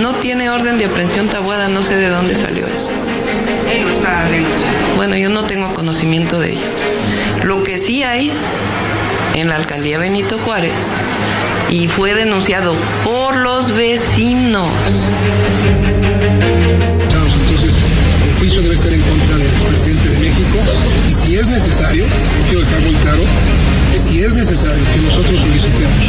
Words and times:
No 0.00 0.14
tiene 0.16 0.50
orden 0.50 0.78
de 0.78 0.86
aprehensión 0.86 1.28
Tabuada, 1.28 1.68
no 1.68 1.82
sé 1.82 1.96
de 1.96 2.08
dónde 2.08 2.34
salió 2.34 2.66
eso. 2.66 2.92
Él 3.70 3.82
lo 3.82 3.90
está 3.90 4.24
denunciando. 4.24 4.78
Bueno, 4.96 5.16
yo 5.16 5.28
no 5.28 5.44
tengo 5.44 5.74
conocimiento 5.74 6.40
de 6.40 6.52
ello. 6.52 6.66
Lo 7.44 7.62
que 7.62 7.78
sí 7.78 8.02
hay 8.02 8.32
en 9.34 9.48
la 9.48 9.56
alcaldía 9.56 9.98
Benito 9.98 10.38
Juárez 10.38 10.92
y 11.70 11.88
fue 11.88 12.14
denunciado 12.14 12.74
por 13.04 13.36
los 13.36 13.72
vecinos. 13.72 14.70
Entonces, 17.02 17.78
juicio 18.40 18.62
debe 18.62 18.76
ser 18.76 18.92
en 18.94 19.02
contra 19.02 19.36
del 19.36 19.46
expresidente 19.50 20.08
de 20.08 20.18
México 20.18 20.58
y 21.08 21.12
si 21.12 21.36
es 21.36 21.46
necesario, 21.46 22.04
quiero 22.48 22.60
dejar 22.64 22.80
muy 22.80 22.94
claro, 22.96 23.22
si 23.96 24.20
es 24.20 24.34
necesario 24.34 24.82
que 24.94 25.00
nosotros 25.00 25.40
solicitemos 25.40 26.04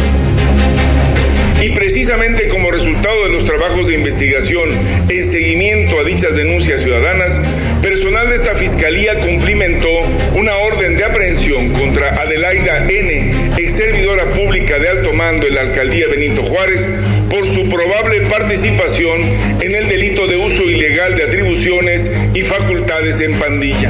Y 1.61 1.71
precisamente 1.71 2.47
como 2.47 2.71
resultado 2.71 3.25
de 3.25 3.29
los 3.29 3.43
trabajos 3.43 3.87
de 3.87 3.95
investigación 3.95 4.69
en 5.09 5.25
seguimiento 5.25 5.99
a 5.99 6.05
dichas 6.05 6.37
denuncias 6.37 6.81
ciudadanas, 6.81 7.41
personal 7.81 8.29
de 8.29 8.35
esta 8.35 8.55
fiscalía 8.55 9.19
cumplimentó 9.19 9.89
una 10.33 10.55
orden 10.55 10.95
de 10.95 11.03
aprehensión 11.03 11.73
contra 11.73 12.21
Adelaida 12.21 12.89
N., 12.89 13.51
ex 13.57 13.75
servidora 13.75 14.31
pública 14.33 14.79
de 14.79 14.87
alto 14.87 15.11
mando 15.11 15.45
en 15.45 15.55
la 15.55 15.61
alcaldía 15.61 16.07
Benito 16.07 16.43
Juárez, 16.43 16.87
por 17.31 17.47
su 17.47 17.69
probable 17.69 18.21
participación 18.29 19.21
en 19.61 19.73
el 19.73 19.87
delito 19.87 20.27
de 20.27 20.35
uso 20.35 20.69
ilegal 20.69 21.15
de 21.15 21.23
atribuciones 21.23 22.11
y 22.33 22.43
facultades 22.43 23.21
en 23.21 23.39
pandilla. 23.39 23.89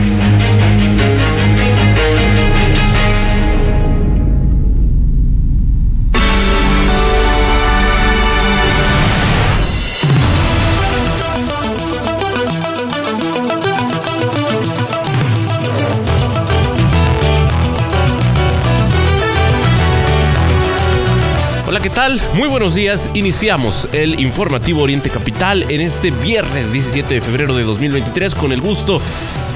¿Qué 21.81 21.89
tal? 21.89 22.21
Muy 22.35 22.47
buenos 22.47 22.75
días. 22.75 23.09
Iniciamos 23.15 23.89
el 23.91 24.19
informativo 24.19 24.83
Oriente 24.83 25.09
Capital 25.09 25.65
en 25.69 25.81
este 25.81 26.11
viernes 26.11 26.71
17 26.71 27.15
de 27.15 27.21
febrero 27.21 27.55
de 27.55 27.63
2023 27.63 28.35
con 28.35 28.51
el 28.51 28.61
gusto 28.61 29.01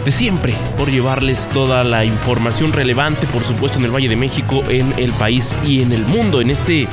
de 0.04 0.12
siempre 0.12 0.56
por 0.78 0.90
llevarles 0.90 1.48
toda 1.50 1.84
la 1.84 2.03
información 2.03 2.73
relevante, 2.73 3.28
por 3.28 3.44
supuesto, 3.44 3.78
en 3.78 3.86
el 3.86 3.92
Valle 3.92 4.09
de 4.09 4.16
México, 4.16 4.64
en 4.70 4.94
el 4.98 5.12
país 5.14 5.56
y 5.66 5.81
en 5.84 5.92
el 5.92 6.03
mundo. 6.06 6.42
En 6.42 6.50
este 6.50 6.88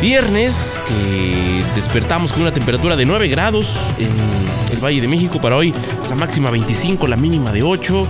viernes 0.00 0.78
que 0.86 1.62
despertamos 1.74 2.32
con 2.32 2.42
una 2.42 2.52
temperatura 2.52 2.94
de 2.94 3.04
9 3.04 3.26
grados 3.28 3.80
en 3.98 4.76
el 4.76 4.84
Valle 4.84 5.00
de 5.00 5.08
México 5.08 5.40
para 5.40 5.56
hoy, 5.56 5.74
la 6.08 6.14
máxima 6.14 6.50
25, 6.50 7.08
la 7.08 7.16
mínima 7.16 7.52
de 7.52 7.64
8. 7.64 8.06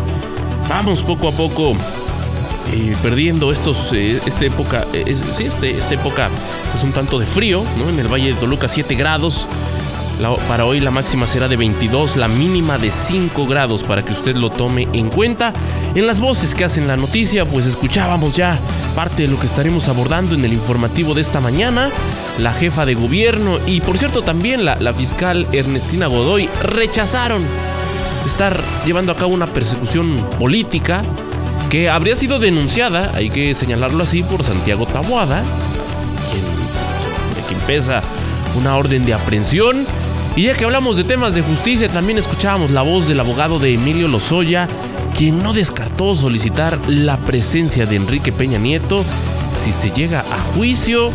Vamos 0.68 1.02
poco 1.02 1.28
a 1.28 1.32
poco 1.32 1.76
perdiendo 3.02 3.50
estos 3.52 3.92
eh, 3.92 4.20
esta 4.26 4.44
época 4.44 4.84
eh, 4.92 5.04
es- 5.06 5.22
sí, 5.36 5.44
este, 5.44 5.70
esta 5.70 5.94
época 5.94 6.28
es 6.74 6.82
un 6.84 6.92
tanto 6.92 7.18
de 7.18 7.26
frío 7.26 7.64
¿no? 7.78 7.88
en 7.90 7.98
el 7.98 8.08
valle 8.08 8.28
de 8.28 8.34
Toluca 8.34 8.68
7 8.68 8.94
grados. 8.94 9.48
Para 10.48 10.64
hoy 10.64 10.80
la 10.80 10.90
máxima 10.90 11.28
será 11.28 11.46
de 11.46 11.54
22 11.56 12.16
la 12.16 12.26
mínima 12.26 12.76
de 12.76 12.90
5 12.90 13.46
grados 13.46 13.84
para 13.84 14.02
que 14.04 14.10
usted 14.10 14.34
lo 14.34 14.50
tome 14.50 14.88
en 14.92 15.10
cuenta. 15.10 15.52
En 15.94 16.08
las 16.08 16.18
voces 16.18 16.56
que 16.56 16.64
hacen 16.64 16.88
la 16.88 16.96
noticia 16.96 17.44
pues 17.44 17.66
escuchábamos 17.66 18.34
ya 18.34 18.58
parte 18.96 19.22
de 19.22 19.28
lo 19.28 19.38
que 19.38 19.46
estaremos 19.46 19.86
abordando 19.88 20.34
en 20.34 20.44
el 20.44 20.52
informativo 20.52 21.14
de 21.14 21.20
esta 21.20 21.40
mañana. 21.40 21.88
La 22.40 22.52
jefa 22.52 22.84
de 22.84 22.94
gobierno 22.96 23.60
y 23.66 23.80
por 23.80 23.96
cierto 23.96 24.22
también 24.22 24.64
la, 24.64 24.74
la 24.80 24.92
fiscal 24.92 25.46
Ernestina 25.52 26.08
Godoy 26.08 26.48
rechazaron 26.64 27.42
estar 28.26 28.60
llevando 28.84 29.12
a 29.12 29.16
cabo 29.16 29.32
una 29.32 29.46
persecución 29.46 30.16
política 30.40 31.00
que 31.68 31.90
habría 31.90 32.16
sido 32.16 32.38
denunciada, 32.38 33.12
hay 33.14 33.30
que 33.30 33.54
señalarlo 33.54 34.04
así, 34.04 34.22
por 34.22 34.42
Santiago 34.44 34.86
Taboada, 34.86 35.42
quien, 36.30 36.44
de 37.34 37.48
quien 37.48 37.60
pesa 37.60 38.02
una 38.56 38.76
orden 38.76 39.04
de 39.04 39.14
aprehensión. 39.14 39.86
Y 40.36 40.44
ya 40.44 40.54
que 40.54 40.64
hablamos 40.64 40.96
de 40.96 41.04
temas 41.04 41.34
de 41.34 41.42
justicia, 41.42 41.88
también 41.88 42.18
escuchábamos 42.18 42.70
la 42.70 42.82
voz 42.82 43.08
del 43.08 43.20
abogado 43.20 43.58
de 43.58 43.74
Emilio 43.74 44.08
Lozoya, 44.08 44.68
quien 45.16 45.38
no 45.38 45.52
descartó 45.52 46.14
solicitar 46.14 46.78
la 46.86 47.16
presencia 47.16 47.86
de 47.86 47.96
Enrique 47.96 48.32
Peña 48.32 48.58
Nieto 48.58 49.04
si 49.62 49.72
se 49.72 49.90
llega 49.90 50.20
a 50.20 50.40
juicio. 50.54 51.10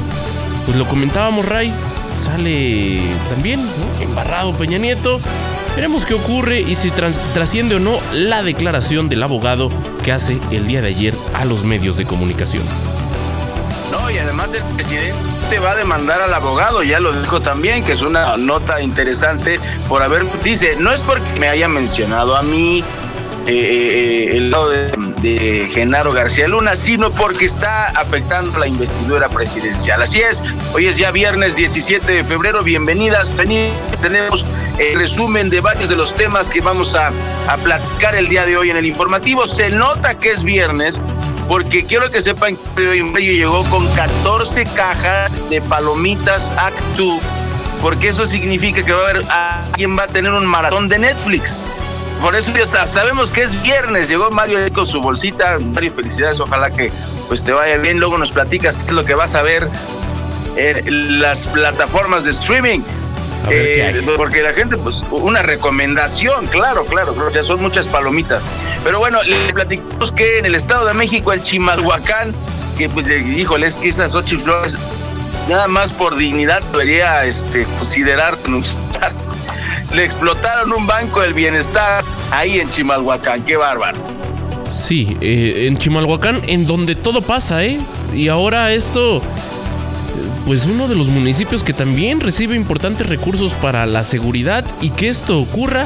Pues 0.65 0.77
lo 0.77 0.85
comentábamos, 0.85 1.45
Ray, 1.45 1.73
sale 2.19 3.01
también 3.29 3.61
¿no? 3.61 4.03
embarrado 4.03 4.53
Peña 4.53 4.77
Nieto. 4.77 5.19
Veremos 5.75 6.05
qué 6.05 6.13
ocurre 6.13 6.61
y 6.61 6.75
si 6.75 6.91
trasciende 6.91 7.75
o 7.75 7.79
no 7.79 7.97
la 8.11 8.43
declaración 8.43 9.09
del 9.09 9.23
abogado 9.23 9.69
que 10.03 10.11
hace 10.11 10.39
el 10.51 10.67
día 10.67 10.81
de 10.81 10.89
ayer 10.89 11.13
a 11.33 11.45
los 11.45 11.63
medios 11.63 11.97
de 11.97 12.05
comunicación. 12.05 12.63
No, 13.91 14.11
y 14.11 14.17
además 14.17 14.53
el 14.53 14.63
presidente 14.75 15.59
va 15.59 15.71
a 15.71 15.75
demandar 15.75 16.21
al 16.21 16.33
abogado, 16.33 16.83
ya 16.83 16.99
lo 16.99 17.13
dijo 17.13 17.39
también, 17.39 17.83
que 17.83 17.93
es 17.93 18.01
una 18.01 18.37
nota 18.37 18.81
interesante 18.81 19.59
por 19.87 20.03
haber, 20.03 20.25
dice, 20.43 20.75
no 20.79 20.91
es 20.91 21.01
porque 21.01 21.39
me 21.39 21.47
haya 21.47 21.67
mencionado 21.67 22.35
a 22.35 22.43
mí 22.43 22.83
eh, 23.45 24.29
eh, 24.31 24.37
el 24.37 24.51
lado 24.51 24.69
de, 24.69 25.69
Genaro 25.73 26.11
García 26.11 26.47
Luna, 26.47 26.75
sino 26.75 27.11
porque 27.11 27.45
está 27.45 27.87
afectando 27.89 28.59
la 28.59 28.67
investidura 28.67 29.29
presidencial. 29.29 30.01
Así 30.01 30.19
es, 30.19 30.43
hoy 30.73 30.87
es 30.87 30.97
ya 30.97 31.11
viernes 31.11 31.55
17 31.55 32.11
de 32.11 32.23
febrero, 32.25 32.61
bienvenidas, 32.61 33.33
venidas, 33.37 33.73
tenemos 34.01 34.43
el 34.79 34.95
resumen 34.97 35.49
de 35.49 35.61
varios 35.61 35.89
de 35.89 35.95
los 35.95 36.15
temas 36.15 36.49
que 36.49 36.61
vamos 36.61 36.95
a, 36.95 37.11
a 37.47 37.57
platicar 37.57 38.15
el 38.15 38.27
día 38.27 38.45
de 38.45 38.57
hoy 38.57 38.69
en 38.69 38.77
el 38.77 38.85
informativo. 38.85 39.45
Se 39.47 39.69
nota 39.69 40.15
que 40.19 40.31
es 40.31 40.43
viernes, 40.43 40.99
porque 41.47 41.85
quiero 41.85 42.09
que 42.09 42.21
sepan 42.21 42.57
que 42.75 43.01
hoy 43.03 43.37
llegó 43.37 43.63
con 43.65 43.87
14 43.93 44.65
cajas 44.75 45.31
de 45.49 45.61
palomitas 45.61 46.51
Actu, 46.57 47.19
porque 47.81 48.07
eso 48.09 48.25
significa 48.25 48.83
que 48.83 48.91
va 48.93 48.99
a 48.99 49.09
haber 49.09 49.25
alguien 49.71 49.97
va 49.97 50.03
a 50.03 50.07
tener 50.07 50.31
un 50.33 50.45
maratón 50.45 50.89
de 50.89 50.99
Netflix. 50.99 51.65
Por 52.21 52.35
eso 52.37 52.51
ya 52.57 52.65
sa- 52.65 52.87
sabemos 52.87 53.31
que 53.31 53.41
es 53.43 53.61
viernes, 53.61 54.07
llegó 54.07 54.31
Mario 54.31 54.57
con 54.73 54.85
su 54.87 55.01
bolsita, 55.01 55.57
Mario, 55.59 55.91
felicidades, 55.91 56.39
ojalá 56.39 56.69
que 56.71 56.89
pues 57.27 57.43
te 57.43 57.51
vaya 57.51 57.75
bien, 57.77 57.99
luego 57.99 58.17
nos 58.17 58.31
platicas 58.31 58.77
qué 58.77 58.85
es 58.85 58.91
lo 58.91 59.03
que 59.03 59.13
vas 59.13 59.35
a 59.35 59.41
ver 59.41 59.67
en 60.55 61.19
las 61.19 61.47
plataformas 61.47 62.23
de 62.25 62.31
streaming. 62.31 62.79
Eh, 63.49 63.93
hay. 63.95 64.01
porque 64.17 64.41
la 64.41 64.53
gente, 64.53 64.77
pues, 64.77 65.03
una 65.11 65.41
recomendación, 65.41 66.47
claro, 66.47 66.85
claro, 66.85 67.13
ya 67.31 67.43
son 67.43 67.61
muchas 67.61 67.87
palomitas. 67.87 68.41
Pero 68.83 68.99
bueno, 68.99 69.21
le 69.23 69.53
platicamos 69.53 70.11
que 70.11 70.39
en 70.39 70.45
el 70.45 70.55
Estado 70.55 70.85
de 70.85 70.93
México, 70.93 71.33
el 71.33 71.41
Chimalhuacán, 71.41 72.31
que 72.77 72.89
pues, 72.89 73.07
híjole, 73.09 73.67
es 73.67 73.77
que 73.77 73.89
esas 73.89 74.15
ocho 74.15 74.39
flores, 74.39 74.75
nada 75.49 75.67
más 75.67 75.91
por 75.91 76.15
dignidad 76.15 76.61
debería 76.71 77.25
este, 77.25 77.63
considerar 77.63 78.37
denunciar. 78.37 79.13
Le 79.93 80.03
explotaron 80.03 80.71
un 80.73 80.87
banco 80.87 81.21
del 81.21 81.33
bienestar 81.33 82.03
ahí 82.31 82.59
en 82.59 82.69
Chimalhuacán, 82.69 83.43
qué 83.43 83.57
bárbaro. 83.57 83.97
Sí, 84.69 85.17
eh, 85.21 85.65
en 85.67 85.77
Chimalhuacán, 85.77 86.41
en 86.47 86.65
donde 86.65 86.95
todo 86.95 87.21
pasa, 87.21 87.63
¿eh? 87.63 87.79
Y 88.11 88.27
ahora 88.27 88.71
esto, 88.73 89.21
pues 90.45 90.65
uno 90.65 90.87
de 90.87 90.95
los 90.95 91.07
municipios 91.07 91.63
que 91.63 91.73
también 91.73 92.19
recibe 92.19 92.55
importantes 92.55 93.07
recursos 93.07 93.51
para 93.53 93.85
la 93.85 94.03
seguridad 94.03 94.65
y 94.81 94.89
que 94.89 95.07
esto 95.07 95.39
ocurra, 95.39 95.85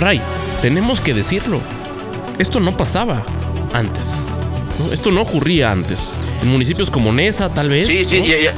Ray, 0.00 0.20
tenemos 0.60 1.00
que 1.00 1.14
decirlo, 1.14 1.60
esto 2.38 2.60
no 2.60 2.72
pasaba 2.72 3.24
antes, 3.72 4.26
¿no? 4.78 4.92
esto 4.92 5.10
no 5.10 5.22
ocurría 5.22 5.70
antes. 5.70 6.14
En 6.42 6.50
municipios 6.50 6.90
como 6.90 7.12
Nesa, 7.12 7.48
tal 7.50 7.68
vez. 7.68 7.86
Sí, 7.86 8.04
sí, 8.04 8.18
¿no? 8.20 8.26
ya, 8.26 8.38
ya. 8.38 8.54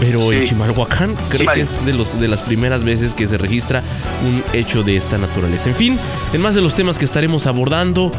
Pero 0.00 0.32
en. 0.32 0.44
Chimalhuacán 0.44 1.14
creo 1.28 1.48
Sí, 1.48 1.54
que 1.54 1.60
es 1.60 1.86
de, 1.86 1.92
los, 1.92 2.20
de 2.20 2.28
las 2.28 2.40
primeras 2.42 2.82
veces 2.82 3.14
que 3.14 3.28
se 3.28 3.38
registra 3.38 3.82
un 4.26 4.42
hecho 4.52 4.82
de 4.82 4.96
esta 4.96 5.18
naturaleza. 5.18 5.68
En 5.68 5.76
fin, 5.76 5.98
en 6.32 6.40
más 6.40 6.54
de 6.54 6.60
los 6.60 6.74
temas 6.74 6.98
que 6.98 7.04
estaremos 7.04 7.46
abordando, 7.46 8.10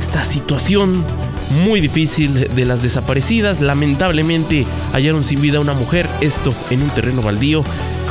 esta 0.00 0.24
situación 0.24 1.04
muy 1.50 1.80
difícil 1.80 2.48
de 2.54 2.64
las 2.64 2.82
desaparecidas. 2.82 3.60
Lamentablemente 3.60 4.66
hallaron 4.92 5.24
sin 5.24 5.40
vida 5.40 5.58
a 5.58 5.60
una 5.60 5.74
mujer, 5.74 6.08
esto 6.20 6.54
en 6.70 6.82
un 6.82 6.90
terreno 6.90 7.22
baldío 7.22 7.64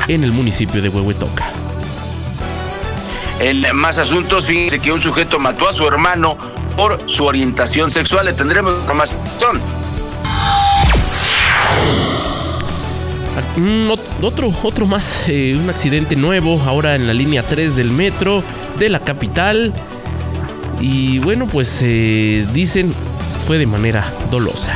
en 0.08 0.24
el 0.24 0.32
municipio 0.32 0.82
de 0.82 0.90
Huehuetoca. 0.90 1.46
En 3.40 3.64
más 3.76 3.98
asuntos, 3.98 4.46
fíjense 4.46 4.80
que 4.80 4.92
un 4.92 5.02
sujeto 5.02 5.40
mató 5.40 5.70
a 5.70 5.74
su 5.74 5.88
hermano 5.88 6.38
por 6.76 7.00
su 7.10 7.24
orientación 7.24 7.90
sexual. 7.90 8.26
Le 8.26 8.34
tendremos 8.34 8.74
información. 8.78 9.62
Mm, 13.56 13.90
otro, 14.22 14.54
otro 14.64 14.86
más, 14.86 15.24
eh, 15.28 15.58
un 15.58 15.70
accidente 15.70 16.16
nuevo 16.16 16.62
ahora 16.66 16.96
en 16.96 17.08
la 17.08 17.14
línea 17.14 17.44
3 17.44 17.76
del 17.76 17.92
metro 17.92 18.44
de 18.78 18.90
la 18.90 19.00
capital. 19.00 19.74
Y 20.82 21.20
bueno, 21.20 21.48
pues 21.48 21.80
eh, 21.82 22.46
dicen 22.54 22.94
fue 23.46 23.58
de 23.58 23.66
manera 23.66 24.06
dolosa. 24.32 24.74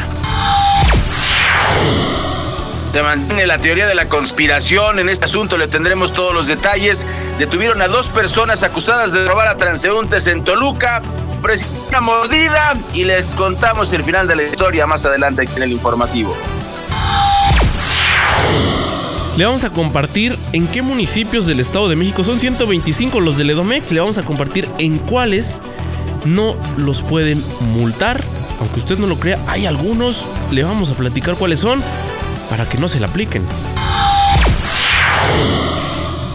Se 2.94 3.02
mantiene 3.02 3.48
la 3.48 3.58
teoría 3.58 3.88
de 3.88 3.96
la 3.96 4.08
conspiración. 4.08 5.00
En 5.00 5.10
este 5.10 5.26
asunto 5.26 5.58
le 5.58 5.68
tendremos 5.68 6.14
todos 6.14 6.34
los 6.34 6.46
detalles. 6.46 7.06
Detuvieron 7.40 7.82
a 7.82 7.88
dos 7.88 8.08
personas 8.08 8.62
acusadas 8.62 9.14
de 9.14 9.26
robar 9.28 9.48
a 9.48 9.58
transeúntes 9.58 10.28
en 10.28 10.44
Toluca. 10.44 11.02
Precisa 11.42 12.02
mordida 12.02 12.76
y 12.94 13.04
les 13.04 13.26
contamos 13.28 13.92
el 13.94 14.04
final 14.04 14.28
de 14.28 14.36
la 14.36 14.44
historia 14.44 14.86
más 14.86 15.06
adelante 15.06 15.48
en 15.56 15.64
el 15.64 15.72
informativo. 15.72 16.36
Le 19.38 19.46
vamos 19.46 19.64
a 19.64 19.72
compartir 19.72 20.38
en 20.52 20.68
qué 20.68 20.84
municipios 20.84 21.48
del 21.48 21.60
Estado 21.60 21.90
de 21.90 21.96
México 21.96 22.24
son 22.24 22.40
125 22.40 23.20
los 23.20 23.40
del 23.40 23.50
Edomex. 23.50 23.92
Le 23.92 24.00
vamos 24.00 24.20
a 24.20 24.22
compartir 24.22 24.70
en 24.78 25.00
cuáles 25.00 25.60
no 26.26 26.56
los 26.78 27.02
pueden 27.02 27.44
multar. 27.74 28.24
Aunque 28.64 28.80
usted 28.80 28.98
no 28.98 29.08
lo 29.08 29.20
crea, 29.20 29.38
hay 29.46 29.66
algunos. 29.66 30.26
Le 30.52 30.64
vamos 30.64 30.90
a 30.90 30.94
platicar 30.94 31.36
cuáles 31.36 31.60
son 31.60 31.84
para 32.50 32.64
que 32.64 32.78
no 32.78 32.88
se 32.88 32.98
le 32.98 33.06
apliquen. 33.06 33.46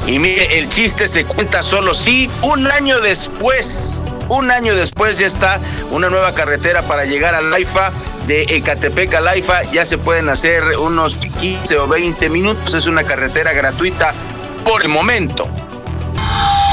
Y 0.06 0.19
mire, 0.19 0.58
el 0.58 0.69
chiste 0.69 1.08
se 1.08 1.25
cuenta 1.25 1.62
solo 1.62 1.94
si 1.94 2.28
un 2.42 2.66
año 2.66 3.00
después, 3.00 3.98
un 4.28 4.50
año 4.50 4.75
después 4.75 5.16
ya 5.16 5.26
está 5.26 5.58
una 5.90 6.10
nueva 6.10 6.34
carretera 6.34 6.82
para 6.82 7.06
llegar 7.06 7.34
a 7.34 7.40
Laifa 7.40 7.92
de 8.26 8.42
Ecatepec 8.42 9.14
a 9.14 9.22
Laifa 9.22 9.62
ya 9.62 9.86
se 9.86 9.96
pueden 9.96 10.28
hacer 10.28 10.76
unos 10.78 11.14
15 11.40 11.78
o 11.78 11.88
20 11.88 12.28
minutos. 12.28 12.75
Es 12.75 12.86
una 12.86 13.04
carretera 13.04 13.54
gratuita 13.54 14.12
por 14.64 14.82
el 14.82 14.88
momento. 14.88 15.44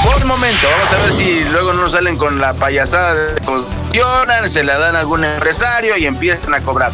Por 0.06 0.24
momento, 0.24 0.68
vamos 0.70 0.92
a 0.92 0.98
ver 0.98 1.12
si 1.12 1.42
luego 1.42 1.72
no 1.72 1.88
salen 1.88 2.16
con 2.16 2.40
la 2.40 2.54
payasada 2.54 3.14
de 3.14 3.40
funcionan, 3.42 4.48
se 4.48 4.62
la 4.62 4.78
dan 4.78 4.94
a 4.94 5.00
algún 5.00 5.24
empresario 5.24 5.96
y 5.96 6.06
empiezan 6.06 6.54
a 6.54 6.60
cobrar. 6.60 6.92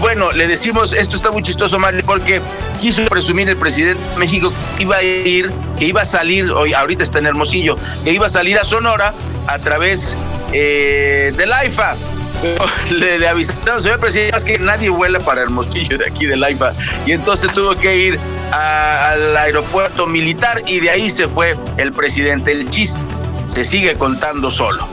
Bueno, 0.00 0.32
le 0.32 0.46
decimos, 0.46 0.92
esto 0.92 1.16
está 1.16 1.30
muy 1.30 1.42
chistoso, 1.42 1.78
Marley, 1.78 2.02
porque 2.02 2.42
quiso 2.78 3.02
presumir 3.06 3.48
el 3.48 3.56
presidente 3.56 4.02
de 4.02 4.18
México 4.18 4.52
que 4.76 4.82
iba 4.82 4.96
a 4.96 5.02
ir, 5.02 5.50
que 5.78 5.86
iba 5.86 6.02
a 6.02 6.04
salir, 6.04 6.52
hoy 6.52 6.74
ahorita 6.74 7.02
está 7.02 7.20
en 7.20 7.26
Hermosillo, 7.26 7.76
que 8.04 8.10
iba 8.12 8.26
a 8.26 8.30
salir 8.30 8.58
a 8.58 8.66
Sonora 8.66 9.14
a 9.46 9.58
través 9.58 10.14
eh, 10.52 11.32
de 11.34 11.46
la 11.46 11.64
IFA 11.64 11.96
le, 12.90 13.28
avisaron, 13.28 13.82
señor 13.82 14.00
presidente, 14.00 14.36
es 14.36 14.44
que 14.44 14.58
nadie 14.58 14.88
vuela 14.88 15.18
para 15.20 15.42
Hermosillo 15.42 15.98
de 15.98 16.06
aquí 16.06 16.26
de 16.26 16.36
Laifa. 16.36 16.72
Y 17.06 17.12
entonces 17.12 17.52
tuvo 17.52 17.74
que 17.76 17.96
ir 17.96 18.18
al 18.50 19.36
aeropuerto 19.36 20.06
militar 20.06 20.62
y 20.66 20.80
de 20.80 20.90
ahí 20.90 21.10
se 21.10 21.28
fue 21.28 21.56
el 21.76 21.92
presidente. 21.92 22.52
El 22.52 22.68
chiste 22.70 23.00
se 23.48 23.64
sigue 23.64 23.94
contando 23.94 24.50
solo. 24.50 24.86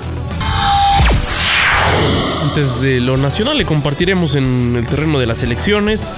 Antes 2.44 2.81
de 2.81 3.00
lo 3.00 3.18
nacional 3.18 3.57
le 3.57 3.66
compartiremos 3.66 4.36
en 4.36 4.75
el 4.75 4.88
terreno 4.88 5.19
de 5.19 5.25
las 5.25 5.44
elecciones. 5.44 6.13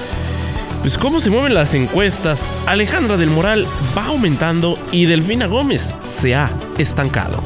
Pues 0.82 0.98
cómo 0.98 1.20
se 1.20 1.30
mueven 1.30 1.54
las 1.54 1.74
encuestas. 1.76 2.54
Alejandra 2.66 3.18
del 3.18 3.30
Moral 3.30 3.68
va 3.96 4.08
aumentando 4.08 4.78
y 4.92 5.06
Delfina 5.06 5.46
Gómez 5.46 5.94
se 6.04 6.34
ha 6.36 6.50
estancado. 6.80 7.42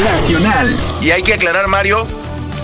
Nacional. 0.00 0.78
Y 1.00 1.10
hay 1.10 1.22
que 1.22 1.34
aclarar, 1.34 1.68
Mario, 1.68 2.06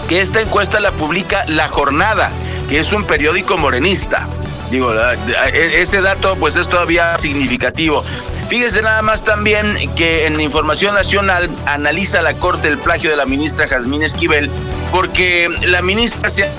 que 0.08 0.20
esta 0.20 0.40
encuesta 0.40 0.80
la 0.80 0.92
publica 0.92 1.44
La 1.46 1.68
Jornada, 1.68 2.30
que 2.68 2.78
es 2.78 2.92
un 2.92 3.04
periódico 3.04 3.56
morenista. 3.56 4.26
Digo, 4.70 4.92
e, 4.94 5.80
ese 5.80 6.00
dato 6.00 6.36
pues 6.36 6.56
es 6.56 6.68
todavía 6.68 7.18
significativo. 7.18 8.04
Fíjese 8.48 8.80
nada 8.80 9.02
más 9.02 9.24
también 9.24 9.76
que 9.94 10.26
en 10.26 10.40
Información 10.40 10.94
Nacional 10.94 11.50
analiza 11.66 12.22
la 12.22 12.32
Corte 12.32 12.68
el 12.68 12.78
plagio 12.78 13.10
de 13.10 13.16
la 13.16 13.26
ministra 13.26 13.68
Jazmín 13.68 14.02
Esquivel 14.02 14.50
porque 14.90 15.50
la 15.66 15.82
ministra 15.82 16.30
se 16.30 16.50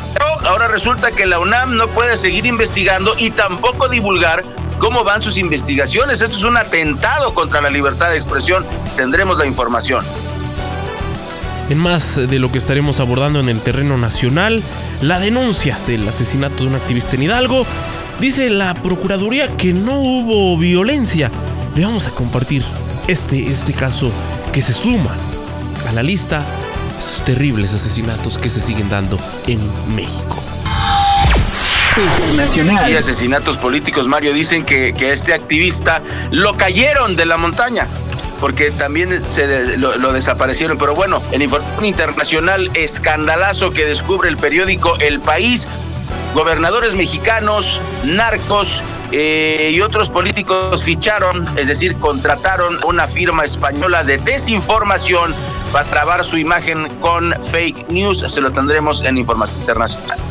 ahora 0.45 0.67
resulta 0.67 1.11
que 1.11 1.25
la 1.25 1.39
UNAM 1.39 1.77
no 1.77 1.87
puede 1.87 2.15
seguir 2.17 2.45
investigando 2.45 3.15
y 3.17 3.31
tampoco 3.31 3.89
divulgar 3.89 4.43
cómo 4.77 5.03
van 5.03 5.21
sus 5.21 5.37
investigaciones. 5.37 6.21
Esto 6.21 6.37
es 6.37 6.43
un 6.43 6.57
atentado 6.57 7.33
contra 7.33 7.59
la 7.59 7.69
libertad 7.69 8.11
de 8.11 8.17
expresión. 8.17 8.65
Tendremos 8.95 9.37
la 9.37 9.45
información. 9.45 10.05
En 11.69 11.77
más 11.77 12.15
de 12.15 12.39
lo 12.39 12.51
que 12.51 12.57
estaremos 12.57 12.99
abordando 12.99 13.39
en 13.39 13.47
el 13.47 13.61
terreno 13.61 13.95
nacional, 13.95 14.63
la 15.03 15.19
denuncia 15.19 15.77
del 15.85 16.07
asesinato 16.07 16.63
de 16.63 16.67
un 16.67 16.75
activista 16.75 17.15
en 17.15 17.23
Hidalgo, 17.23 17.63
dice 18.19 18.49
la 18.49 18.73
Procuraduría 18.73 19.55
que 19.55 19.73
no 19.73 19.99
hubo 19.99 20.57
violencia. 20.57 21.29
Le 21.75 21.85
vamos 21.85 22.07
a 22.07 22.09
compartir 22.09 22.63
este, 23.07 23.45
este 23.45 23.73
caso 23.73 24.11
que 24.51 24.63
se 24.63 24.73
suma 24.73 25.15
a 25.87 25.91
la 25.91 26.01
lista 26.01 26.39
de 26.39 26.99
estos 26.99 27.25
terribles 27.25 27.71
asesinatos 27.75 28.39
que 28.39 28.49
se 28.49 28.61
siguen 28.61 28.89
dando 28.89 29.19
en 29.45 29.59
México. 29.95 30.43
Internacional. 31.97 32.91
Y 32.91 32.95
asesinatos 32.95 33.57
políticos, 33.57 34.07
Mario, 34.07 34.33
dicen 34.33 34.65
que, 34.65 34.93
que 34.93 35.13
este 35.13 35.33
activista 35.33 36.01
lo 36.31 36.55
cayeron 36.55 37.15
de 37.15 37.25
la 37.27 37.37
montaña 37.37 37.87
porque 38.39 38.71
también 38.71 39.23
se 39.29 39.77
lo, 39.77 40.13
desaparecieron. 40.13 40.77
Pero 40.77 40.95
bueno, 40.95 41.21
en 41.31 41.41
información 41.41 41.85
internacional, 41.85 42.69
escandalazo 42.73 43.71
que 43.71 43.85
descubre 43.85 44.29
el 44.29 44.37
periódico 44.37 44.95
El 44.99 45.19
País, 45.19 45.67
gobernadores 46.33 46.95
mexicanos, 46.95 47.79
narcos 48.03 48.81
eh, 49.11 49.71
y 49.73 49.81
otros 49.81 50.09
políticos 50.09 50.83
ficharon, 50.83 51.45
es 51.57 51.67
decir, 51.67 51.95
contrataron 51.95 52.79
una 52.85 53.07
firma 53.07 53.45
española 53.45 54.03
de 54.03 54.17
desinformación 54.17 55.33
para 55.71 55.85
trabar 55.85 56.23
su 56.23 56.37
imagen 56.37 56.87
con 56.99 57.33
fake 57.51 57.89
news. 57.89 58.19
Se 58.19 58.41
lo 58.41 58.51
tendremos 58.51 59.03
en 59.03 59.17
Información 59.17 59.59
Internacional. 59.59 60.28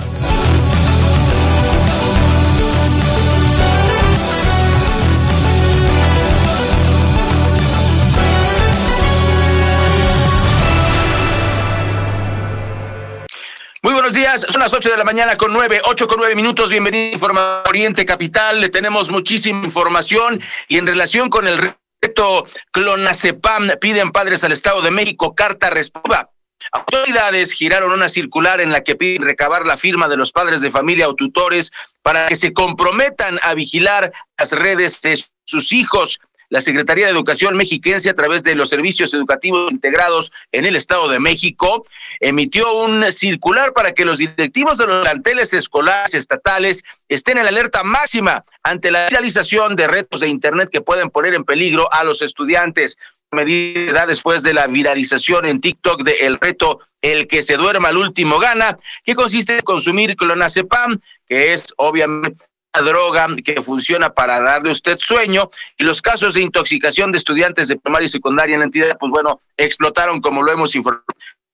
Son 14.37 14.61
las 14.61 14.75
8 14.75 14.91
de 14.91 14.97
la 14.99 15.05
mañana 15.05 15.39
con 15.39 15.55
9, 15.55 15.81
8 15.85 16.07
con 16.07 16.19
9 16.19 16.35
minutos. 16.37 16.69
Bienvenido 16.69 17.13
a 17.13 17.15
Informa 17.15 17.63
Oriente 17.67 18.05
Capital. 18.05 18.61
Le 18.61 18.69
tenemos 18.69 19.09
muchísima 19.09 19.65
información 19.65 20.43
y 20.69 20.77
en 20.77 20.87
relación 20.87 21.31
con 21.31 21.49
el 21.49 21.75
reto 22.03 22.47
Clonacepam, 22.71 23.71
piden 23.81 24.11
padres 24.11 24.45
al 24.45 24.53
Estado 24.53 24.83
de 24.83 24.91
México 24.91 25.35
carta 25.35 25.71
respuesta. 25.71 26.29
Autoridades 26.73 27.53
giraron 27.53 27.91
una 27.91 28.11
circular 28.11 28.61
en 28.61 28.71
la 28.71 28.83
que 28.83 28.97
piden 28.97 29.23
recabar 29.23 29.65
la 29.65 29.79
firma 29.79 30.09
de 30.09 30.19
los 30.19 30.31
padres 30.31 30.61
de 30.61 30.71
familia 30.71 31.09
o 31.09 31.15
tutores 31.15 31.71
para 32.03 32.29
que 32.29 32.37
se 32.37 32.53
comprometan 32.53 33.41
a 33.43 33.55
vigilar 33.55 34.13
las 34.37 34.53
redes 34.53 35.01
de 35.01 35.25
sus 35.47 35.73
hijos 35.73 36.21
la 36.51 36.61
Secretaría 36.61 37.07
de 37.07 37.13
Educación 37.13 37.57
mexiquense 37.57 38.09
a 38.09 38.15
través 38.15 38.43
de 38.43 38.55
los 38.55 38.69
servicios 38.71 39.13
educativos 39.13 39.71
integrados 39.71 40.33
en 40.53 40.65
el 40.65 40.77
Estado 40.77 41.09
de 41.09 41.21
México 41.21 41.87
emitió 42.21 42.73
un 42.85 43.13
circular 43.13 43.73
para 43.75 43.93
que 43.93 44.05
los 44.05 44.19
directivos 44.19 44.79
de 44.79 44.87
los 44.87 45.03
planteles 45.03 45.53
escolares 45.53 46.15
estatales 46.15 46.85
estén 47.09 47.39
en 47.39 47.47
alerta 47.47 47.85
máxima 47.85 48.45
ante 48.63 48.91
la 48.91 49.09
realización 49.09 49.77
de 49.77 49.89
retos 49.89 50.21
de 50.21 50.29
Internet 50.29 50.71
que 50.71 50.81
pueden 50.81 51.11
poner 51.11 51.35
en 51.35 51.45
peligro 51.45 51.93
a 51.93 52.05
los 52.05 52.23
estudiantes. 52.23 52.97
Medida 53.31 54.07
después 54.07 54.43
de 54.43 54.55
la 54.55 54.67
viralización 54.69 55.45
en 55.45 55.61
TikTok 55.61 56.03
de 56.03 56.35
reto 56.41 56.81
El 57.03 57.29
que 57.29 57.43
se 57.43 57.59
duerma 57.59 57.91
al 57.91 57.99
último 57.99 58.39
gana, 58.39 58.79
que 59.05 59.15
consiste 59.15 59.57
en 59.57 59.61
consumir 59.61 60.17
clonazepam, 60.17 60.99
que 61.29 61.53
es 61.53 61.75
obviamente 61.77 62.47
droga 62.81 63.29
que 63.45 63.63
funciona 63.63 64.13
para 64.13 64.41
darle 64.41 64.71
usted 64.71 64.99
sueño 64.99 65.51
y 65.77 65.85
los 65.85 66.03
casos 66.03 66.35
de 66.35 66.41
intoxicación 66.41 67.13
de 67.13 67.19
estudiantes 67.19 67.69
de 67.69 67.77
primaria 67.77 68.07
y 68.07 68.11
secundaria 68.11 68.55
en 68.55 68.61
la 68.61 68.67
entidad, 68.67 68.97
pues 68.99 69.11
bueno, 69.11 69.41
explotaron 69.57 70.21
como 70.21 70.43
lo 70.43 70.53
hemos 70.53 70.75
informado 70.75 71.05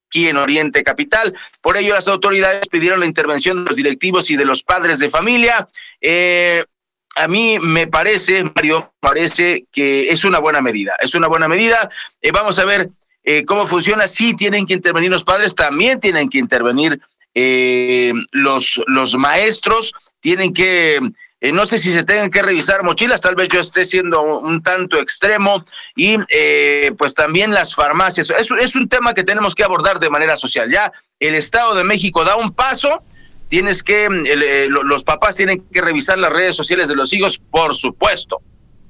aquí 0.09 0.29
en 0.29 0.37
Oriente 0.37 0.83
Capital. 0.83 1.35
Por 1.61 1.77
ello, 1.77 1.95
las 1.95 2.09
autoridades 2.09 2.69
pidieron 2.69 3.01
la 3.01 3.07
intervención 3.07 3.65
de 3.65 3.69
los 3.71 3.77
directivos 3.77 4.31
y 4.31 4.37
de 4.37 4.45
los 4.45 4.63
padres 4.63 4.99
de 4.99 5.09
familia. 5.09 5.69
Eh, 6.01 6.65
a 7.17 7.29
mí 7.29 7.59
me 7.61 7.87
parece, 7.87 8.45
Mario, 8.45 8.93
parece 9.01 9.67
que 9.73 10.11
es 10.11 10.25
una 10.25 10.39
buena 10.39 10.61
medida. 10.61 10.95
Es 11.01 11.15
una 11.15 11.29
buena 11.29 11.49
medida. 11.49 11.89
Eh, 12.21 12.33
vamos 12.33 12.59
a 12.59 12.65
ver 12.65 12.91
eh, 13.23 13.45
cómo 13.45 13.67
funciona, 13.67 14.07
sí 14.07 14.35
tienen 14.35 14.67
que 14.67 14.75
intervenir 14.75 15.11
los 15.11 15.25
padres, 15.25 15.55
también 15.55 15.99
tienen 15.99 16.29
que 16.29 16.39
intervenir 16.39 17.01
eh, 17.35 18.13
los, 18.33 18.81
los 18.87 19.15
maestros, 19.15 19.95
tienen 20.25 20.55
que 20.55 20.99
eh, 21.43 21.53
no 21.53 21.67
sé 21.67 21.77
si 21.77 21.93
se 21.93 22.05
tengan 22.05 22.31
que 22.31 22.41
revisar 22.41 22.83
mochilas, 22.85 23.21
tal 23.21 23.35
vez 23.35 23.51
yo 23.51 23.61
esté 23.61 23.85
siendo 23.85 24.23
un, 24.23 24.63
tanto 24.63 24.99
extremo 24.99 25.63
y 25.95 26.17
eh, 26.31 26.93
pues 26.97 27.13
también 27.13 27.53
las 27.53 27.75
farmacias. 27.75 28.31
Es, 28.31 28.51
es 28.51 28.75
un 28.75 28.89
tema 28.89 29.13
que 29.13 29.25
tenemos 29.25 29.55
que 29.55 29.63
abordar 29.63 29.99
de 29.99 30.09
manera 30.09 30.39
social. 30.39 30.71
Ya 30.73 30.91
el 31.21 31.35
Estado 31.35 31.75
de 31.75 31.85
México 31.85 32.25
da 32.25 32.37
un 32.37 32.55
paso, 32.55 33.03
tienes 33.49 33.83
que, 33.83 34.07
eh, 34.07 34.69
los 34.71 35.05
papás 35.05 35.37
tienen 35.37 35.63
que 35.71 35.83
revisar 35.83 36.17
las 36.17 36.33
redes 36.33 36.57
sociales 36.57 36.89
de 36.89 36.97
los 36.97 37.13
hijos, 37.13 37.39
por 37.51 37.75
supuesto, 37.75 38.41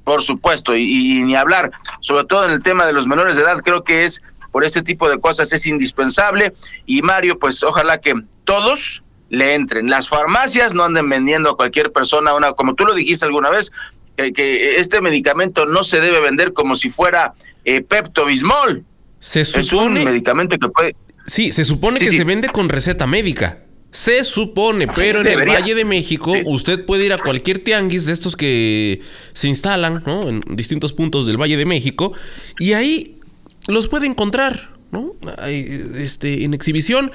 por 0.04 0.22
supuesto, 0.22 0.76
y, 0.76 1.18
y 1.18 1.22
ni 1.22 1.34
hablar, 1.34 1.72
sobre 1.98 2.24
todo 2.24 2.44
en 2.44 2.52
el 2.52 2.62
tema 2.62 2.86
de 2.86 2.92
los 2.92 3.08
menores 3.08 3.34
de 3.34 3.42
edad, 3.42 3.58
creo 3.64 3.82
que 3.82 4.04
es 4.04 4.22
por 4.52 4.64
este 4.64 4.82
tipo 4.82 5.08
de 5.08 5.18
cosas 5.18 5.52
es 5.52 5.66
indispensable 5.66 6.54
y 6.86 7.02
Mario, 7.02 7.40
pues 7.40 7.64
ojalá 7.64 8.00
que 8.00 8.14
todos 8.44 9.03
le 9.30 9.54
entren. 9.54 9.88
Las 9.90 10.08
farmacias 10.08 10.74
no 10.74 10.84
anden 10.84 11.08
vendiendo 11.08 11.50
a 11.50 11.56
cualquier 11.56 11.92
persona 11.92 12.34
una, 12.34 12.52
como 12.52 12.74
tú 12.74 12.84
lo 12.84 12.94
dijiste 12.94 13.24
alguna 13.24 13.50
vez, 13.50 13.72
que 14.16 14.76
este 14.76 15.00
medicamento 15.00 15.66
no 15.66 15.82
se 15.84 16.00
debe 16.00 16.20
vender 16.20 16.52
como 16.52 16.76
si 16.76 16.90
fuera 16.90 17.34
eh, 17.64 17.80
Pepto 17.80 18.26
Bismol. 18.26 18.84
Se 19.20 19.44
supone, 19.44 19.64
es 19.64 19.72
un 19.72 19.94
medicamento 19.94 20.58
que 20.58 20.68
puede. 20.68 20.96
Sí, 21.26 21.52
se 21.52 21.64
supone 21.64 21.98
que 21.98 22.10
se 22.10 22.24
vende 22.24 22.48
con 22.48 22.68
receta 22.68 23.06
médica. 23.06 23.60
Se 23.90 24.24
supone, 24.24 24.88
pero 24.88 25.20
en 25.20 25.28
el 25.28 25.48
Valle 25.48 25.74
de 25.76 25.84
México 25.84 26.34
usted 26.46 26.84
puede 26.84 27.06
ir 27.06 27.12
a 27.12 27.18
cualquier 27.18 27.60
tianguis 27.60 28.06
de 28.06 28.12
estos 28.12 28.36
que 28.36 29.00
se 29.34 29.46
instalan 29.46 30.02
¿no? 30.04 30.28
en 30.28 30.42
distintos 30.50 30.92
puntos 30.92 31.26
del 31.26 31.40
Valle 31.40 31.56
de 31.56 31.64
México 31.64 32.12
y 32.58 32.72
ahí 32.72 33.20
los 33.68 33.86
puede 33.86 34.06
encontrar. 34.06 34.73
¿No? 34.94 35.12
Este, 35.46 36.44
en 36.44 36.54
exhibición. 36.54 37.12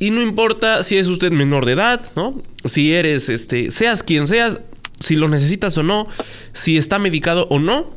Y 0.00 0.10
no 0.10 0.20
importa 0.20 0.82
si 0.82 0.96
es 0.96 1.06
usted 1.06 1.30
menor 1.30 1.64
de 1.64 1.72
edad, 1.72 2.00
¿no? 2.16 2.42
Si 2.64 2.92
eres, 2.92 3.28
este, 3.28 3.70
seas 3.70 4.02
quien 4.02 4.26
seas, 4.26 4.58
si 4.98 5.14
lo 5.14 5.28
necesitas 5.28 5.78
o 5.78 5.84
no, 5.84 6.08
si 6.52 6.76
está 6.76 6.98
medicado 6.98 7.46
o 7.50 7.60
no, 7.60 7.96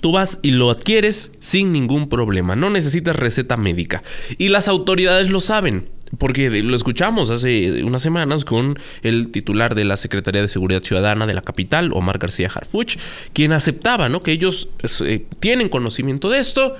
tú 0.00 0.10
vas 0.10 0.40
y 0.42 0.50
lo 0.50 0.70
adquieres 0.70 1.30
sin 1.38 1.72
ningún 1.72 2.08
problema. 2.08 2.56
No 2.56 2.70
necesitas 2.70 3.14
receta 3.14 3.56
médica. 3.56 4.02
Y 4.38 4.48
las 4.48 4.66
autoridades 4.66 5.30
lo 5.30 5.40
saben. 5.40 5.88
Porque 6.18 6.62
lo 6.62 6.76
escuchamos 6.76 7.30
hace 7.30 7.82
unas 7.82 8.02
semanas 8.02 8.44
con 8.44 8.78
el 9.02 9.30
titular 9.30 9.74
de 9.74 9.84
la 9.84 9.96
Secretaría 9.96 10.42
de 10.42 10.48
Seguridad 10.48 10.82
Ciudadana 10.82 11.26
de 11.26 11.34
la 11.34 11.42
capital, 11.42 11.90
Omar 11.92 12.18
García 12.18 12.50
Harfuch, 12.54 12.96
quien 13.32 13.52
aceptaba 13.52 14.08
¿no? 14.08 14.22
que 14.22 14.32
ellos 14.32 14.68
eh, 15.04 15.26
tienen 15.40 15.68
conocimiento 15.68 16.30
de 16.30 16.38
esto, 16.38 16.76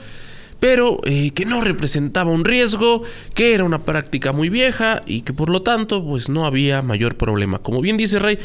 pero 0.60 0.98
eh, 1.04 1.30
que 1.30 1.44
no 1.44 1.60
representaba 1.60 2.30
un 2.30 2.44
riesgo, 2.44 3.02
que 3.34 3.54
era 3.54 3.64
una 3.64 3.84
práctica 3.84 4.32
muy 4.32 4.48
vieja 4.48 5.02
y 5.06 5.22
que 5.22 5.32
por 5.32 5.50
lo 5.50 5.62
tanto 5.62 6.04
pues 6.04 6.28
no 6.28 6.46
había 6.46 6.82
mayor 6.82 7.16
problema. 7.16 7.58
Como 7.58 7.80
bien 7.80 7.96
dice 7.96 8.18
Rey, 8.18 8.38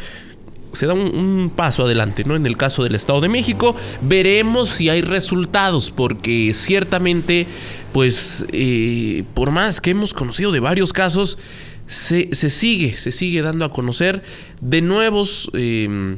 se 0.74 0.86
da 0.86 0.94
un, 0.94 1.52
paso 1.56 1.84
adelante, 1.84 2.24
¿no? 2.26 2.36
En 2.36 2.46
el 2.46 2.58
caso 2.58 2.84
del 2.84 2.96
Estado 2.96 3.22
de 3.22 3.30
México, 3.30 3.76
veremos 4.02 4.70
si 4.70 4.90
hay 4.90 5.02
resultados, 5.02 5.92
porque 5.92 6.54
ciertamente, 6.54 7.48
pues, 7.92 8.46
eh, 8.52 9.24
por 9.34 9.52
más 9.52 9.82
que 9.82 9.92
hemos 9.92 10.14
conocido 10.14 10.52
de 10.52 10.60
varios 10.60 10.94
casos, 10.94 11.38
se, 11.88 12.30
sigue, 12.36 12.96
se 12.96 13.12
sigue 13.12 13.42
dando 13.42 13.66
a 13.66 13.72
conocer 13.72 14.24
de 14.62 14.82
nuevos... 14.82 15.50
Eh, 15.54 16.18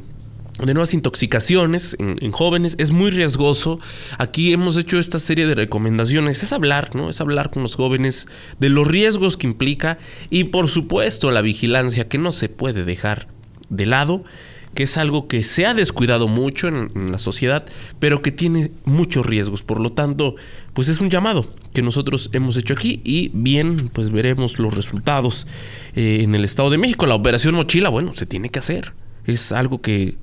de 0.66 0.74
nuevas 0.74 0.94
intoxicaciones 0.94 1.96
en, 1.98 2.32
jóvenes 2.32 2.76
es 2.78 2.90
muy 2.92 3.10
riesgoso. 3.10 3.80
Aquí 4.18 4.52
hemos 4.52 4.76
hecho 4.76 4.98
esta 4.98 5.18
serie 5.18 5.46
de 5.46 5.54
recomendaciones. 5.54 6.42
Es 6.42 6.52
hablar, 6.52 6.94
¿no? 6.94 7.10
Es 7.10 7.20
hablar 7.20 7.50
con 7.50 7.62
los 7.62 7.74
jóvenes 7.74 8.28
de 8.58 8.68
los 8.68 8.86
riesgos 8.86 9.36
que 9.36 9.46
implica 9.46 9.98
y 10.30 10.44
por 10.44 10.68
supuesto 10.68 11.30
la 11.30 11.42
vigilancia 11.42 12.08
que 12.08 12.18
no 12.18 12.32
se 12.32 12.48
puede 12.48 12.84
dejar 12.84 13.28
de 13.68 13.86
lado, 13.86 14.24
que 14.74 14.84
es 14.84 14.96
algo 14.96 15.28
que 15.28 15.42
se 15.42 15.66
ha 15.66 15.74
descuidado 15.74 16.28
mucho 16.28 16.68
en, 16.68 17.10
la 17.10 17.18
sociedad, 17.18 17.66
pero 17.98 18.22
que 18.22 18.32
tiene 18.32 18.70
muchos 18.84 19.26
riesgos. 19.26 19.62
Por 19.62 19.80
lo 19.80 19.92
tanto, 19.92 20.36
pues 20.72 20.88
es 20.88 21.00
un 21.00 21.10
llamado 21.10 21.44
que 21.74 21.82
nosotros 21.82 22.30
hemos 22.32 22.56
hecho 22.56 22.74
aquí 22.74 23.00
y 23.04 23.30
bien, 23.34 23.90
pues 23.92 24.10
veremos 24.10 24.58
los 24.58 24.74
resultados 24.74 25.46
eh, 25.94 26.20
en 26.22 26.34
el 26.34 26.44
Estado 26.44 26.70
de 26.70 26.78
México. 26.78 27.06
La 27.06 27.14
operación 27.14 27.54
mochila, 27.54 27.88
bueno, 27.88 28.14
se 28.14 28.26
tiene 28.26 28.48
que 28.48 28.58
hacer. 28.58 28.92
Es 29.26 29.52
algo 29.52 29.80
que 29.80 30.16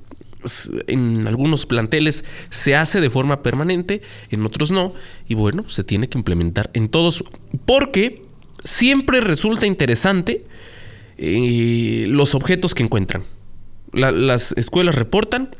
en 0.86 1.26
algunos 1.26 1.66
planteles 1.66 2.24
se 2.50 2.76
hace 2.76 3.00
de 3.00 3.10
forma 3.10 3.42
permanente, 3.42 4.02
en 4.30 4.44
otros 4.44 4.70
no, 4.70 4.94
y 5.28 5.34
bueno, 5.34 5.68
se 5.68 5.84
tiene 5.84 6.08
que 6.08 6.18
implementar 6.18 6.70
en 6.74 6.88
todos, 6.88 7.24
porque 7.64 8.22
siempre 8.64 9.20
resulta 9.20 9.66
interesante 9.66 10.44
eh, 11.18 12.06
los 12.08 12.34
objetos 12.34 12.74
que 12.74 12.82
encuentran. 12.82 13.22
las 13.92 14.52
escuelas 14.52 14.94
reportan 14.94 15.50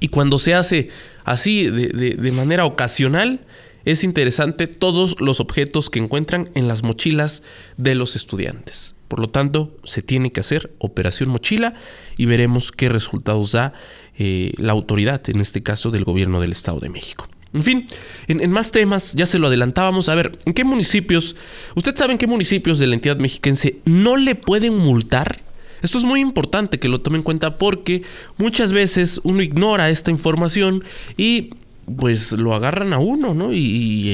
y 0.00 0.08
cuando 0.08 0.38
se 0.38 0.54
hace 0.54 0.88
así 1.24 1.68
de 1.70 2.32
manera 2.32 2.64
ocasional, 2.64 3.40
es 3.84 4.04
interesante 4.04 4.66
todos 4.66 5.20
los 5.20 5.40
objetos 5.40 5.88
que 5.88 5.98
encuentran 5.98 6.50
en 6.54 6.68
las 6.68 6.82
mochilas 6.82 7.42
de 7.78 7.94
los 7.94 8.16
estudiantes. 8.16 8.94
Por 9.08 9.20
lo 9.20 9.30
tanto, 9.30 9.74
se 9.84 10.02
tiene 10.02 10.30
que 10.30 10.40
hacer 10.40 10.70
operación 10.78 11.30
mochila 11.30 11.74
y 12.18 12.26
veremos 12.26 12.70
qué 12.72 12.90
resultados 12.90 13.52
da 13.52 13.72
eh, 14.18 14.52
la 14.56 14.72
autoridad, 14.72 15.22
en 15.30 15.40
este 15.40 15.62
caso 15.62 15.90
del 15.90 16.04
gobierno 16.04 16.40
del 16.40 16.52
Estado 16.52 16.80
de 16.80 16.88
México. 16.90 17.28
En 17.54 17.62
fin, 17.62 17.86
en, 18.26 18.50
más 18.50 18.72
temas, 18.72 19.14
ya 19.14 19.24
se 19.24 19.38
lo 19.38 19.46
adelantábamos. 19.46 20.08
A 20.08 20.14
ver, 20.14 20.36
¿en 20.44 20.52
qué 20.52 20.64
municipios? 20.64 21.34
¿Usted 21.74 21.96
sabe 21.96 22.12
en 22.12 22.18
qué 22.18 22.26
municipios 22.26 22.78
de 22.78 22.86
la 22.86 22.94
entidad 22.94 23.16
mexiquense 23.16 23.78
no 23.84 24.16
le 24.16 24.34
pueden 24.34 24.76
multar? 24.76 25.40
Esto 25.82 25.98
es 25.98 26.04
muy 26.04 26.20
importante 26.20 26.78
que 26.78 26.88
lo 26.88 27.00
tome 27.00 27.18
en 27.18 27.22
cuenta 27.22 27.56
porque 27.56 28.02
muchas 28.36 28.72
veces 28.72 29.20
uno 29.22 29.42
ignora 29.42 29.88
esta 29.90 30.10
información 30.10 30.84
y 31.16 31.50
pues 31.96 32.32
lo 32.32 32.54
agarran 32.54 32.92
a 32.92 32.98
uno, 32.98 33.32
¿no? 33.32 33.52
Y, 33.52 34.04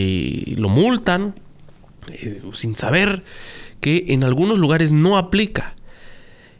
eh, 0.52 0.54
lo 0.58 0.68
multan 0.68 1.34
eh, 2.08 2.40
sin 2.52 2.76
saber 2.76 3.24
que 3.80 4.04
en 4.08 4.22
algunos 4.22 4.58
lugares 4.58 4.92
no 4.92 5.16
aplica. 5.16 5.74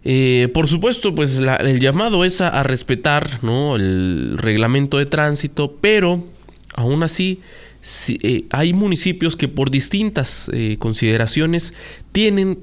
Eh, 0.05 0.51
por 0.53 0.69
supuesto, 0.69 1.15
pues 1.15 1.39
el 1.39 1.81
llamado 1.81 2.25
es 2.25 2.43
a, 2.43 2.63
respetar 2.63 3.41
el 3.43 4.37
reglamento 4.37 4.99
de 4.99 5.07
tránsito, 5.07 5.79
pero 5.81 6.23
aún 6.75 7.03
así 7.03 7.41
eh, 8.09 8.45
hay 8.51 8.75
municipios 8.75 9.35
que 9.35 9.49
por 9.49 9.71
distintas 9.71 10.51
eh, 10.53 10.77
consideraciones 10.79 11.73
tienen, 12.13 12.59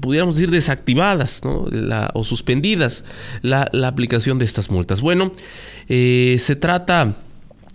pudiéramos 0.00 0.36
decir, 0.36 0.50
desactivadas 0.50 1.42
o 1.44 2.24
suspendidas 2.24 3.04
la, 3.42 3.68
aplicación 3.86 4.38
de 4.38 4.46
estas 4.46 4.70
multas. 4.70 5.02
Bueno, 5.02 5.32
se 5.88 6.56
trata 6.58 7.16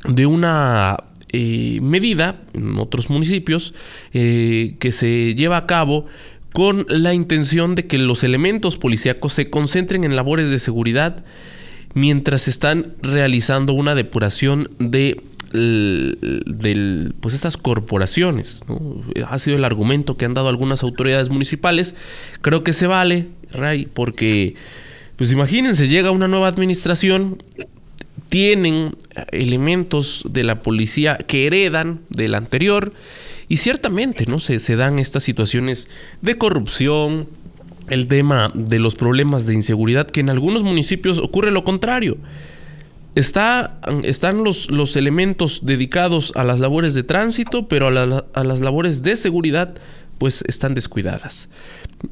de 0.06 0.26
una 0.26 0.98
medida 1.32 2.42
en 2.54 2.78
otros 2.78 3.10
municipios 3.10 3.74
que 4.12 4.92
se 4.92 5.34
lleva 5.36 5.58
a 5.58 5.66
cabo 5.66 6.08
con 6.54 6.86
la 6.88 7.14
intención 7.14 7.76
de 7.76 7.88
que 7.88 7.98
los 7.98 8.24
elementos 8.24 8.78
policíacos 8.78 9.34
se 9.34 9.50
concentren 9.50 10.04
en 10.04 10.16
labores 10.16 10.50
de 10.50 10.60
seguridad 10.60 11.26
mientras 11.96 12.48
están 12.48 12.94
realizando 13.02 13.74
una 13.74 13.96
depuración 13.96 14.70
de 14.80 15.22
pues 17.22 17.36
estas 17.36 17.58
corporaciones. 17.58 18.62
Ha 19.28 19.38
sido 19.38 19.58
el 19.58 19.66
argumento 19.66 20.18
que 20.18 20.26
han 20.26 20.34
dado 20.34 20.50
algunas 20.50 20.82
autoridades 20.82 21.30
municipales. 21.30 21.94
Creo 22.42 22.64
que 22.64 22.74
se 22.74 22.88
vale, 22.88 23.28
Ray, 23.52 23.88
porque, 23.94 24.56
pues 25.16 25.32
imagínense, 25.32 25.88
llega 25.88 26.10
una 26.10 26.28
nueva 26.28 26.48
administración, 26.48 27.38
tienen 28.30 28.96
elementos 29.32 30.26
de 30.28 30.44
la 30.44 30.64
policía 30.64 31.18
que 31.18 31.46
heredan 31.46 32.02
del 32.10 32.34
anterior, 32.34 32.92
y 33.48 33.58
ciertamente, 33.58 34.26
¿no? 34.26 34.40
Se, 34.40 34.60
se 34.60 34.76
dan 34.76 35.00
estas 35.00 35.24
situaciones 35.24 35.90
de 36.22 36.38
corrupción, 36.38 37.28
el 37.90 38.08
tema 38.08 38.52
de 38.54 38.80
los 38.80 38.96
problemas 38.96 39.46
de 39.46 39.54
inseguridad, 39.54 40.08
que 40.08 40.22
en 40.22 40.30
algunos 40.30 40.64
municipios 40.64 41.20
ocurre 41.20 41.52
lo 41.52 41.64
contrario. 41.64 42.18
Está, 43.16 43.80
están 44.04 44.44
los, 44.44 44.72
los, 44.72 44.96
elementos 44.96 45.60
dedicados 45.64 46.34
a 46.36 46.44
las 46.44 46.60
labores 46.60 46.96
de 46.96 47.04
tránsito, 47.04 47.68
pero 47.68 47.88
a, 47.88 48.26
a, 48.34 48.44
las 48.44 48.60
labores 48.60 49.04
de 49.04 49.18
seguridad, 49.18 49.76
pues 50.18 50.44
están 50.48 50.74
descuidadas. 50.74 51.50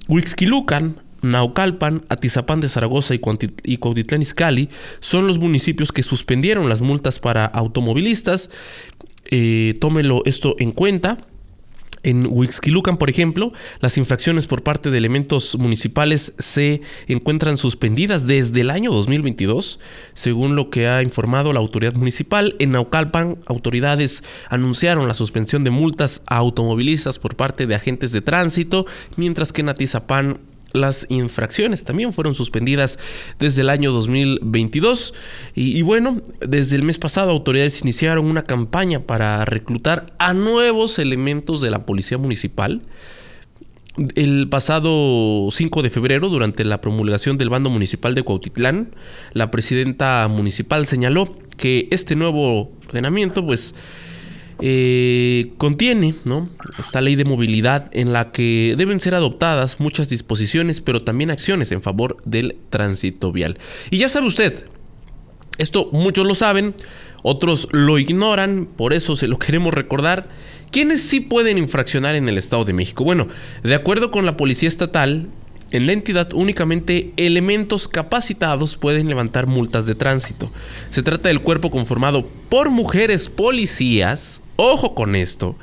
Huixquilucan, 0.08 0.98
Naucalpan, 1.22 2.04
Atizapán 2.10 2.60
de 2.60 2.70
Zaragoza 2.70 3.14
y 3.16 3.78
Cuautitlán 3.78 4.22
Izcalli 4.22 4.70
son 5.00 5.28
los 5.28 5.40
municipios 5.40 5.92
que 5.92 6.04
suspendieron 6.04 6.68
las 6.68 6.82
multas 6.82 7.20
para 7.20 7.46
automovilistas 7.46 8.50
eh, 9.32 9.76
tómelo 9.80 10.22
esto 10.26 10.56
en 10.60 10.72
cuenta. 10.72 11.26
En 12.04 12.26
Huixquilucan, 12.28 12.98
por 12.98 13.12
ejemplo, 13.12 13.54
las 13.80 13.98
infracciones 13.98 14.48
por 14.48 14.64
parte 14.64 14.90
de 14.90 14.98
elementos 14.98 15.56
municipales 15.58 16.34
se 16.40 16.82
encuentran 17.08 17.58
suspendidas 17.58 18.26
desde 18.26 18.62
el 18.62 18.72
año 18.72 18.92
2022, 18.92 19.80
según 20.16 20.56
lo 20.56 20.72
que 20.72 20.88
ha 20.88 21.04
informado 21.04 21.54
la 21.54 21.60
autoridad 21.60 21.94
municipal. 21.94 22.56
En 22.58 22.72
Naucalpan, 22.72 23.38
autoridades 23.46 24.24
anunciaron 24.50 25.08
la 25.08 25.14
suspensión 25.14 25.64
de 25.64 25.70
multas 25.70 26.24
a 26.26 26.38
automovilistas 26.38 27.20
por 27.20 27.36
parte 27.36 27.68
de 27.68 27.76
agentes 27.76 28.12
de 28.12 28.22
tránsito, 28.22 28.88
mientras 29.16 29.54
que 29.54 29.62
en 29.62 29.70
Atizapán 29.70 30.40
las 30.74 31.06
infracciones 31.10 31.84
también 31.84 32.14
fueron 32.14 32.36
suspendidas 32.36 33.00
desde 33.40 33.62
el 33.62 33.70
año 33.70 33.92
2022 33.92 35.14
y, 35.54 35.82
bueno, 35.82 36.22
desde 36.40 36.76
el 36.76 36.84
mes 36.84 36.98
pasado 36.98 37.32
autoridades 37.32 37.82
iniciaron 37.82 38.26
una 38.26 38.44
campaña 38.44 39.02
para 39.02 39.46
reclutar 39.46 40.14
a 40.20 40.34
nuevos 40.34 41.00
elementos 41.00 41.62
de 41.62 41.70
la 41.70 41.86
policía 41.86 42.18
municipal. 42.18 42.82
El 44.16 44.48
pasado 44.48 45.50
5 45.52 45.84
de 45.84 45.90
febrero, 45.90 46.30
durante 46.30 46.64
la 46.64 46.80
promulgación 46.80 47.38
del 47.38 47.50
bando 47.50 47.70
municipal 47.70 48.16
de 48.16 48.24
Cuautitlán, 48.24 48.96
la 49.34 49.52
presidenta 49.52 50.28
municipal 50.30 50.86
señaló 50.88 51.36
que 51.58 51.90
este 51.92 52.16
nuevo 52.16 52.72
ordenamiento 52.88 53.46
pues 53.46 53.76
eh, 54.62 55.54
contiene 55.58 56.14
¿no? 56.26 56.48
esta 56.80 57.02
ley 57.02 57.16
de 57.16 57.26
movilidad 57.26 57.90
en 57.94 58.14
la 58.14 58.32
que 58.32 58.76
deben 58.78 59.00
ser 59.00 59.16
adoptadas 59.16 59.80
muchas 59.80 60.10
disposiciones, 60.10 60.82
pero 60.82 61.04
también 61.04 61.32
acciones 61.32 61.72
en 61.72 61.82
favor 61.82 62.18
del 62.26 62.58
tránsito 62.70 63.32
vial. 63.32 63.58
Y 63.90 63.98
ya 63.98 64.10
sabe 64.10 64.28
usted, 64.28 64.66
esto 65.58 65.90
muchos 65.92 66.26
lo 66.26 66.36
saben, 66.36 66.76
otros 67.24 67.68
lo 67.72 68.00
ignoran, 68.00 68.68
por 68.76 68.94
eso 68.94 69.16
se 69.16 69.28
lo 69.28 69.40
queremos 69.40 69.74
recordar. 69.74 70.30
¿Quiénes 70.72 71.02
sí 71.02 71.20
pueden 71.20 71.58
infraccionar 71.58 72.16
en 72.16 72.30
el 72.30 72.38
Estado 72.38 72.64
de 72.64 72.74
México? 72.74 73.04
Bueno, 73.04 73.28
de 73.64 73.76
acuerdo 73.76 74.12
con 74.12 74.26
la 74.26 74.38
Policía 74.38 74.70
Estatal, 74.70 75.28
en 75.72 75.86
la 75.86 75.94
entidad 75.94 76.34
únicamente 76.34 77.14
elementos 77.16 77.88
capacitados 77.88 78.76
pueden 78.76 79.08
levantar 79.08 79.48
multas 79.48 79.86
de 79.86 79.96
tránsito. 79.96 80.52
Se 80.90 81.02
trata 81.02 81.30
del 81.30 81.42
cuerpo 81.42 81.72
conformado 81.72 82.28
por 82.50 82.70
mujeres 82.70 83.30
policías, 83.30 84.41
ojo 84.56 84.96
con 84.96 85.16
esto, 85.16 85.56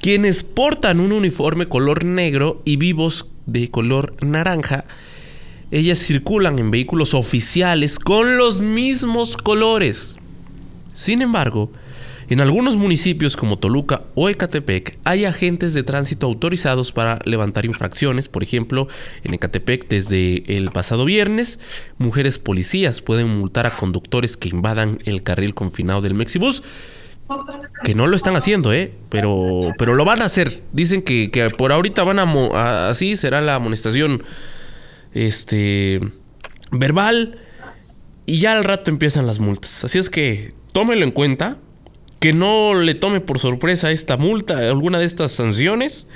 quienes 0.00 0.42
portan 0.42 1.00
un 1.00 1.12
uniforme 1.12 1.66
color 1.66 2.04
negro 2.04 2.62
y 2.64 2.76
vivos 2.76 3.26
de 3.46 3.70
color 3.70 4.14
naranja. 4.22 4.84
Ellas 5.70 5.98
circulan 5.98 6.58
en 6.58 6.70
vehículos 6.70 7.14
oficiales 7.14 7.98
con 7.98 8.36
los 8.38 8.60
mismos 8.60 9.36
colores. 9.36 10.16
Sin 10.94 11.20
embargo, 11.20 11.70
en 12.30 12.42
algunos 12.42 12.76
municipios 12.76 13.36
como 13.36 13.58
Toluca 13.58 14.02
o 14.14 14.28
Ecatepec 14.28 14.98
hay 15.04 15.24
agentes 15.24 15.72
de 15.72 15.82
tránsito 15.82 16.26
autorizados 16.26 16.92
para 16.92 17.18
levantar 17.24 17.64
infracciones. 17.64 18.28
Por 18.28 18.42
ejemplo, 18.42 18.86
en 19.24 19.32
Ecatepec 19.32 19.88
desde 19.88 20.56
el 20.56 20.70
pasado 20.70 21.06
viernes, 21.06 21.58
mujeres 21.96 22.38
policías 22.38 23.00
pueden 23.00 23.28
multar 23.28 23.66
a 23.66 23.78
conductores 23.78 24.36
que 24.36 24.50
invadan 24.50 24.98
el 25.06 25.22
carril 25.22 25.54
confinado 25.54 26.02
del 26.02 26.12
Mexibus. 26.12 26.62
Que 27.84 27.94
no 27.94 28.06
lo 28.06 28.16
están 28.16 28.36
haciendo, 28.36 28.72
¿eh? 28.72 28.92
Pero, 29.08 29.70
pero 29.78 29.94
lo 29.94 30.04
van 30.04 30.22
a 30.22 30.26
hacer. 30.26 30.62
Dicen 30.72 31.02
que, 31.02 31.50
por 31.56 31.72
ahorita 31.72 32.02
van 32.04 32.18
a, 32.18 32.88
Así 32.88 33.16
será 33.16 33.40
la 33.40 33.54
amonestación. 33.54 34.22
Este. 35.12 36.00
Verbal. 36.70 37.38
Y 38.26 38.38
ya 38.38 38.52
al 38.52 38.64
rato 38.64 38.90
empiezan 38.90 39.26
las 39.26 39.38
multas. 39.38 39.84
Así 39.84 39.98
es 39.98 40.10
que 40.10 40.52
tómelo 40.72 41.04
en 41.04 41.12
cuenta 41.12 41.58
que 42.20 42.32
no 42.32 42.74
le 42.74 42.94
tome 42.94 43.20
por 43.20 43.38
sorpresa 43.38 43.90
esta 43.90 44.16
multa, 44.16 44.58
alguna 44.58 44.98
de 44.98 45.06
estas 45.06 45.32
sanciones. 45.32 46.06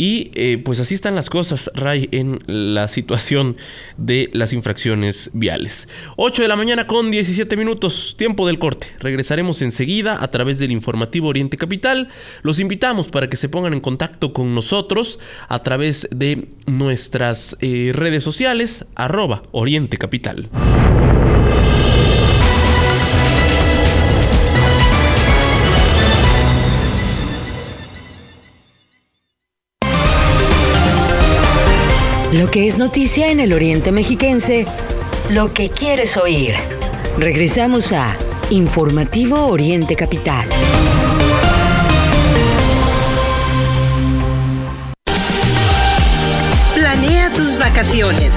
Y 0.00 0.30
eh, 0.32 0.56
pues 0.64 0.80
así 0.80 0.94
están 0.94 1.14
las 1.14 1.28
cosas, 1.28 1.70
Ray, 1.74 2.08
en 2.10 2.38
la 2.46 2.88
situación 2.88 3.58
de 3.98 4.30
las 4.32 4.54
infracciones 4.54 5.28
viales. 5.34 5.90
8 6.16 6.40
de 6.40 6.48
la 6.48 6.56
mañana 6.56 6.86
con 6.86 7.10
17 7.10 7.54
minutos, 7.58 8.14
tiempo 8.16 8.46
del 8.46 8.58
corte. 8.58 8.86
Regresaremos 9.00 9.60
enseguida 9.60 10.24
a 10.24 10.30
través 10.30 10.58
del 10.58 10.70
informativo 10.70 11.28
Oriente 11.28 11.58
Capital. 11.58 12.08
Los 12.40 12.60
invitamos 12.60 13.08
para 13.08 13.28
que 13.28 13.36
se 13.36 13.50
pongan 13.50 13.74
en 13.74 13.80
contacto 13.80 14.32
con 14.32 14.54
nosotros 14.54 15.18
a 15.48 15.62
través 15.62 16.08
de 16.10 16.48
nuestras 16.64 17.58
eh, 17.60 17.92
redes 17.92 18.24
sociales, 18.24 18.86
arroba 18.94 19.42
Oriente 19.52 19.98
Capital. 19.98 20.48
Lo 32.32 32.48
que 32.48 32.68
es 32.68 32.78
noticia 32.78 33.32
en 33.32 33.40
el 33.40 33.52
Oriente 33.52 33.90
Mexiquense, 33.90 34.64
lo 35.30 35.52
que 35.52 35.68
quieres 35.68 36.16
oír. 36.16 36.54
Regresamos 37.18 37.90
a 37.92 38.16
Informativo 38.50 39.46
Oriente 39.46 39.96
Capital. 39.96 40.48
Planea 46.76 47.30
tus 47.34 47.58
vacaciones. 47.58 48.32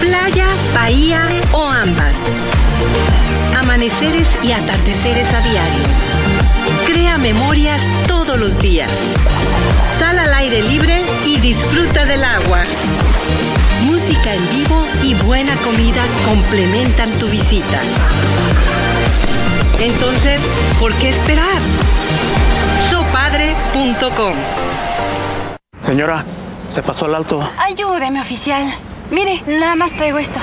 Playa, 0.00 0.46
bahía 0.74 1.28
o 1.52 1.62
ambas. 1.62 2.16
Amaneceres 3.58 4.26
y 4.42 4.52
atardeceres 4.52 5.26
a 5.34 5.40
diario. 5.42 5.84
Crea 6.86 7.18
memorias 7.18 7.82
todos 8.06 8.40
los 8.40 8.58
días. 8.58 8.90
Aire 10.50 10.68
libre 10.68 11.00
y 11.26 11.36
disfruta 11.38 12.04
del 12.06 12.24
agua. 12.24 12.64
Música 13.84 14.34
en 14.34 14.50
vivo 14.50 14.82
y 15.04 15.14
buena 15.14 15.54
comida 15.58 16.02
complementan 16.24 17.12
tu 17.20 17.28
visita. 17.28 17.80
Entonces, 19.78 20.42
¿por 20.80 20.92
qué 20.94 21.10
esperar? 21.10 21.60
Sopadre.com 22.90 24.34
Señora, 25.80 26.24
se 26.68 26.82
pasó 26.82 27.04
al 27.04 27.14
alto. 27.14 27.48
Ayúdeme, 27.56 28.20
oficial. 28.20 28.64
Mire, 29.12 29.44
nada 29.46 29.76
más 29.76 29.96
traigo 29.96 30.18
esto. 30.18 30.40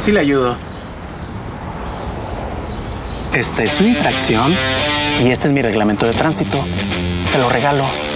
Sí 0.00 0.10
le 0.10 0.18
ayudo. 0.18 0.56
Esta 3.32 3.62
es 3.62 3.72
su 3.72 3.84
infracción 3.84 4.52
y 5.22 5.30
este 5.30 5.46
es 5.46 5.54
mi 5.54 5.62
reglamento 5.62 6.06
de 6.06 6.12
tránsito. 6.14 6.64
Se 7.28 7.38
lo 7.38 7.48
regalo. 7.48 8.11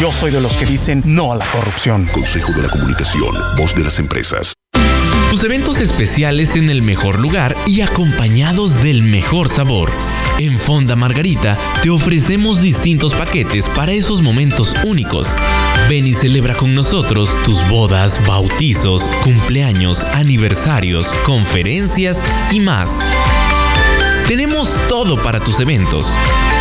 Yo 0.00 0.10
soy 0.10 0.32
de 0.32 0.40
los 0.40 0.56
que 0.56 0.66
dicen 0.66 1.02
no 1.06 1.32
a 1.32 1.36
la 1.36 1.46
corrupción. 1.46 2.06
Consejo 2.12 2.52
de 2.52 2.62
la 2.62 2.68
Comunicación, 2.68 3.32
voz 3.56 3.74
de 3.76 3.84
las 3.84 3.98
empresas. 4.00 4.52
Tus 5.30 5.44
eventos 5.44 5.80
especiales 5.80 6.56
en 6.56 6.68
el 6.68 6.82
mejor 6.82 7.20
lugar 7.20 7.56
y 7.66 7.80
acompañados 7.80 8.82
del 8.82 9.02
mejor 9.02 9.48
sabor. 9.48 9.92
En 10.38 10.58
Fonda 10.58 10.96
Margarita 10.96 11.56
te 11.80 11.90
ofrecemos 11.90 12.60
distintos 12.60 13.14
paquetes 13.14 13.68
para 13.68 13.92
esos 13.92 14.20
momentos 14.20 14.74
únicos. 14.84 15.36
Ven 15.88 16.06
y 16.06 16.12
celebra 16.12 16.56
con 16.56 16.74
nosotros 16.74 17.30
tus 17.44 17.66
bodas, 17.68 18.20
bautizos, 18.26 19.08
cumpleaños, 19.22 20.02
aniversarios, 20.04 21.06
conferencias 21.24 22.24
y 22.50 22.58
más. 22.58 23.00
Tenemos 24.26 24.80
todo 24.88 25.22
para 25.22 25.38
tus 25.38 25.60
eventos. 25.60 26.16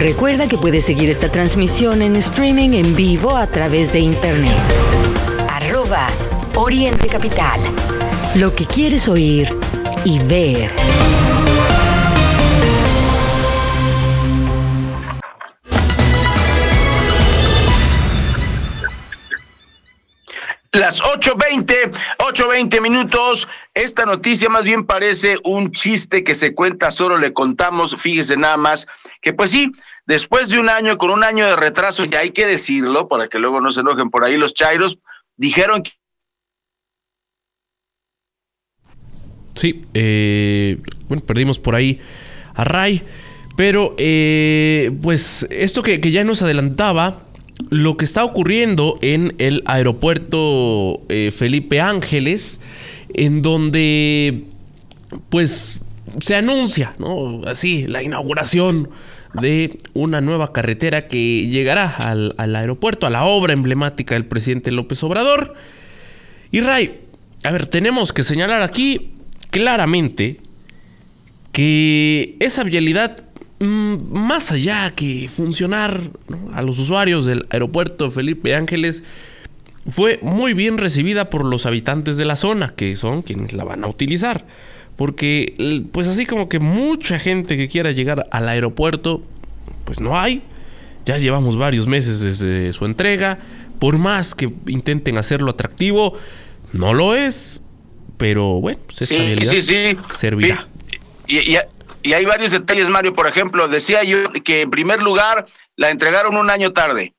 Recuerda 0.00 0.48
que 0.48 0.56
puedes 0.56 0.86
seguir 0.86 1.10
esta 1.10 1.30
transmisión 1.30 2.00
en 2.00 2.16
streaming 2.16 2.70
en 2.70 2.96
vivo 2.96 3.36
a 3.36 3.46
través 3.46 3.92
de 3.92 3.98
internet. 3.98 4.56
Arroba 5.46 6.08
Oriente 6.54 7.06
Capital. 7.06 7.60
Lo 8.36 8.54
que 8.54 8.64
quieres 8.64 9.08
oír 9.08 9.54
y 10.06 10.18
ver. 10.20 10.70
Las 20.72 21.02
8.20, 21.02 21.92
8.20 22.18 22.80
minutos. 22.80 23.48
Esta 23.74 24.06
noticia 24.06 24.48
más 24.48 24.64
bien 24.64 24.86
parece 24.86 25.36
un 25.44 25.72
chiste 25.72 26.24
que 26.24 26.34
se 26.34 26.54
cuenta, 26.54 26.90
solo 26.90 27.18
le 27.18 27.34
contamos, 27.34 27.96
fíjese 27.96 28.38
nada 28.38 28.56
más, 28.56 28.86
que 29.20 29.32
pues 29.32 29.50
sí, 29.50 29.72
después 30.10 30.48
de 30.48 30.58
un 30.58 30.68
año, 30.68 30.98
con 30.98 31.12
un 31.12 31.22
año 31.22 31.46
de 31.46 31.54
retraso, 31.54 32.04
y 32.04 32.12
hay 32.16 32.32
que 32.32 32.44
decirlo, 32.44 33.06
para 33.06 33.28
que 33.28 33.38
luego 33.38 33.60
no 33.60 33.70
se 33.70 33.78
enojen 33.78 34.10
por 34.10 34.24
ahí 34.24 34.36
los 34.36 34.54
chairos, 34.54 34.98
dijeron 35.36 35.84
que... 35.84 35.92
Sí, 39.54 39.84
eh, 39.94 40.80
bueno, 41.06 41.24
perdimos 41.24 41.60
por 41.60 41.76
ahí 41.76 42.00
a 42.54 42.64
Ray, 42.64 43.02
pero 43.56 43.94
eh, 43.98 44.90
pues 45.00 45.46
esto 45.48 45.84
que, 45.84 46.00
ya 46.00 46.24
nos 46.24 46.42
adelantaba 46.42 47.22
lo 47.68 47.96
que 47.96 48.04
está 48.04 48.24
ocurriendo 48.24 48.98
en 49.02 49.36
el 49.38 49.62
aeropuerto 49.66 51.02
eh, 51.08 51.30
Felipe 51.30 51.80
Ángeles, 51.80 52.60
en 53.14 53.42
donde 53.42 54.44
pues 55.28 55.78
se 56.20 56.34
anuncia, 56.34 56.94
¿no? 56.98 57.42
Así, 57.46 57.86
la 57.86 58.02
inauguración 58.02 58.90
de 59.34 59.78
una 59.94 60.20
nueva 60.20 60.52
carretera 60.52 61.06
que 61.06 61.48
llegará 61.48 61.88
al, 61.88 62.34
al, 62.36 62.56
aeropuerto, 62.56 63.06
a 63.06 63.10
la 63.10 63.24
obra 63.24 63.52
emblemática 63.52 64.14
del 64.14 64.24
presidente 64.24 64.70
López 64.70 65.02
Obrador. 65.02 65.54
Y 66.50 66.60
Ray, 66.60 67.00
a 67.44 67.52
ver, 67.52 67.66
tenemos 67.66 68.12
que 68.12 68.22
señalar 68.22 68.62
aquí 68.62 69.12
claramente 69.50 70.40
que 71.52 72.36
esa 72.40 72.64
vialidad 72.64 73.24
Mm, 73.62 74.10
más 74.10 74.52
allá 74.52 74.90
que 74.96 75.28
funcionar 75.28 76.00
a 76.54 76.62
los 76.62 76.78
usuarios 76.78 77.26
del 77.26 77.44
aeropuerto 77.50 78.10
Felipe 78.10 78.54
Ángeles, 78.54 79.04
fue 79.86 80.18
muy 80.22 80.54
bien 80.54 80.78
recibida 80.78 81.28
por 81.28 81.44
los 81.44 81.66
habitantes 81.66 82.16
de 82.16 82.24
la 82.24 82.36
zona, 82.36 82.70
que 82.70 82.96
son 82.96 83.20
quienes 83.20 83.52
la 83.52 83.64
van 83.64 83.84
a 83.84 83.88
utilizar. 83.88 84.46
Porque, 85.00 85.86
pues 85.92 86.08
así 86.08 86.26
como 86.26 86.50
que 86.50 86.58
mucha 86.58 87.18
gente 87.18 87.56
que 87.56 87.70
quiera 87.70 87.90
llegar 87.90 88.28
al 88.30 88.46
aeropuerto, 88.50 89.22
pues 89.86 89.98
no 89.98 90.20
hay. 90.20 90.42
Ya 91.06 91.16
llevamos 91.16 91.56
varios 91.56 91.86
meses 91.86 92.20
desde 92.20 92.70
su 92.74 92.84
entrega. 92.84 93.38
Por 93.78 93.96
más 93.96 94.34
que 94.34 94.52
intenten 94.66 95.16
hacerlo 95.16 95.52
atractivo, 95.52 96.18
no 96.74 96.92
lo 96.92 97.14
es. 97.14 97.62
Pero 98.18 98.60
bueno, 98.60 98.78
pues 98.84 99.00
esta 99.00 99.50
sí, 99.50 99.62
sí, 99.62 99.96
servirá. 100.14 100.68
Y, 101.26 101.56
y 102.02 102.12
hay 102.12 102.24
varios 102.26 102.52
detalles, 102.52 102.90
Mario. 102.90 103.14
Por 103.14 103.26
ejemplo, 103.26 103.68
decía 103.68 104.04
yo 104.04 104.30
que 104.44 104.60
en 104.60 104.70
primer 104.70 105.00
lugar 105.00 105.46
la 105.76 105.88
entregaron 105.88 106.36
un 106.36 106.50
año 106.50 106.74
tarde. 106.74 107.14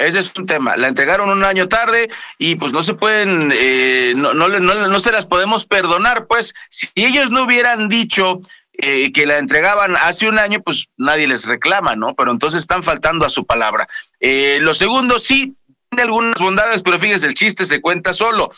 Ese 0.00 0.18
es 0.18 0.32
un 0.36 0.46
tema. 0.46 0.76
La 0.76 0.88
entregaron 0.88 1.28
un 1.28 1.44
año 1.44 1.68
tarde 1.68 2.08
y 2.38 2.56
pues 2.56 2.72
no 2.72 2.82
se 2.82 2.94
pueden, 2.94 3.52
eh, 3.54 4.14
no, 4.16 4.32
no, 4.32 4.48
no, 4.48 4.88
no, 4.88 5.00
se 5.00 5.12
las 5.12 5.26
podemos 5.26 5.66
perdonar. 5.66 6.26
Pues 6.26 6.54
si 6.70 6.88
ellos 6.94 7.30
no 7.30 7.44
hubieran 7.44 7.88
dicho 7.88 8.40
eh, 8.72 9.12
que 9.12 9.26
la 9.26 9.38
entregaban 9.38 9.96
hace 9.96 10.26
un 10.26 10.38
año, 10.38 10.62
pues 10.62 10.88
nadie 10.96 11.28
les 11.28 11.46
reclama, 11.46 11.96
¿no? 11.96 12.14
Pero 12.14 12.30
entonces 12.30 12.60
están 12.60 12.82
faltando 12.82 13.26
a 13.26 13.30
su 13.30 13.44
palabra. 13.44 13.88
Eh, 14.20 14.58
lo 14.62 14.72
segundo, 14.72 15.18
sí, 15.18 15.54
tiene 15.90 16.04
algunas 16.04 16.38
bondades, 16.38 16.82
pero 16.82 16.98
fíjese, 16.98 17.26
el 17.26 17.34
chiste 17.34 17.66
se 17.66 17.82
cuenta 17.82 18.14
solo. 18.14 18.50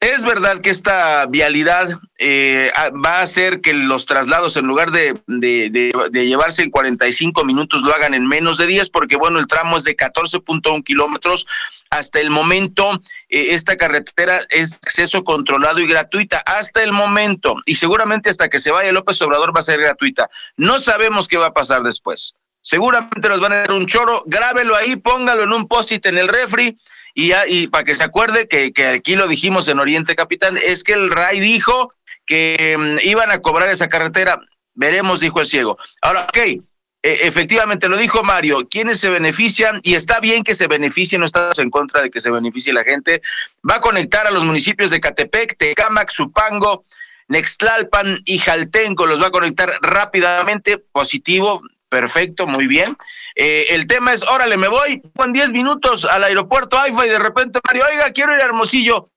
Es 0.00 0.22
verdad 0.22 0.60
que 0.60 0.70
esta 0.70 1.26
vialidad 1.26 1.88
eh, 2.18 2.70
va 3.04 3.18
a 3.18 3.22
hacer 3.22 3.60
que 3.60 3.74
los 3.74 4.06
traslados, 4.06 4.56
en 4.56 4.64
lugar 4.64 4.92
de, 4.92 5.20
de, 5.26 6.26
llevarse 6.26 6.62
en 6.62 6.70
45 6.70 7.44
minutos, 7.44 7.82
lo 7.82 7.92
hagan 7.92 8.14
en 8.14 8.24
menos 8.24 8.58
de 8.58 8.66
10, 8.66 8.90
porque 8.90 9.16
bueno, 9.16 9.40
el 9.40 9.48
tramo 9.48 9.76
es 9.76 9.82
de 9.82 9.96
14.1 9.96 10.84
kilómetros. 10.84 11.48
Hasta 11.90 12.20
el 12.20 12.30
momento, 12.30 13.02
eh, 13.28 13.48
esta 13.50 13.76
carretera 13.76 14.38
es 14.50 14.74
acceso 14.74 15.24
controlado 15.24 15.80
y 15.80 15.88
gratuita. 15.88 16.44
Hasta 16.46 16.84
el 16.84 16.92
momento, 16.92 17.56
y 17.66 17.74
seguramente 17.74 18.30
hasta 18.30 18.48
que 18.48 18.60
se 18.60 18.70
vaya 18.70 18.92
López 18.92 19.20
Obrador 19.22 19.54
va 19.54 19.60
a 19.60 19.64
ser 19.64 19.80
gratuita. 19.80 20.30
No 20.56 20.78
sabemos 20.78 21.26
qué 21.26 21.38
va 21.38 21.46
a 21.46 21.54
pasar 21.54 21.82
después. 21.82 22.36
Seguramente 22.60 23.28
nos 23.28 23.40
van 23.40 23.52
a 23.52 23.56
dar 23.56 23.72
un 23.72 23.86
choro. 23.86 24.22
Grábelo 24.26 24.76
ahí, 24.76 24.94
póngalo 24.94 25.42
en 25.42 25.52
un 25.52 25.66
post-it 25.66 26.06
en 26.06 26.18
el 26.18 26.28
refri 26.28 26.78
y, 27.18 27.32
y 27.48 27.66
para 27.66 27.82
que 27.82 27.96
se 27.96 28.04
acuerde 28.04 28.46
que, 28.46 28.86
aquí 28.86 29.16
lo 29.16 29.26
dijimos 29.26 29.66
en 29.66 29.80
Oriente 29.80 30.14
Capitán, 30.14 30.56
es 30.56 30.84
que 30.84 30.92
el 30.92 31.10
RAI 31.10 31.40
dijo 31.40 31.92
que 32.24 32.76
mm, 32.78 33.08
iban 33.08 33.32
a 33.32 33.42
cobrar 33.42 33.68
esa 33.70 33.88
carretera. 33.88 34.40
Veremos, 34.74 35.18
dijo 35.18 35.40
el 35.40 35.46
ciego. 35.46 35.76
Ahora, 36.00 36.28
ok, 36.28 36.36
e, 36.36 36.62
efectivamente 37.02 37.88
lo 37.88 37.96
dijo 37.96 38.22
Mario, 38.22 38.68
quienes 38.68 39.00
se 39.00 39.08
benefician, 39.08 39.80
y 39.82 39.94
está 39.94 40.20
bien 40.20 40.44
que 40.44 40.54
se 40.54 40.68
beneficien, 40.68 41.18
no 41.18 41.26
estamos 41.26 41.58
en 41.58 41.70
contra 41.70 42.02
de 42.02 42.10
que 42.10 42.20
se 42.20 42.30
beneficie 42.30 42.72
la 42.72 42.84
gente, 42.84 43.20
va 43.68 43.76
a 43.76 43.80
conectar 43.80 44.28
a 44.28 44.30
los 44.30 44.44
municipios 44.44 44.92
de 44.92 45.00
Catepec, 45.00 45.56
Tecámac, 45.56 46.12
Zupango, 46.12 46.84
Nextlalpan 47.26 48.20
y 48.26 48.38
Jaltenco, 48.38 49.06
los 49.06 49.20
va 49.20 49.26
a 49.26 49.32
conectar 49.32 49.76
rápidamente, 49.82 50.78
positivo, 50.78 51.62
perfecto, 51.88 52.46
muy 52.46 52.68
bien. 52.68 52.96
Eh, 53.40 53.72
el 53.72 53.86
tema 53.86 54.12
es, 54.12 54.24
órale, 54.24 54.56
me 54.56 54.66
voy 54.66 55.00
con 55.14 55.32
10 55.32 55.52
minutos 55.52 56.04
al 56.04 56.24
aeropuerto 56.24 56.76
AIFA 56.76 57.06
y 57.06 57.08
de 57.08 57.18
repente 57.20 57.60
Mario, 57.64 57.84
oiga, 57.88 58.10
quiero 58.10 58.34
ir 58.34 58.40
a 58.40 58.46
Hermosillo. 58.46 59.10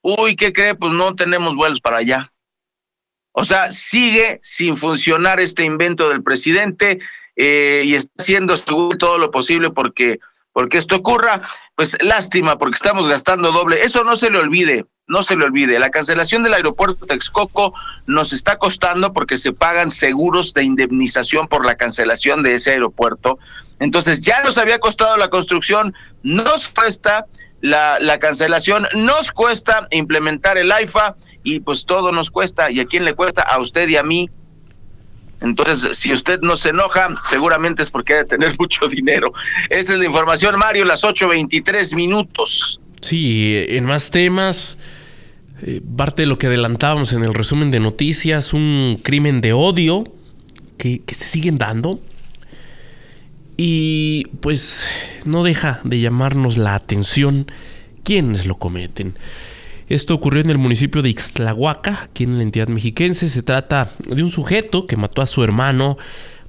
Uy, 0.00 0.34
¿qué 0.34 0.50
cree? 0.50 0.74
Pues 0.74 0.94
no 0.94 1.14
tenemos 1.14 1.54
vuelos 1.54 1.82
para 1.82 1.98
allá. 1.98 2.32
O 3.32 3.44
sea, 3.44 3.70
sigue 3.70 4.40
sin 4.42 4.78
funcionar 4.78 5.40
este 5.40 5.62
invento 5.62 6.08
del 6.08 6.22
presidente 6.22 7.00
eh, 7.36 7.82
y 7.84 7.96
está 7.96 8.10
haciendo 8.18 8.56
todo 8.56 9.18
lo 9.18 9.30
posible 9.30 9.68
porque, 9.68 10.20
porque 10.52 10.78
esto 10.78 10.96
ocurra. 10.96 11.42
Pues 11.74 11.98
lástima, 12.00 12.56
porque 12.56 12.76
estamos 12.76 13.08
gastando 13.08 13.52
doble. 13.52 13.84
Eso 13.84 14.04
no 14.04 14.16
se 14.16 14.30
le 14.30 14.38
olvide 14.38 14.86
no 15.08 15.22
se 15.22 15.36
le 15.36 15.44
olvide, 15.44 15.78
la 15.78 15.90
cancelación 15.90 16.42
del 16.42 16.54
aeropuerto 16.54 17.06
de 17.06 17.14
Texcoco 17.14 17.74
nos 18.06 18.32
está 18.32 18.58
costando 18.58 19.12
porque 19.12 19.38
se 19.38 19.52
pagan 19.52 19.90
seguros 19.90 20.52
de 20.52 20.64
indemnización 20.64 21.48
por 21.48 21.64
la 21.64 21.76
cancelación 21.76 22.42
de 22.42 22.54
ese 22.54 22.72
aeropuerto. 22.72 23.38
Entonces 23.80 24.20
ya 24.20 24.42
nos 24.42 24.58
había 24.58 24.78
costado 24.78 25.16
la 25.16 25.28
construcción, 25.28 25.94
nos 26.22 26.68
cuesta 26.68 27.26
la, 27.62 27.98
la 28.00 28.18
cancelación, 28.18 28.86
nos 28.94 29.32
cuesta 29.32 29.86
implementar 29.90 30.58
el 30.58 30.70
AIFA 30.70 31.16
y 31.42 31.60
pues 31.60 31.86
todo 31.86 32.12
nos 32.12 32.30
cuesta. 32.30 32.70
¿Y 32.70 32.80
a 32.80 32.86
quién 32.86 33.06
le 33.06 33.14
cuesta? 33.14 33.42
A 33.42 33.58
usted 33.58 33.88
y 33.88 33.96
a 33.96 34.02
mí. 34.02 34.28
Entonces, 35.40 35.96
si 35.96 36.12
usted 36.12 36.40
no 36.40 36.56
se 36.56 36.70
enoja, 36.70 37.08
seguramente 37.28 37.82
es 37.82 37.90
porque 37.90 38.14
debe 38.14 38.28
tener 38.28 38.56
mucho 38.58 38.88
dinero. 38.88 39.32
Esa 39.70 39.94
es 39.94 39.98
la 39.98 40.04
información, 40.04 40.58
Mario, 40.58 40.84
las 40.84 41.02
8.23 41.02 41.94
minutos. 41.94 42.80
Sí, 43.00 43.64
en 43.68 43.84
más 43.84 44.10
temas, 44.10 44.76
eh, 45.62 45.80
parte 45.96 46.22
de 46.22 46.26
lo 46.26 46.38
que 46.38 46.46
adelantábamos 46.46 47.12
en 47.12 47.24
el 47.24 47.34
resumen 47.34 47.70
de 47.70 47.80
noticias, 47.80 48.54
un 48.54 48.98
crimen 49.02 49.40
de 49.40 49.52
odio 49.52 50.04
que, 50.76 51.02
se 51.08 51.24
siguen 51.24 51.58
dando. 51.58 52.00
Y 53.56 54.26
pues 54.40 54.86
no 55.24 55.42
deja 55.42 55.80
de 55.82 55.98
llamarnos 55.98 56.58
la 56.58 56.76
atención 56.76 57.46
quienes 58.04 58.46
lo 58.46 58.54
cometen. 58.54 59.14
Esto 59.88 60.14
ocurrió 60.14 60.42
en 60.42 60.50
el 60.50 60.58
municipio 60.58 61.02
de 61.02 61.08
Ixtlahuaca, 61.10 62.02
aquí 62.04 62.24
en 62.24 62.36
la 62.36 62.42
entidad 62.42 62.68
mexiquense. 62.68 63.28
Se 63.28 63.42
trata 63.42 63.90
de 64.06 64.22
un 64.22 64.30
sujeto 64.30 64.86
que 64.86 64.96
mató 64.96 65.22
a 65.22 65.26
su 65.26 65.42
hermano 65.42 65.98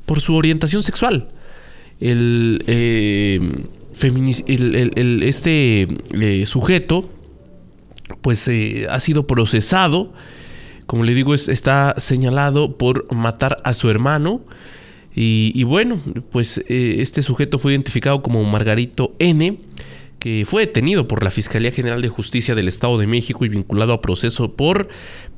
por 0.05 0.21
su 0.21 0.35
orientación 0.35 0.83
sexual. 0.83 1.29
El, 1.99 2.63
eh, 2.67 3.39
este 5.21 5.87
eh, 6.11 6.45
sujeto 6.45 7.09
pues 8.21 8.47
eh, 8.47 8.87
ha 8.89 8.99
sido 8.99 9.27
procesado. 9.27 10.13
Como 10.85 11.03
le 11.03 11.13
digo, 11.13 11.33
está 11.33 11.95
señalado 11.97 12.77
por 12.77 13.13
matar 13.13 13.57
a 13.63 13.73
su 13.73 13.89
hermano. 13.89 14.41
Y, 15.21 15.63
bueno, 15.63 15.99
pues 16.31 16.63
eh, 16.69 16.97
este 16.99 17.21
sujeto 17.21 17.59
fue 17.59 17.73
identificado 17.73 18.21
como 18.21 18.41
Margarito 18.45 19.15
N, 19.19 19.57
que 20.17 20.45
fue 20.47 20.65
detenido 20.65 21.09
por 21.09 21.23
la 21.25 21.31
Fiscalía 21.31 21.71
General 21.71 22.01
de 22.01 22.07
Justicia 22.07 22.55
del 22.55 22.69
Estado 22.69 22.97
de 22.97 23.05
México 23.05 23.43
y 23.43 23.49
vinculado 23.49 23.91
a 23.91 24.01
proceso 24.01 24.53
por 24.53 24.87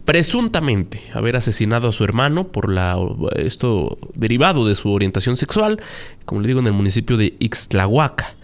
presuntamente 0.06 1.02
haber 1.14 1.36
asesinado 1.36 1.88
a 1.88 1.92
su 1.92 2.04
hermano 2.04 2.48
por 2.48 2.72
la 2.72 2.98
esto 3.36 3.98
derivado 4.16 4.68
de 4.68 4.76
su 4.76 4.92
orientación 4.92 5.38
sexual, 5.38 5.82
como 6.26 6.42
le 6.42 6.48
digo 6.48 6.60
en 6.60 6.68
el 6.68 6.74
municipio 6.74 7.18
de 7.18 7.36
Ixtlahuaca. 7.40 8.36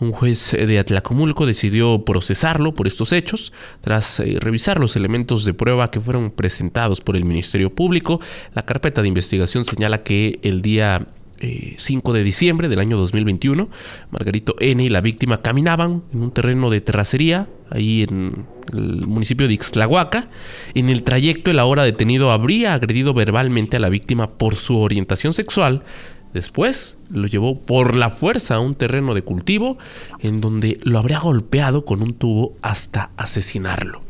Un 0.00 0.10
juez 0.10 0.52
de 0.52 0.78
Atlacomulco 0.78 1.46
decidió 1.46 2.04
procesarlo 2.04 2.74
por 2.74 2.86
estos 2.86 3.12
hechos 3.12 3.52
tras 3.80 4.18
eh, 4.20 4.38
revisar 4.40 4.80
los 4.80 4.96
elementos 4.96 5.44
de 5.44 5.54
prueba 5.54 5.90
que 5.90 6.00
fueron 6.00 6.30
presentados 6.30 7.00
por 7.00 7.16
el 7.16 7.24
Ministerio 7.24 7.72
Público. 7.72 8.20
La 8.54 8.62
carpeta 8.62 9.02
de 9.02 9.08
investigación 9.08 9.64
señala 9.64 10.02
que 10.02 10.40
el 10.42 10.62
día 10.62 11.06
5 11.76 12.10
eh, 12.14 12.18
de 12.18 12.24
diciembre 12.24 12.68
del 12.68 12.80
año 12.80 12.96
2021, 12.96 13.68
Margarito 14.10 14.56
N 14.58 14.82
y 14.82 14.88
la 14.88 15.00
víctima 15.00 15.42
caminaban 15.42 16.02
en 16.12 16.22
un 16.22 16.30
terreno 16.32 16.70
de 16.70 16.80
terracería 16.80 17.48
ahí 17.70 18.02
en 18.02 18.46
el 18.72 19.06
municipio 19.06 19.46
de 19.46 19.54
Ixtlahuaca. 19.54 20.28
En 20.74 20.88
el 20.88 21.02
trayecto, 21.02 21.50
el 21.50 21.58
ahora 21.58 21.84
detenido 21.84 22.32
habría 22.32 22.74
agredido 22.74 23.14
verbalmente 23.14 23.76
a 23.76 23.80
la 23.80 23.88
víctima 23.88 24.32
por 24.32 24.56
su 24.56 24.78
orientación 24.78 25.34
sexual 25.34 25.84
Después 26.34 26.98
lo 27.10 27.28
llevó 27.28 27.58
por 27.60 27.94
la 27.94 28.10
fuerza 28.10 28.56
a 28.56 28.60
un 28.60 28.74
terreno 28.74 29.14
de 29.14 29.22
cultivo 29.22 29.78
en 30.18 30.40
donde 30.40 30.80
lo 30.82 30.98
habría 30.98 31.20
golpeado 31.20 31.84
con 31.84 32.02
un 32.02 32.12
tubo 32.12 32.54
hasta 32.60 33.10
asesinarlo. 33.16 34.02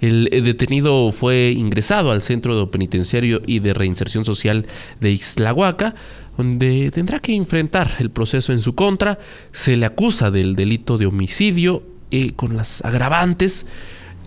El 0.00 0.28
detenido 0.30 1.12
fue 1.12 1.52
ingresado 1.56 2.10
al 2.10 2.22
Centro 2.22 2.58
de 2.58 2.66
Penitenciario 2.66 3.42
y 3.46 3.60
de 3.60 3.74
Reinserción 3.74 4.24
Social 4.24 4.66
de 5.00 5.10
Ixtlahuaca, 5.12 5.94
donde 6.36 6.90
tendrá 6.90 7.18
que 7.18 7.34
enfrentar 7.34 7.90
el 7.98 8.10
proceso 8.10 8.52
en 8.52 8.60
su 8.60 8.74
contra. 8.74 9.18
Se 9.52 9.76
le 9.76 9.86
acusa 9.86 10.30
del 10.30 10.54
delito 10.54 10.98
de 10.98 11.06
homicidio 11.06 11.82
eh, 12.10 12.32
con 12.32 12.56
las 12.56 12.84
agravantes 12.84 13.66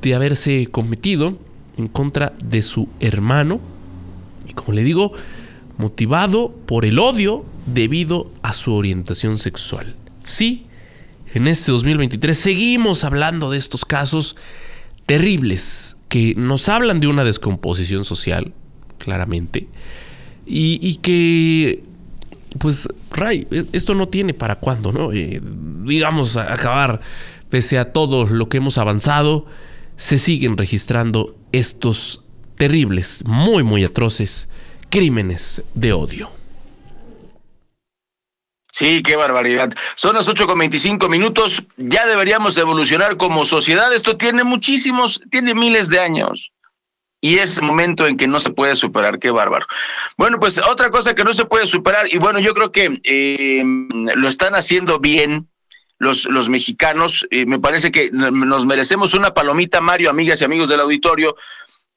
de 0.01 0.15
haberse 0.15 0.67
cometido 0.67 1.37
en 1.77 1.87
contra 1.87 2.33
de 2.43 2.61
su 2.61 2.87
hermano. 2.99 3.59
Y 4.47 4.53
como 4.53 4.73
le 4.73 4.83
digo, 4.83 5.13
motivado 5.79 6.53
por 6.65 6.83
el 6.83 6.99
odio 6.99 7.45
debido 7.65 8.29
a 8.41 8.53
su 8.53 8.73
orientación 8.73 9.39
sexual. 9.39 9.95
Sí, 10.23 10.65
en 11.33 11.47
este 11.47 11.71
2023 11.71 12.37
seguimos 12.37 13.05
hablando 13.05 13.49
de 13.49 13.57
estos 13.57 13.85
casos 13.85 14.35
terribles 15.05 15.95
que 16.09 16.35
nos 16.35 16.67
hablan 16.67 16.99
de 16.99 17.07
una 17.07 17.23
descomposición 17.23 18.03
social, 18.03 18.51
claramente, 18.97 19.67
y, 20.45 20.95
que, 20.95 21.83
pues, 22.57 22.89
Ray, 23.11 23.47
e, 23.49 23.65
esto 23.71 23.93
no 23.93 24.09
tiene 24.09 24.33
para 24.33 24.55
cuándo, 24.55 24.91
¿no? 24.91 25.13
Eh, 25.13 25.39
digamos, 25.85 26.35
acabar, 26.35 26.99
pese 27.49 27.77
a 27.77 27.93
todo 27.93 28.25
lo 28.25 28.49
que 28.49 28.57
hemos 28.57 28.77
avanzado, 28.77 29.45
se 29.95 30.17
siguen 30.17 30.57
registrando 30.57 31.37
estos 31.53 32.23
terribles, 32.57 33.23
muy, 33.25 33.63
muy 33.63 33.85
atroces 33.85 34.49
crímenes 34.89 35.63
de 35.73 35.93
odio. 35.93 36.31
Sí, 38.71 39.03
qué 39.03 39.15
barbaridad. 39.15 39.73
Son 39.95 40.15
las 40.15 40.29
8 40.29 40.47
con 40.47 40.57
25 40.57 41.09
minutos. 41.09 41.63
Ya 41.75 42.07
deberíamos 42.07 42.57
evolucionar 42.57 43.17
como 43.17 43.43
sociedad. 43.43 43.93
Esto 43.93 44.15
tiene 44.15 44.43
muchísimos, 44.43 45.21
tiene 45.29 45.53
miles 45.53 45.89
de 45.89 45.99
años. 45.99 46.53
Y 47.19 47.39
es 47.39 47.57
el 47.57 47.63
momento 47.63 48.07
en 48.07 48.15
que 48.15 48.27
no 48.27 48.39
se 48.39 48.51
puede 48.51 48.75
superar. 48.75 49.19
Qué 49.19 49.31
bárbaro. 49.31 49.67
Bueno, 50.17 50.39
pues 50.39 50.59
otra 50.59 50.89
cosa 50.91 51.13
que 51.13 51.25
no 51.25 51.33
se 51.33 51.43
puede 51.43 51.65
superar, 51.67 52.05
y 52.09 52.17
bueno, 52.17 52.39
yo 52.39 52.53
creo 52.53 52.71
que 52.71 53.01
eh, 53.03 53.63
lo 54.15 54.29
están 54.29 54.55
haciendo 54.55 54.99
bien 54.99 55.49
los, 55.97 56.25
los 56.25 56.47
mexicanos. 56.47 57.27
y 57.29 57.45
me 57.45 57.59
parece 57.59 57.91
que 57.91 58.09
nos 58.11 58.65
merecemos 58.65 59.13
una 59.13 59.33
palomita, 59.33 59.81
Mario, 59.81 60.09
amigas 60.09 60.39
y 60.39 60.45
amigos 60.45 60.69
del 60.69 60.79
auditorio, 60.79 61.35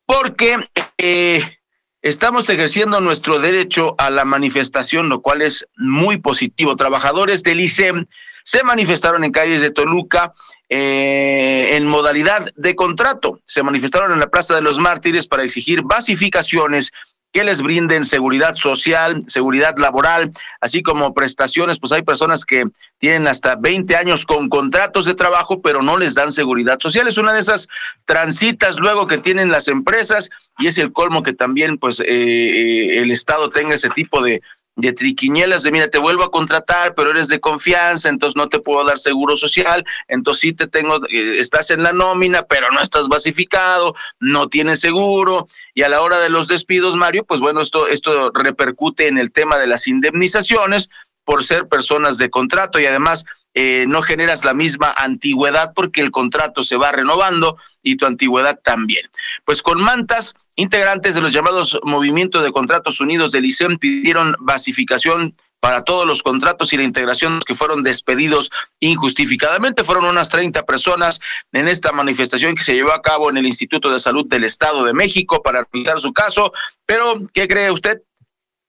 porque 0.05 0.68
eh, 0.98 1.59
Estamos 2.03 2.49
ejerciendo 2.49 3.01
nuestro 3.01 3.38
derecho 3.38 3.95
a 3.97 4.11
la 4.11 4.25
manifestación, 4.25 5.09
lo 5.09 5.23
cual 5.23 5.41
es 5.41 5.69
muy 5.77 6.17
positivo. 6.17 6.75
Trabajadores 6.75 7.45
del 7.45 7.61
ICEM 7.61 8.07
se 8.43 8.65
manifestaron 8.65 9.23
en 9.23 9.31
calles 9.31 9.62
de 9.62 9.71
Toluca 9.71 10.35
eh, 10.69 11.71
en 11.75 11.87
modalidad 11.87 12.51
de 12.57 12.75
contrato. 12.75 13.38
Se 13.45 13.62
manifestaron 13.62 14.11
en 14.11 14.19
la 14.19 14.31
Plaza 14.31 14.57
de 14.57 14.62
los 14.62 14.81
Mártires 14.81 15.29
para 15.29 15.45
exigir 15.45 15.83
basificaciones 15.83 16.91
que 17.33 17.45
les 17.45 17.62
brinden 17.62 18.05
seguridad 18.05 18.55
social, 18.55 19.23
seguridad 19.27 19.75
laboral, 19.79 20.33
así 20.61 20.83
como 20.83 21.14
prestaciones, 21.14 21.79
pues 21.81 21.92
hay 21.92 22.03
personas 22.03 22.45
que 22.45 22.66
tienen 22.99 23.27
hasta 23.27 23.57
20 23.57 23.97
años 23.97 24.27
con 24.27 24.49
contratos 24.49 25.07
de 25.07 25.14
trabajo, 25.14 25.62
pero 25.62 25.83
no 25.83 25.97
les 25.97 26.14
dan 26.14 26.31
seguridad 26.31 26.79
social. 26.79 27.09
Es 27.09 27.16
una 27.16 27.33
de 27.33 27.40
esas 27.40 27.68
transitas 28.05 28.79
luego 28.79 29.07
que 29.07 29.18
tienen 29.18 29.51
las 29.51 29.68
empresas 29.68 30.31
y 30.59 30.66
es 30.66 30.77
el 30.77 30.92
colmo 30.92 31.23
que 31.23 31.33
también 31.33 31.79
pues 31.79 32.01
eh, 32.01 32.07
eh, 32.07 33.01
el 33.01 33.11
Estado 33.11 33.49
tenga 33.49 33.75
ese 33.75 33.88
tipo 33.88 34.23
de, 34.23 34.42
de 34.76 34.92
triquiñuelas 34.92 35.62
de 35.62 35.70
mira, 35.70 35.88
te 35.88 35.98
vuelvo 35.98 36.24
a 36.24 36.30
contratar, 36.30 36.94
pero 36.94 37.11
eres 37.11 37.28
de 37.28 37.40
confianza, 37.40 38.08
entonces 38.08 38.37
no 38.37 38.48
te 38.48 38.58
puedo 38.58 38.85
dar 38.85 38.98
seguro 38.98 39.37
social, 39.37 39.85
entonces 40.08 40.40
sí 40.40 40.52
te 40.52 40.66
tengo, 40.66 40.96
eh, 41.08 41.38
estás 41.38 41.70
en 41.70 41.82
la 41.82 41.92
nómina, 41.92 42.44
pero 42.44 42.70
no 42.70 42.80
estás 42.80 43.08
basificado, 43.08 43.94
no 44.18 44.48
tienes 44.48 44.80
seguro, 44.80 45.46
y 45.74 45.82
a 45.82 45.88
la 45.88 46.00
hora 46.00 46.20
de 46.20 46.30
los 46.30 46.48
despidos, 46.48 46.96
Mario, 46.96 47.24
pues 47.24 47.40
bueno, 47.40 47.61
esto, 47.61 47.87
esto 47.87 48.30
repercute 48.32 49.08
en 49.08 49.18
el 49.18 49.30
tema 49.30 49.58
de 49.58 49.66
las 49.66 49.87
indemnizaciones 49.87 50.88
por 51.24 51.44
ser 51.44 51.68
personas 51.68 52.18
de 52.18 52.30
contrato 52.30 52.80
y 52.80 52.87
además 52.87 53.24
eh, 53.54 53.85
no 53.87 54.02
generas 54.02 54.44
la 54.44 54.54
misma 54.54 54.92
antigüedad 54.96 55.72
porque 55.74 56.00
el 56.00 56.11
contrato 56.11 56.62
se 56.62 56.76
va 56.76 56.90
renovando 56.90 57.58
y 57.82 57.96
tu 57.96 58.06
antigüedad 58.06 58.58
también. 58.62 59.08
Pues 59.44 59.62
con 59.62 59.80
mantas, 59.80 60.35
integrantes 60.57 61.15
de 61.15 61.21
los 61.21 61.33
llamados 61.33 61.79
Movimientos 61.83 62.43
de 62.43 62.53
Contratos 62.53 63.01
Unidos 63.01 63.33
del 63.33 63.47
ICEM 63.47 63.79
pidieron 63.79 64.35
basificación 64.38 65.35
para 65.62 65.83
todos 65.83 66.05
los 66.07 66.25
contratos 66.25 66.73
y 66.73 66.77
la 66.77 66.83
integración 66.83 67.38
que 67.47 67.55
fueron 67.55 67.85
despedidos 67.85 68.51
injustificadamente. 68.81 69.85
Fueron 69.85 70.07
unas 70.07 70.29
30 70.29 70.65
personas 70.65 71.21
en 71.53 71.69
esta 71.69 71.93
manifestación 71.93 72.57
que 72.57 72.65
se 72.65 72.75
llevó 72.75 72.93
a 72.93 73.01
cabo 73.01 73.31
en 73.31 73.37
el 73.37 73.47
Instituto 73.47 73.88
de 73.88 74.01
Salud 74.01 74.27
del 74.27 74.43
Estado 74.43 74.83
de 74.85 74.93
México 74.93 75.41
para 75.41 75.65
revisar 75.73 76.01
su 76.01 76.12
caso. 76.12 76.53
Pero, 76.85 77.23
¿qué 77.33 77.47
cree 77.47 77.71
usted? 77.71 78.03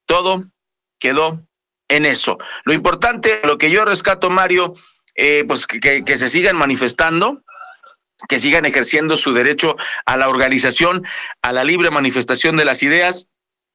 Todo 0.06 0.44
quedó 1.00 1.42
en 1.88 2.06
eso. 2.06 2.38
Lo 2.64 2.74
importante, 2.74 3.42
lo 3.44 3.58
que 3.58 3.72
yo 3.72 3.86
rescato, 3.86 4.30
Mario, 4.30 4.76
eh, 5.16 5.46
pues 5.48 5.66
que, 5.66 6.06
que 6.06 6.18
se 6.18 6.30
sigan 6.30 6.58
manifestando, 6.58 7.43
que 8.28 8.40
sigan 8.40 8.66
ejerciendo 8.66 9.16
su 9.18 9.34
derecho 9.34 9.76
a 10.06 10.18
la 10.18 10.30
organización, 10.30 11.06
a 11.42 11.52
la 11.52 11.64
libre 11.64 11.92
manifestación 11.92 12.58
de 12.58 12.66
las 12.66 12.84
ideas, 12.84 13.28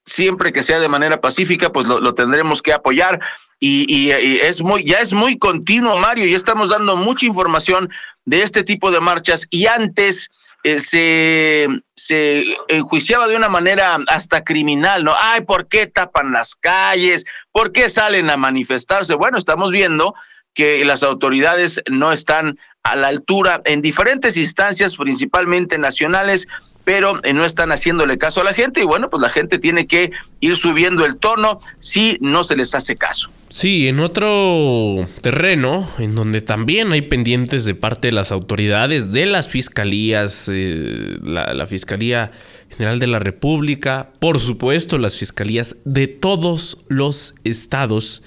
siempre 0.07 0.53
que 0.53 0.63
sea 0.63 0.81
de 0.81 0.89
manera 0.89 1.21
pacífica, 1.21 1.71
pues 1.71 1.87
lo, 1.87 2.15
tendremos 2.15 2.63
que 2.63 2.73
apoyar. 2.73 3.21
Y, 3.61 3.87
y, 3.93 4.11
es 4.11 4.63
muy, 4.63 4.85
ya 4.85 4.99
es 4.99 5.13
muy 5.13 5.37
continuo, 5.39 5.99
Mario, 5.99 6.27
y 6.27 6.35
estamos 6.35 6.71
dando 6.71 6.97
mucha 6.97 7.27
información 7.27 7.91
de 8.25 8.43
este 8.43 8.63
tipo 8.65 8.91
de 8.91 9.01
marchas. 9.01 9.47
Y 9.51 9.67
antes 9.67 10.31
eh, 10.65 10.79
se, 10.81 11.69
se 11.95 12.45
enjuiciaba 12.69 13.29
de 13.29 13.37
una 13.37 13.49
manera 13.49 13.99
hasta 14.09 14.45
criminal, 14.45 15.05
¿no? 15.05 15.15
Ay, 15.21 15.43
¿por 15.43 15.69
qué 15.69 15.87
tapan 15.87 16.33
las 16.33 16.55
calles? 16.55 17.25
¿Por 17.53 17.73
qué 17.73 17.89
salen 17.89 18.31
a 18.31 18.37
manifestarse? 18.37 19.15
Bueno, 19.15 19.39
estamos 19.39 19.71
viendo 19.71 20.15
que 20.55 20.85
las 20.85 21.05
autoridades 21.05 21.83
no 21.89 22.13
están 22.13 22.59
a 22.83 22.97
la 22.97 23.09
altura 23.09 23.61
en 23.65 23.83
diferentes 23.83 24.37
instancias, 24.37 24.97
principalmente 24.97 25.79
nacionales, 25.79 26.49
pero 26.85 27.23
eh, 27.23 27.35
no 27.35 27.45
están 27.45 27.71
haciéndole 27.71 28.17
caso 28.17 28.41
a 28.41 28.45
la 28.45 28.55
gente 28.55 28.81
y 28.81 28.85
bueno, 28.85 29.11
pues 29.11 29.21
la 29.21 29.29
gente 29.29 29.59
tiene 29.59 29.87
que 29.87 30.11
ir 30.41 30.57
subiendo 30.57 31.05
el 31.05 31.17
tono 31.17 31.61
si 31.79 32.17
no 32.21 32.45
se 32.45 32.57
les 32.57 32.75
hace 32.75 32.97
caso. 32.97 33.31
Sí, 33.51 33.89
en 33.89 34.01
otro 34.01 35.07
terreno, 35.23 35.89
en 35.99 36.15
donde 36.15 36.43
también 36.43 36.93
hay 36.93 37.03
pendientes 37.03 37.65
de 37.65 37.75
parte 37.75 38.09
de 38.09 38.13
las 38.13 38.31
autoridades, 38.31 39.11
de 39.11 39.27
las 39.27 39.49
fiscalías, 39.49 40.51
eh, 40.53 41.19
la, 41.23 41.67
Fiscalía 41.67 42.31
General 42.71 42.99
de 42.99 43.07
la 43.07 43.19
República, 43.19 44.11
por 44.19 44.39
supuesto 44.39 44.97
las 44.97 45.17
fiscalías 45.17 45.77
de 45.85 46.07
todos 46.07 46.85
los 46.89 47.35
estados, 47.45 48.23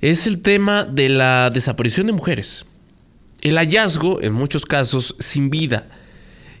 es 0.00 0.26
el 0.26 0.42
tema 0.42 0.84
de 0.84 1.08
la 1.08 1.50
desaparición 1.50 2.06
de 2.06 2.12
mujeres. 2.12 2.66
El 3.46 3.58
hallazgo, 3.58 4.20
en 4.22 4.32
muchos 4.32 4.66
casos, 4.66 5.14
sin 5.20 5.50
vida. 5.50 5.86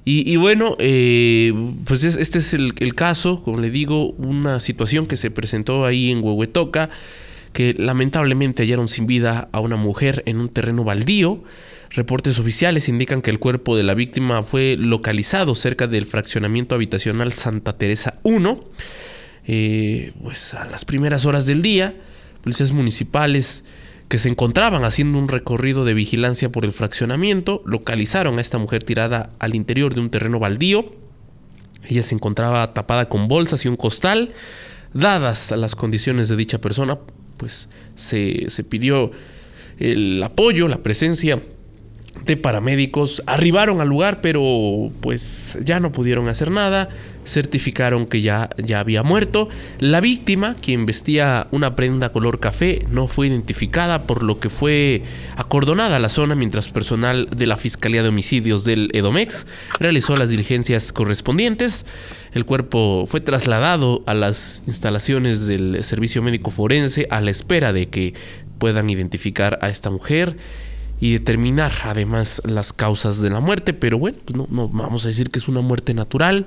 Y, 0.04 0.36
bueno, 0.36 0.76
eh, 0.78 1.52
pues 1.84 2.04
este 2.04 2.38
es 2.38 2.54
el, 2.54 2.94
caso, 2.94 3.42
como 3.42 3.58
le 3.58 3.70
digo, 3.70 4.10
una 4.12 4.60
situación 4.60 5.06
que 5.06 5.16
se 5.16 5.32
presentó 5.32 5.84
ahí 5.84 6.12
en 6.12 6.22
Huehuetoca 6.22 6.90
que 7.52 7.74
lamentablemente 7.76 8.62
hallaron 8.62 8.88
sin 8.88 9.08
vida 9.08 9.48
a 9.50 9.58
una 9.58 9.74
mujer 9.74 10.22
en 10.26 10.38
un 10.38 10.48
terreno 10.48 10.84
baldío. 10.84 11.42
Reportes 11.90 12.38
oficiales 12.38 12.88
indican 12.88 13.20
que 13.20 13.30
el 13.30 13.40
cuerpo 13.40 13.76
de 13.76 13.82
la 13.82 13.94
víctima 13.94 14.44
fue 14.44 14.76
localizado 14.78 15.56
cerca 15.56 15.88
del 15.88 16.06
fraccionamiento 16.06 16.76
habitacional 16.76 17.32
Santa 17.32 17.72
Teresa 17.72 18.20
1. 18.22 18.60
Eh, 19.48 20.12
pues 20.22 20.54
a 20.54 20.66
las 20.66 20.84
primeras 20.84 21.26
horas 21.26 21.46
del 21.46 21.62
día, 21.62 21.96
policías 22.42 22.70
municipales 22.70 23.64
que 24.08 24.18
se 24.18 24.28
encontraban 24.28 24.84
haciendo 24.84 25.18
un 25.18 25.28
recorrido 25.28 25.84
de 25.84 25.94
vigilancia 25.94 26.50
por 26.50 26.64
el 26.64 26.72
fraccionamiento 26.72 27.62
localizaron 27.66 28.38
a 28.38 28.40
esta 28.40 28.58
mujer 28.58 28.84
tirada 28.84 29.30
al 29.38 29.54
interior 29.54 29.94
de 29.94 30.00
un 30.00 30.10
terreno 30.10 30.38
baldío. 30.38 30.92
Ella 31.88 32.02
se 32.02 32.14
encontraba 32.14 32.72
tapada 32.72 33.08
con 33.08 33.28
bolsas 33.28 33.64
y 33.64 33.68
un 33.68 33.76
costal. 33.76 34.32
Dadas 34.94 35.50
las 35.50 35.74
condiciones 35.74 36.28
de 36.28 36.36
dicha 36.36 36.60
persona, 36.60 36.98
pues 37.36 37.68
se, 37.96 38.48
pidió 38.68 39.10
el 39.78 40.22
apoyo, 40.22 40.68
la 40.68 40.78
presencia 40.78 41.40
de 42.24 42.36
paramédicos 42.36 43.22
arribaron 43.26 43.80
al 43.80 43.88
lugar, 43.88 44.20
pero 44.20 44.90
pues 45.00 45.58
ya 45.62 45.80
no 45.80 45.92
pudieron 45.92 46.28
hacer 46.28 46.50
nada. 46.50 46.88
Certificaron 47.26 48.06
que 48.06 48.22
ya, 48.22 48.50
ya 48.56 48.80
había 48.80 49.02
muerto. 49.02 49.48
La 49.78 50.00
víctima, 50.00 50.54
quien 50.54 50.86
vestía 50.86 51.48
una 51.50 51.76
prenda 51.76 52.10
color 52.10 52.40
café, 52.40 52.86
no 52.90 53.08
fue 53.08 53.26
identificada, 53.26 54.06
por 54.06 54.22
lo 54.22 54.40
que 54.40 54.48
fue 54.48 55.02
acordonada 55.36 55.98
la 55.98 56.08
zona 56.08 56.34
mientras 56.34 56.68
personal 56.68 57.28
de 57.34 57.46
la 57.46 57.56
Fiscalía 57.56 58.02
de 58.02 58.08
Homicidios 58.08 58.64
del 58.64 58.90
Edomex 58.92 59.46
realizó 59.78 60.16
las 60.16 60.30
diligencias 60.30 60.92
correspondientes. 60.92 61.86
El 62.32 62.44
cuerpo 62.44 63.04
fue 63.06 63.20
trasladado 63.20 64.02
a 64.06 64.14
las 64.14 64.62
instalaciones 64.66 65.46
del 65.46 65.82
Servicio 65.84 66.22
Médico 66.22 66.50
Forense 66.50 67.06
a 67.10 67.20
la 67.20 67.30
espera 67.30 67.72
de 67.72 67.88
que 67.88 68.14
puedan 68.58 68.90
identificar 68.90 69.58
a 69.62 69.68
esta 69.68 69.90
mujer 69.90 70.36
y 71.00 71.12
determinar 71.12 71.72
además 71.84 72.42
las 72.44 72.72
causas 72.72 73.20
de 73.20 73.30
la 73.30 73.40
muerte, 73.40 73.74
pero 73.74 73.98
bueno, 73.98 74.18
pues 74.24 74.36
no, 74.36 74.46
no 74.50 74.68
vamos 74.68 75.04
a 75.04 75.08
decir 75.08 75.30
que 75.30 75.38
es 75.38 75.48
una 75.48 75.60
muerte 75.60 75.94
natural. 75.94 76.46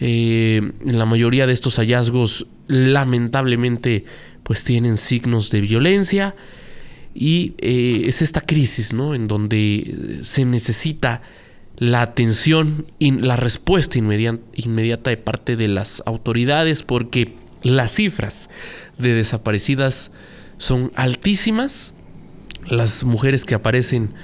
Eh, 0.00 0.72
la 0.82 1.06
mayoría 1.06 1.46
de 1.46 1.52
estos 1.52 1.76
hallazgos 1.76 2.46
lamentablemente 2.68 4.04
pues 4.42 4.62
tienen 4.64 4.96
signos 4.96 5.50
de 5.50 5.60
violencia 5.60 6.34
y 7.14 7.54
eh, 7.58 8.02
es 8.06 8.20
esta 8.20 8.42
crisis, 8.42 8.92
¿no? 8.92 9.14
En 9.14 9.26
donde 9.26 10.18
se 10.22 10.44
necesita 10.44 11.22
la 11.78 12.02
atención 12.02 12.86
y 12.98 13.10
la 13.12 13.36
respuesta 13.36 13.98
inmediata 13.98 15.10
de 15.10 15.16
parte 15.16 15.56
de 15.56 15.68
las 15.68 16.02
autoridades 16.06 16.82
porque 16.82 17.34
las 17.62 17.92
cifras 17.94 18.50
de 18.98 19.14
desaparecidas 19.14 20.10
son 20.58 20.92
altísimas 20.94 21.92
las 22.68 23.04
mujeres 23.04 23.44
que 23.44 23.54
aparecen 23.54 24.14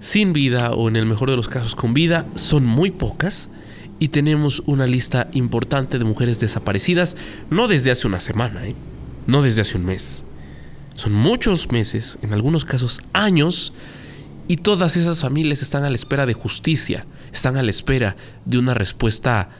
sin 0.00 0.32
vida 0.32 0.72
o 0.72 0.88
en 0.88 0.96
el 0.96 1.06
mejor 1.06 1.30
de 1.30 1.36
los 1.36 1.48
casos 1.48 1.74
con 1.74 1.94
vida 1.94 2.26
son 2.34 2.64
muy 2.64 2.90
pocas 2.90 3.48
y 4.02 4.08
tenemos 4.08 4.64
una 4.66 4.84
lista 4.84 5.28
importante 5.30 5.96
de 5.96 6.04
mujeres 6.04 6.40
desaparecidas, 6.40 7.16
no 7.50 7.68
desde 7.68 7.92
hace 7.92 8.08
una 8.08 8.18
semana, 8.18 8.66
¿eh? 8.66 8.74
no 9.28 9.42
desde 9.42 9.60
hace 9.60 9.78
un 9.78 9.84
mes. 9.84 10.24
Son 10.96 11.12
muchos 11.12 11.70
meses, 11.70 12.18
en 12.20 12.32
algunos 12.32 12.64
casos 12.64 13.00
años, 13.12 13.72
y 14.48 14.56
todas 14.56 14.96
esas 14.96 15.20
familias 15.20 15.62
están 15.62 15.84
a 15.84 15.88
la 15.88 15.94
espera 15.94 16.26
de 16.26 16.34
justicia, 16.34 17.06
están 17.32 17.56
a 17.56 17.62
la 17.62 17.70
espera 17.70 18.16
de 18.44 18.58
una 18.58 18.74
respuesta 18.74 19.50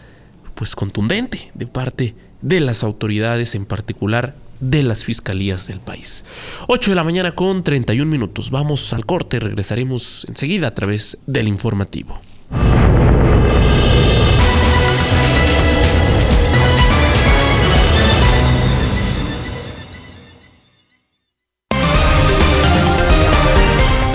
pues 0.57 0.74
contundente 0.74 1.52
de 1.55 1.68
parte 1.68 2.16
de 2.40 2.59
las 2.59 2.83
autoridades, 2.83 3.55
en 3.55 3.64
particular 3.64 4.35
de 4.59 4.83
las 4.83 5.05
fiscalías 5.05 5.68
del 5.68 5.78
país. 5.78 6.24
8 6.66 6.90
de 6.90 6.96
la 6.96 7.05
mañana 7.05 7.37
con 7.37 7.62
31 7.62 8.11
minutos. 8.11 8.50
Vamos 8.50 8.92
al 8.92 9.07
corte, 9.07 9.38
regresaremos 9.38 10.26
enseguida 10.28 10.66
a 10.66 10.74
través 10.74 11.18
del 11.28 11.46
informativo. 11.46 12.20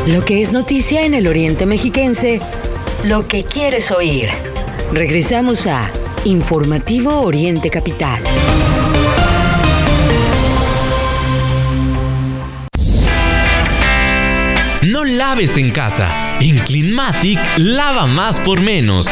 Lo 0.07 0.23
que 0.23 0.41
es 0.41 0.53
noticia 0.53 1.01
en 1.01 1.13
el 1.13 1.27
Oriente 1.27 1.65
Mexiquense, 1.65 2.39
lo 3.03 3.27
que 3.27 3.43
quieres 3.43 3.91
oír. 3.91 4.29
Regresamos 4.93 5.67
a 5.67 5.91
Informativo 6.23 7.19
Oriente 7.19 7.69
Capital. 7.69 8.23
No 14.83 15.03
laves 15.03 15.57
en 15.57 15.71
casa. 15.71 16.37
En 16.39 16.59
Cleanmatic 16.59 17.39
lava 17.57 18.07
más 18.07 18.39
por 18.39 18.61
menos. 18.61 19.09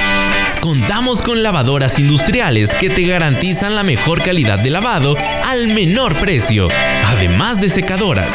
Contamos 0.62 1.22
con 1.22 1.44
lavadoras 1.44 2.00
industriales 2.00 2.74
que 2.74 2.90
te 2.90 3.06
garantizan 3.06 3.76
la 3.76 3.84
mejor 3.84 4.24
calidad 4.24 4.60
de 4.60 4.70
lavado 4.70 5.18
al 5.46 5.68
menor 5.68 6.18
precio, 6.18 6.70
además 7.06 7.60
de 7.60 7.68
secadoras. 7.68 8.34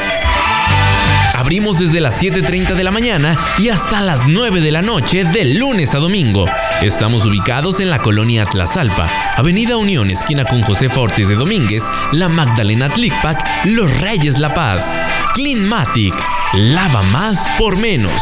Abrimos 1.40 1.78
desde 1.78 2.00
las 2.00 2.22
7.30 2.22 2.74
de 2.74 2.84
la 2.84 2.90
mañana 2.90 3.34
y 3.58 3.70
hasta 3.70 4.02
las 4.02 4.26
9 4.26 4.60
de 4.60 4.70
la 4.70 4.82
noche 4.82 5.24
de 5.24 5.46
lunes 5.46 5.94
a 5.94 5.98
domingo. 5.98 6.44
Estamos 6.82 7.24
ubicados 7.24 7.80
en 7.80 7.88
la 7.88 8.02
colonia 8.02 8.44
Tlazalpa, 8.44 9.08
Avenida 9.38 9.78
Unión, 9.78 10.10
esquina 10.10 10.44
con 10.44 10.60
José 10.60 10.90
Fortes 10.90 11.30
de 11.30 11.36
Domínguez, 11.36 11.84
La 12.12 12.28
Magdalena 12.28 12.90
Tlicpac, 12.90 13.64
Los 13.64 14.02
Reyes 14.02 14.38
La 14.38 14.52
Paz. 14.52 14.94
Cleanmatic, 15.32 16.14
lava 16.52 17.02
más 17.04 17.48
por 17.58 17.78
menos. 17.78 18.12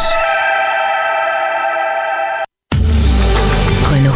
Bueno. 3.91 4.13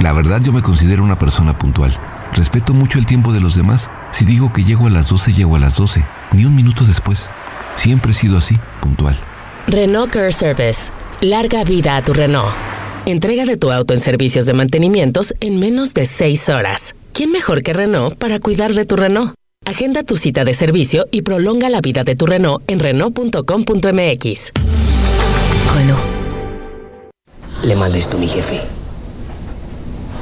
La 0.00 0.12
verdad 0.12 0.40
yo 0.42 0.50
me 0.50 0.62
considero 0.62 1.04
una 1.04 1.16
persona 1.16 1.56
puntual. 1.56 1.96
Respeto 2.32 2.74
mucho 2.74 2.98
el 2.98 3.06
tiempo 3.06 3.32
de 3.32 3.38
los 3.38 3.54
demás. 3.54 3.88
Si 4.10 4.24
digo 4.24 4.52
que 4.52 4.64
llego 4.64 4.88
a 4.88 4.90
las 4.90 5.08
12, 5.08 5.32
llego 5.32 5.54
a 5.54 5.60
las 5.60 5.76
12, 5.76 6.04
ni 6.32 6.44
un 6.44 6.56
minuto 6.56 6.84
después. 6.84 7.30
Siempre 7.76 8.12
he 8.12 8.14
sido 8.14 8.38
así, 8.38 8.56
puntual. 8.80 9.18
Renault 9.66 10.10
Care 10.10 10.32
Service. 10.32 10.90
Larga 11.20 11.64
vida 11.64 11.96
a 11.96 12.02
tu 12.02 12.12
Renault. 12.12 12.52
Entrega 13.06 13.44
de 13.44 13.56
tu 13.56 13.72
auto 13.72 13.94
en 13.94 14.00
servicios 14.00 14.46
de 14.46 14.52
mantenimientos 14.52 15.34
en 15.40 15.58
menos 15.58 15.94
de 15.94 16.06
6 16.06 16.48
horas. 16.48 16.94
¿Quién 17.12 17.32
mejor 17.32 17.62
que 17.62 17.72
Renault 17.72 18.16
para 18.16 18.38
cuidar 18.38 18.74
de 18.74 18.84
tu 18.84 18.96
Renault? 18.96 19.34
Agenda 19.64 20.02
tu 20.02 20.16
cita 20.16 20.44
de 20.44 20.54
servicio 20.54 21.06
y 21.10 21.22
prolonga 21.22 21.68
la 21.68 21.80
vida 21.80 22.04
de 22.04 22.16
tu 22.16 22.26
Renault 22.26 22.62
en 22.68 22.78
Renault.com.mx. 22.78 24.52
Renault. 25.74 26.00
Le 27.64 27.76
manda 27.76 27.96
esto 27.98 28.16
a 28.16 28.20
mi 28.20 28.28
jefe. 28.28 28.60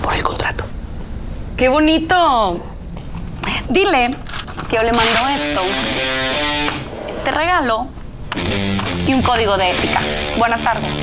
Por 0.03 0.15
el 0.15 0.23
contrato. 0.23 0.65
¡Qué 1.57 1.69
bonito! 1.69 2.61
Dile 3.71 4.15
que 4.69 4.77
yo 4.77 4.83
le 4.83 4.93
mando 4.93 5.29
esto 5.43 5.61
este 7.21 7.33
regalo 7.33 7.87
y 9.07 9.13
un 9.13 9.21
código 9.21 9.59
de 9.59 9.73
ética. 9.73 10.01
Buenas 10.39 10.63
tardes. 10.65 10.95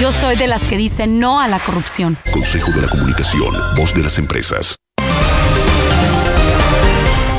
Yo 0.00 0.10
soy 0.10 0.36
de 0.36 0.46
las 0.46 0.62
que 0.62 0.78
dicen 0.78 1.18
no 1.18 1.38
a 1.38 1.48
la 1.48 1.58
corrupción. 1.58 2.16
Consejo 2.32 2.70
de 2.70 2.80
la 2.80 2.88
Comunicación, 2.88 3.54
voz 3.76 3.92
de 3.92 4.02
las 4.02 4.16
empresas. 4.16 4.76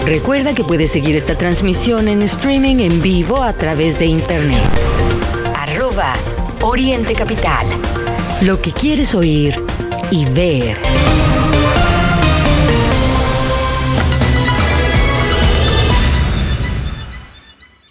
Recuerda 0.06 0.54
que 0.54 0.64
puedes 0.64 0.92
seguir 0.92 1.16
esta 1.16 1.36
transmisión 1.36 2.08
en 2.08 2.22
streaming 2.22 2.78
en 2.78 3.02
vivo 3.02 3.42
a 3.42 3.54
través 3.54 3.98
de 3.98 4.06
internet. 4.06 4.64
Arroba 5.56 6.14
Oriente 6.62 7.16
Capital. 7.16 7.66
Lo 8.42 8.62
que 8.62 8.72
quieres 8.72 9.16
oír 9.16 9.60
y 10.12 10.26
ver. 10.26 10.78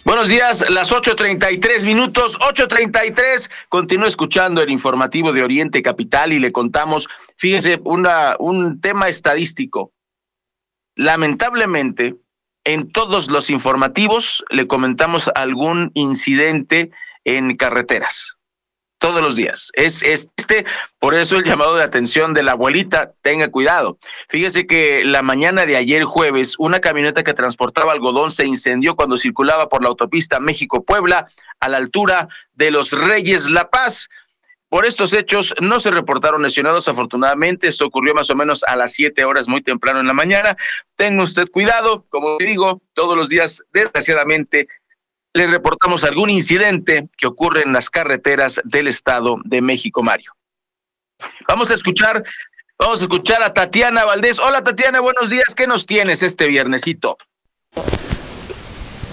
Buenos 0.07 0.29
días, 0.29 0.69
las 0.69 0.93
8.33 0.93 1.85
minutos, 1.85 2.39
8.33. 2.39 3.51
Continúa 3.67 4.07
escuchando 4.07 4.61
el 4.61 4.69
informativo 4.69 5.33
de 5.33 5.43
Oriente 5.43 5.83
Capital 5.83 6.31
y 6.31 6.39
le 6.39 6.53
contamos, 6.53 7.09
fíjese, 7.35 7.81
una, 7.83 8.37
un 8.39 8.79
tema 8.79 9.09
estadístico. 9.09 9.91
Lamentablemente, 10.95 12.15
en 12.63 12.89
todos 12.89 13.29
los 13.29 13.49
informativos 13.49 14.45
le 14.49 14.65
comentamos 14.65 15.29
algún 15.35 15.91
incidente 15.93 16.91
en 17.25 17.57
carreteras 17.57 18.36
todos 18.97 19.21
los 19.21 19.35
días. 19.35 19.69
Es 19.73 20.01
este, 20.01 20.65
por 20.99 21.13
eso 21.13 21.37
el 21.37 21.43
llamado 21.43 21.75
de 21.75 21.83
atención 21.83 22.33
de 22.33 22.43
la 22.43 22.53
abuelita, 22.53 23.13
tenga 23.21 23.49
cuidado. 23.49 23.97
Fíjese 24.29 24.65
que 24.65 25.03
la 25.05 25.21
mañana 25.21 25.65
de 25.65 25.77
ayer 25.77 26.03
jueves, 26.03 26.55
una 26.57 26.79
camioneta 26.79 27.23
que 27.23 27.33
transportaba 27.33 27.93
algodón 27.93 28.31
se 28.31 28.45
incendió 28.45 28.95
cuando 28.95 29.17
circulaba 29.17 29.69
por 29.69 29.83
la 29.83 29.89
autopista 29.89 30.39
México-Puebla 30.39 31.27
a 31.59 31.69
la 31.69 31.77
altura 31.77 32.27
de 32.53 32.71
los 32.71 32.91
Reyes 32.91 33.49
La 33.49 33.69
Paz. 33.69 34.09
Por 34.69 34.85
estos 34.85 35.13
hechos 35.13 35.55
no 35.61 35.79
se 35.79 35.91
reportaron 35.91 36.41
lesionados, 36.41 36.89
afortunadamente. 36.89 37.69
Esto 37.69 37.85
ocurrió 37.85 38.13
más 38.13 38.29
o 38.29 38.35
menos 38.35 38.63
a 38.65 38.75
las 38.75 38.91
siete 38.91 39.23
horas 39.23 39.47
muy 39.47 39.61
temprano 39.61 40.01
en 40.01 40.07
la 40.07 40.13
mañana. 40.13 40.57
Tenga 40.97 41.23
usted 41.23 41.47
cuidado, 41.49 42.05
como 42.09 42.37
digo, 42.37 42.81
todos 42.93 43.15
los 43.15 43.29
días, 43.29 43.63
desgraciadamente, 43.71 44.67
le 45.37 45.45
reportamos 45.45 46.03
algún 46.03 46.31
incidente 46.31 47.07
que 47.15 47.27
ocurre 47.27 47.61
en 47.61 47.71
las 47.71 47.91
carreteras 47.91 48.59
del 48.63 48.87
Estado 48.87 49.37
de 49.45 49.61
México, 49.61 50.01
Mario. 50.01 50.31
Vamos 51.47 51.69
a 51.69 51.75
escuchar, 51.75 52.23
vamos 52.79 53.01
a 53.01 53.03
escuchar 53.03 53.43
a 53.43 53.53
Tatiana 53.53 54.03
Valdés. 54.03 54.39
Hola 54.39 54.63
Tatiana, 54.63 54.99
buenos 54.99 55.29
días. 55.29 55.53
¿Qué 55.55 55.67
nos 55.67 55.85
tienes 55.85 56.23
este 56.23 56.47
viernesito? 56.47 57.17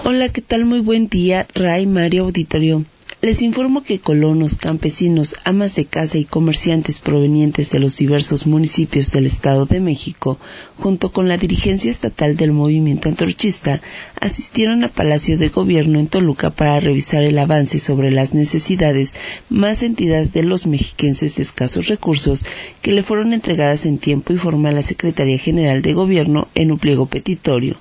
Hola, 0.05 0.31
¿qué 0.31 0.41
tal? 0.41 0.65
Muy 0.65 0.81
buen 0.81 1.09
día, 1.09 1.47
Ray 1.55 1.87
Mario 1.87 2.25
Auditorio. 2.25 2.85
Les 3.25 3.41
informo 3.41 3.83
que 3.83 4.01
colonos, 4.01 4.57
campesinos, 4.57 5.37
amas 5.45 5.75
de 5.75 5.87
casa 5.87 6.19
y 6.19 6.27
comerciantes 6.27 6.99
provenientes 6.99 7.71
de 7.71 7.79
los 7.79 7.97
diversos 7.97 8.47
municipios 8.47 9.13
del 9.13 9.25
Estado 9.25 9.65
de 9.65 9.81
México, 9.81 10.39
junto 10.77 11.11
con 11.11 11.27
la 11.27 11.39
dirigencia 11.39 11.91
estatal 11.91 12.37
del 12.37 12.53
movimiento 12.53 13.09
antorchista, 13.09 13.81
asistieron 14.21 14.85
a 14.85 14.89
Palacio 14.89 15.39
de 15.39 15.49
Gobierno 15.49 15.99
en 15.99 16.09
Toluca 16.09 16.51
para 16.51 16.79
revisar 16.81 17.23
el 17.23 17.39
avance 17.39 17.79
sobre 17.79 18.11
las 18.11 18.35
necesidades 18.35 19.15
más 19.49 19.79
sentidas 19.79 20.35
de 20.35 20.43
los 20.43 20.67
mexiquenses 20.67 21.37
de 21.37 21.45
escasos 21.45 21.87
recursos 21.87 22.45
que 22.83 22.93
le 22.93 23.03
fueron 23.03 23.33
entregadas 23.33 23.87
en 23.87 23.97
tiempo 23.97 24.35
y 24.35 24.37
forma 24.37 24.69
a 24.69 24.73
la 24.73 24.83
Secretaría 24.83 25.39
General 25.39 25.81
de 25.81 25.95
Gobierno 25.95 26.49
en 26.55 26.73
un 26.73 26.79
pliego 26.79 27.07
petitorio. 27.07 27.79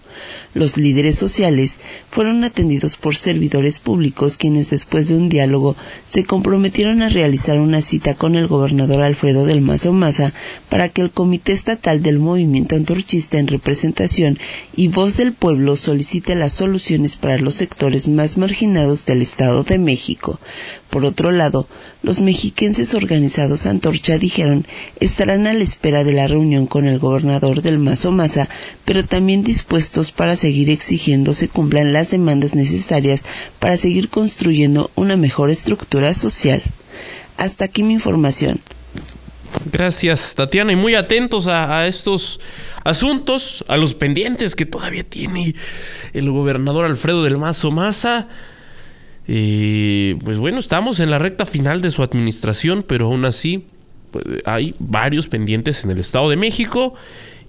Los 0.54 0.78
líderes 0.78 1.18
sociales 1.18 1.80
fueron 2.12 2.44
atendidos 2.44 2.96
por 2.96 3.16
servidores 3.16 3.80
públicos 3.80 4.38
quienes 4.38 4.70
después 4.70 5.08
de 5.08 5.16
un 5.16 5.30
diálogo 5.30 5.76
se 6.06 6.26
comprometieron 6.26 7.02
a 7.02 7.10
realizar 7.10 7.60
una 7.60 7.82
cita 7.82 8.14
con 8.16 8.36
el 8.36 8.48
gobernador 8.48 9.02
Alfredo 9.02 9.46
del 9.46 9.62
Mazo 9.62 9.94
Maza 9.94 10.34
para 10.70 10.90
que 10.90 11.02
el 11.02 11.12
Comité 11.12 11.52
Estatal 11.52 12.04
del 12.04 12.20
Movimiento 12.20 12.76
Antorchista 12.76 13.40
en 13.40 13.48
representación 13.48 14.38
y 14.76 14.88
voz 14.88 15.18
del 15.18 15.34
pueblo 15.34 15.76
solicite 15.76 16.34
las 16.36 16.54
soluciones 16.54 17.16
para 17.16 17.38
los 17.38 17.56
sectores 17.56 18.08
más 18.08 18.38
marginados 18.38 19.06
del 19.06 19.22
Estado 19.22 19.64
de 19.64 19.78
México. 19.78 20.40
Por 20.90 21.06
otro 21.06 21.32
lado, 21.32 21.68
los 22.02 22.20
mexiquenses 22.20 22.94
organizados 22.94 23.66
Antorcha 23.66 24.18
dijeron 24.18 24.66
estarán 25.00 25.46
a 25.46 25.54
la 25.54 25.64
espera 25.64 26.04
de 26.04 26.14
la 26.14 26.28
reunión 26.28 26.66
con 26.66 26.86
el 26.86 26.98
gobernador 26.98 27.62
del 27.62 27.78
Mazo 27.78 28.12
Maza, 28.12 28.50
pero 28.84 29.06
también 29.06 29.44
dispuestos 29.44 30.12
para 30.12 30.36
seguir 30.36 30.70
exigiendo 30.70 31.34
se 31.34 31.50
cumplan 31.50 31.94
las 31.94 32.10
demandas 32.10 32.56
necesarias 32.56 33.24
para 33.60 33.78
seguir 33.78 34.10
construyendo 34.10 34.90
una 34.96 35.18
mejor 35.18 35.52
estructura 35.52 36.14
social. 36.14 36.64
Hasta 37.38 37.66
aquí 37.66 37.84
mi 37.84 37.94
información. 37.94 38.60
Gracias, 39.72 40.36
Tatiana, 40.36 40.72
y 40.72 40.76
muy 40.76 40.96
atentos 40.96 41.48
a, 41.48 41.88
estos 41.88 42.40
asuntos, 42.84 43.64
a 43.68 43.78
los 43.78 43.94
pendientes 43.94 44.56
que 44.56 44.66
todavía 44.66 45.04
tiene 45.04 45.56
el 46.14 46.30
gobernador 46.30 46.86
Alfredo 46.86 47.24
del 47.24 47.38
Mazo 47.38 47.72
Maza. 47.72 48.28
Y 49.28 50.16
pues 50.16 50.38
bueno, 50.38 50.60
estamos 50.60 51.00
en 51.00 51.10
la 51.10 51.18
recta 51.18 51.46
final 51.46 51.82
de 51.82 51.92
su 51.92 52.04
administración, 52.04 52.84
pero 52.86 53.06
aún 53.06 53.26
así 53.26 53.66
pues, 54.12 54.26
hay 54.46 54.76
varios 54.80 55.28
pendientes 55.28 55.84
en 55.84 55.92
el 55.92 56.00
Estado 56.00 56.30
de 56.30 56.36
México. 56.36 56.94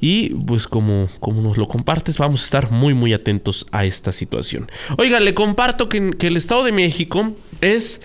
Y 0.00 0.30
pues 0.30 0.66
como, 0.66 1.08
como 1.20 1.40
nos 1.40 1.56
lo 1.56 1.66
compartes, 1.66 2.18
vamos 2.18 2.42
a 2.42 2.44
estar 2.44 2.70
muy 2.70 2.94
muy 2.94 3.12
atentos 3.12 3.66
a 3.72 3.84
esta 3.84 4.12
situación. 4.12 4.70
Oiga, 4.98 5.18
le 5.18 5.34
comparto 5.34 5.88
que 5.88 6.14
el 6.20 6.36
Estado 6.36 6.64
de 6.64 6.72
México 6.72 7.34
es 7.60 8.02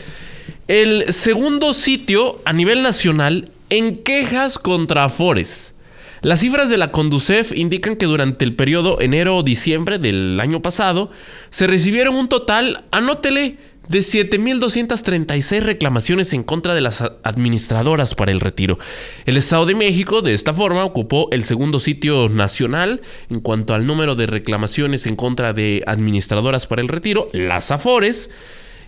el 0.68 1.12
segundo 1.12 1.74
sitio 1.74 2.39
a 2.45 2.54
nivel 2.54 2.84
nacional 2.84 3.50
en 3.70 3.97
quejas 3.97 4.57
contra 4.57 5.05
Afores. 5.05 5.74
Las 6.22 6.41
cifras 6.41 6.70
de 6.70 6.78
la 6.78 6.91
Conducef 6.91 7.53
indican 7.55 7.95
que 7.95 8.05
durante 8.05 8.43
el 8.43 8.55
periodo 8.55 8.99
enero-diciembre 8.99 9.99
del 9.99 10.39
año 10.41 10.61
pasado 10.61 11.11
se 11.49 11.65
recibieron 11.65 12.15
un 12.15 12.28
total, 12.28 12.84
anótele, 12.91 13.57
de 13.89 13.99
7.236 13.99 15.61
reclamaciones 15.61 16.34
en 16.34 16.43
contra 16.43 16.76
de 16.76 16.82
las 16.82 17.01
administradoras 17.24 18.13
para 18.13 18.32
el 18.32 18.39
retiro. 18.39 18.78
El 19.26 19.36
Estado 19.36 19.65
de 19.65 19.74
México, 19.74 20.22
de 20.22 20.36
esta 20.36 20.53
forma, 20.53 20.86
ocupó 20.86 21.28
el 21.32 21.43
segundo 21.43 21.80
sitio 21.80 22.30
nacional 22.30 23.01
en 23.32 23.39
cuanto 23.39 23.74
al 23.74 23.88
número 23.88 24.13
de 24.13 24.28
reclamaciones 24.28 25.07
en 25.07 25.15
contra 25.15 25.53
de 25.53 25.84
administradoras 25.88 26.67
para 26.67 26.84
el 26.84 26.88
retiro, 26.88 27.30
las 27.34 27.72
AFORES. 27.72 28.30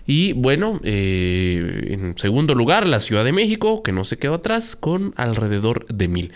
Y 0.08 0.34
bueno, 0.34 0.80
eh, 0.84 1.88
en 1.92 2.18
segundo 2.18 2.56
lugar, 2.56 2.88
la 2.88 3.00
Ciudad 3.00 3.24
de 3.24 3.32
México, 3.32 3.84
que 3.84 3.92
no 3.92 4.04
se 4.04 4.18
quedó 4.18 4.36
atrás, 4.36 4.76
con 4.76 5.14
alrededor 5.16 5.86
de 5.88 6.08
mil. 6.08 6.34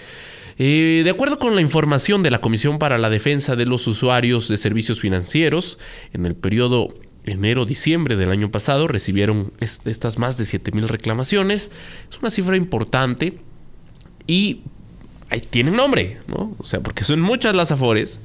Eh, 0.58 1.02
de 1.04 1.10
acuerdo 1.10 1.38
con 1.38 1.56
la 1.56 1.62
información 1.62 2.24
de 2.24 2.32
la 2.32 2.40
Comisión 2.40 2.80
para 2.80 2.98
la 2.98 3.10
Defensa 3.10 3.56
de 3.56 3.66
los 3.66 3.88
Usuarios 3.88 4.48
de 4.48 4.58
Servicios 4.58 5.02
Financieros, 5.02 5.80
en 6.14 6.26
el 6.26 6.36
periodo 6.36 6.88
enero-diciembre 7.26 8.16
del 8.16 8.32
año 8.32 8.52
pasado 8.52 8.88
recibieron 8.88 9.52
estas 9.60 10.20
más 10.20 10.38
de 10.38 10.46
7.000 10.46 10.88
reclamaciones. 10.88 11.72
Es 12.10 12.20
una 12.20 12.30
cifra 12.30 12.56
importante 12.56 13.38
y 14.28 14.62
ahí 15.30 15.42
tienen 15.42 15.76
nombre, 15.76 16.20
¿no? 16.28 16.56
O 16.58 16.66
sea, 16.66 16.82
porque 16.82 17.04
son 17.04 17.20
muchas 17.22 17.56
las 17.56 17.72
afores. 17.72 18.20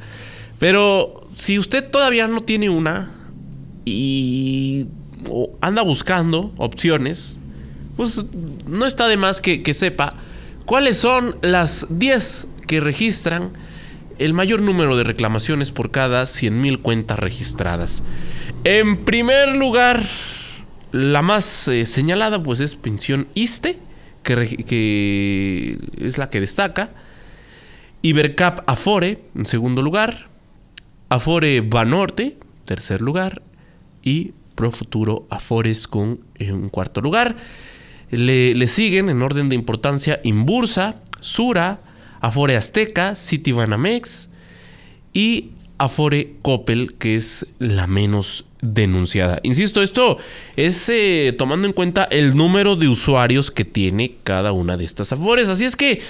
Pero 0.59 1.27
si 1.35 1.59
usted 1.59 1.91
todavía 1.91 2.29
no 2.29 2.43
tiene 2.43 2.69
una 2.69 3.11
y 3.85 4.87
anda 5.61 5.83
buscando 5.83 6.53
opciones, 6.57 7.39
pues 7.97 8.25
no 8.67 8.87
está 8.87 9.09
de 9.09 9.17
más 9.17 9.41
que, 9.41 9.63
que 9.63 9.75
sepa 9.75 10.15
cuáles 10.67 10.97
son 10.97 11.37
las 11.43 11.87
10 11.91 12.49
que 12.67 12.81
registran 12.81 13.53
el 14.21 14.35
mayor 14.35 14.61
número 14.61 14.97
de 14.97 15.05
reclamaciones 15.05 15.73
por 15.73 15.91
cada 15.91 16.25
100.000 16.25 16.83
cuentas 16.83 17.19
registradas. 17.19 18.03
En 18.65 18.99
primer 19.05 19.57
lugar, 19.57 20.03
la 20.93 21.23
más 21.23 21.69
eh, 21.69 21.87
señalada 21.87 22.43
pues 22.43 22.61
es 22.61 22.75
pensión 22.75 23.29
ISTE, 23.35 23.79
que, 24.23 24.65
que, 24.67 25.79
es 25.99 26.19
la 26.19 26.29
que 26.29 26.41
destaca. 26.41 26.91
Ibercap 28.03 28.69
Afore, 28.69 29.23
en 29.35 29.47
segundo 29.47 29.81
lugar. 29.81 30.29
Afore 31.09 31.63
Banorte, 31.63 32.37
tercer 32.67 33.01
lugar. 33.01 33.41
Y 34.03 34.33
Profuturo 34.61 35.27
Afores 35.31 35.89
con 35.89 36.21
en 36.35 36.69
cuarto 36.69 37.01
lugar. 37.01 37.35
Le, 38.11 38.67
siguen 38.67 39.09
en 39.09 39.23
orden 39.23 39.49
de 39.49 39.55
importancia 39.55 40.21
Imbursa, 40.23 40.97
Sura, 41.19 41.81
Afore 42.21 42.59
Azteca, 42.59 43.17
Citibanamex 43.17 44.29
y 45.15 45.53
Afore 45.79 46.35
Coppel, 46.43 46.93
que 46.99 47.17
es 47.17 47.47
la 47.59 47.87
menos 47.87 48.45
denunciada. 48.61 49.41
Insisto, 49.45 49.83
esto 49.83 50.19
es 50.57 50.91
eh, 50.91 51.35
tomando 51.39 51.67
en 51.67 51.73
cuenta 51.73 52.05
el 52.05 52.37
número 52.37 52.77
de 52.77 52.89
usuarios 52.89 53.51
que 53.51 53.65
tiene 53.65 54.17
cada 54.25 54.53
una 54.53 54.77
de 54.77 54.85
estas 54.85 55.11
Afores. 55.11 55.49
Así 55.49 55.65
es 55.65 55.75
que, 55.75 56.03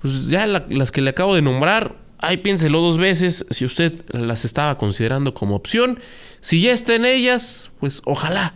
pues 0.00 0.28
ya 0.28 0.46
la, 0.46 0.64
las 0.70 0.92
que 0.92 1.02
le 1.02 1.10
acabo 1.10 1.34
de 1.34 1.42
nombrar, 1.42 1.94
ahí 2.16 2.38
piénselo 2.38 2.80
dos 2.80 2.96
veces 2.96 3.44
si 3.50 3.66
usted 3.66 4.02
las 4.12 4.46
estaba 4.46 4.78
considerando 4.78 5.34
como 5.34 5.56
opción. 5.56 5.98
Si 6.42 6.60
ya 6.60 6.72
está 6.72 6.94
en 6.94 7.06
ellas, 7.06 7.70
pues 7.80 8.02
ojalá, 8.04 8.54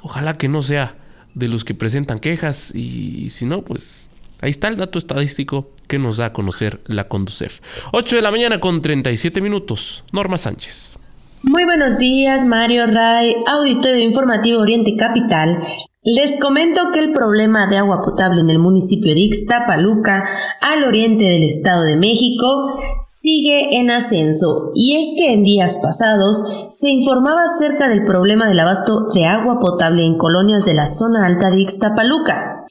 ojalá 0.00 0.38
que 0.38 0.48
no 0.48 0.62
sea 0.62 0.96
de 1.34 1.48
los 1.48 1.64
que 1.64 1.74
presentan 1.74 2.20
quejas 2.20 2.74
y 2.74 3.28
si 3.30 3.44
no, 3.44 3.62
pues 3.62 4.08
ahí 4.40 4.50
está 4.50 4.68
el 4.68 4.76
dato 4.76 4.98
estadístico 4.98 5.70
que 5.88 5.98
nos 5.98 6.18
da 6.18 6.26
a 6.26 6.32
conocer 6.32 6.80
la 6.86 7.08
Conducef. 7.08 7.60
8 7.92 8.16
de 8.16 8.22
la 8.22 8.30
mañana 8.30 8.60
con 8.60 8.80
37 8.80 9.40
minutos. 9.40 10.04
Norma 10.12 10.38
Sánchez. 10.38 10.97
Muy 11.44 11.64
buenos 11.64 11.98
días, 11.98 12.44
Mario 12.46 12.86
Ray, 12.88 13.32
auditorio 13.46 14.00
informativo 14.00 14.60
Oriente 14.60 14.96
Capital. 14.98 15.62
Les 16.02 16.36
comento 16.40 16.90
que 16.92 16.98
el 16.98 17.12
problema 17.12 17.68
de 17.68 17.76
agua 17.76 18.02
potable 18.02 18.40
en 18.40 18.50
el 18.50 18.58
municipio 18.58 19.14
de 19.14 19.20
Ixtapaluca, 19.20 20.24
al 20.60 20.82
oriente 20.82 21.22
del 21.22 21.44
Estado 21.44 21.84
de 21.84 21.94
México, 21.94 22.80
sigue 22.98 23.78
en 23.78 23.88
ascenso. 23.90 24.72
Y 24.74 24.96
es 24.96 25.14
que 25.16 25.32
en 25.32 25.44
días 25.44 25.78
pasados 25.80 26.42
se 26.70 26.90
informaba 26.90 27.44
acerca 27.44 27.88
del 27.88 28.04
problema 28.04 28.48
del 28.48 28.58
abasto 28.58 29.06
de 29.14 29.24
agua 29.24 29.60
potable 29.60 30.04
en 30.04 30.18
colonias 30.18 30.64
de 30.64 30.74
la 30.74 30.88
zona 30.88 31.24
alta 31.24 31.50
de 31.50 31.60
Ixtapaluca. 31.60 32.64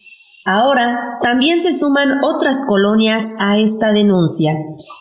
Ahora 0.44 1.20
también 1.22 1.60
se 1.60 1.72
suman 1.72 2.22
otras 2.24 2.64
colonias 2.68 3.34
a 3.40 3.58
esta 3.60 3.92
denuncia, 3.92 4.54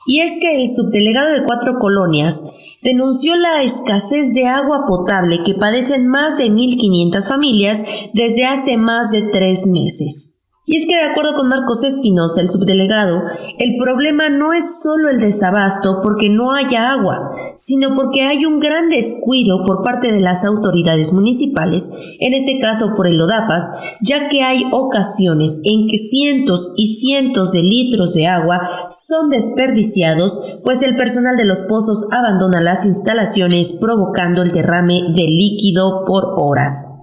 y 0.07 0.21
es 0.21 0.33
que 0.41 0.57
el 0.57 0.69
subdelegado 0.69 1.31
de 1.31 1.45
cuatro 1.45 1.79
colonias 1.79 2.43
denunció 2.83 3.37
la 3.37 3.63
escasez 3.63 4.35
de 4.35 4.47
agua 4.47 4.85
potable 4.87 5.43
que 5.45 5.55
padecen 5.55 6.07
más 6.07 6.37
de 6.39 6.47
1.500 6.47 7.29
familias 7.29 7.83
desde 8.13 8.47
hace 8.47 8.77
más 8.77 9.11
de 9.11 9.23
tres 9.33 9.67
meses. 9.67 10.36
Y 10.69 10.79
es 10.79 10.87
que 10.87 10.97
de 10.97 11.11
acuerdo 11.11 11.35
con 11.37 11.49
Marcos 11.49 11.85
Espinosa, 11.85 12.41
el 12.41 12.49
subdelegado, 12.49 13.23
el 13.57 13.77
problema 13.77 14.29
no 14.29 14.53
es 14.53 14.83
solo 14.83 15.11
el 15.11 15.21
desabasto 15.21 16.01
porque 16.03 16.29
no 16.29 16.55
haya 16.55 16.91
agua, 16.91 17.31
sino 17.55 17.95
porque 17.95 18.23
hay 18.23 18.45
un 18.45 18.59
gran 18.59 18.89
descuido 18.89 19.65
por 19.65 19.85
parte 19.85 20.11
de 20.11 20.19
las 20.19 20.45
autoridades 20.45 21.13
municipales, 21.13 21.89
en 22.19 22.35
este 22.35 22.59
caso 22.59 22.95
por 22.97 23.07
el 23.07 23.21
ODAPAS, 23.21 23.99
ya 24.03 24.29
que 24.29 24.43
hay 24.43 24.65
ocasiones 24.73 25.61
en 25.63 25.87
que 25.87 25.99
cientos 25.99 26.73
y 26.77 26.97
cientos 26.97 27.53
de 27.53 27.63
litros 27.63 28.13
de 28.13 28.27
agua 28.27 28.89
son 28.91 29.31
desperdiciados, 29.31 30.37
pues 30.65 30.83
el 30.83 30.97
personal 30.97 31.37
de 31.37 31.45
los 31.45 31.61
pozos 31.61 32.09
abandona 32.11 32.61
las 32.61 32.85
instalaciones 32.85 33.73
provocando 33.73 34.43
el 34.43 34.51
derrame 34.51 35.13
de 35.15 35.29
líquido 35.29 36.05
por 36.05 36.35
horas. 36.37 36.96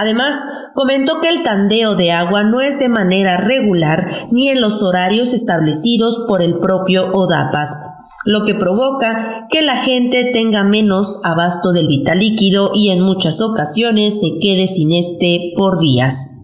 Además, 0.00 0.36
comentó 0.74 1.20
que 1.20 1.28
el 1.28 1.42
tandeo 1.42 1.96
de 1.96 2.12
agua 2.12 2.44
no 2.44 2.60
es 2.60 2.78
de 2.78 2.88
manera 2.88 3.36
regular 3.36 4.28
ni 4.30 4.48
en 4.48 4.60
los 4.60 4.80
horarios 4.80 5.34
establecidos 5.34 6.24
por 6.28 6.40
el 6.40 6.60
propio 6.60 7.10
ODAPAS. 7.12 7.80
lo 8.24 8.44
que 8.44 8.54
provoca 8.54 9.46
que 9.48 9.62
la 9.62 9.82
gente 9.82 10.30
tenga 10.32 10.62
menos 10.62 11.20
abasto 11.24 11.72
del 11.72 11.86
vital 11.86 12.18
líquido 12.18 12.72
y 12.74 12.90
en 12.90 13.00
muchas 13.00 13.40
ocasiones 13.40 14.20
se 14.20 14.38
quede 14.40 14.68
sin 14.68 14.92
este 14.92 15.54
por 15.56 15.78
días. 15.80 16.37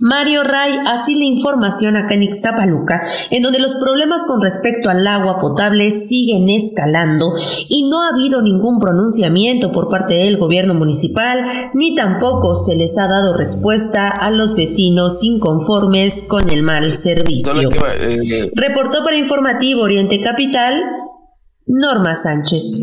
Mario 0.00 0.42
Ray 0.44 0.72
así 0.86 1.14
la 1.14 1.26
información 1.26 1.94
acá 1.94 2.14
en 2.14 2.22
Ixtapaluca, 2.22 3.02
en 3.30 3.42
donde 3.42 3.60
los 3.60 3.74
problemas 3.74 4.22
con 4.26 4.40
respecto 4.40 4.88
al 4.88 5.06
agua 5.06 5.38
potable 5.38 5.90
siguen 5.90 6.48
escalando 6.48 7.34
y 7.68 7.86
no 7.90 8.02
ha 8.02 8.08
habido 8.08 8.40
ningún 8.40 8.78
pronunciamiento 8.80 9.72
por 9.72 9.90
parte 9.90 10.14
del 10.14 10.38
gobierno 10.38 10.72
municipal, 10.72 11.38
ni 11.74 11.94
tampoco 11.94 12.54
se 12.54 12.76
les 12.76 12.96
ha 12.96 13.08
dado 13.08 13.36
respuesta 13.36 14.08
a 14.08 14.30
los 14.30 14.54
vecinos 14.54 15.22
inconformes 15.22 16.24
con 16.26 16.48
el 16.48 16.62
mal 16.62 16.96
servicio. 16.96 17.70
Eh, 17.70 18.50
Reportó 18.56 19.04
para 19.04 19.16
Informativo 19.16 19.82
Oriente 19.82 20.18
Capital, 20.22 20.80
Norma 21.66 22.16
Sánchez. 22.16 22.80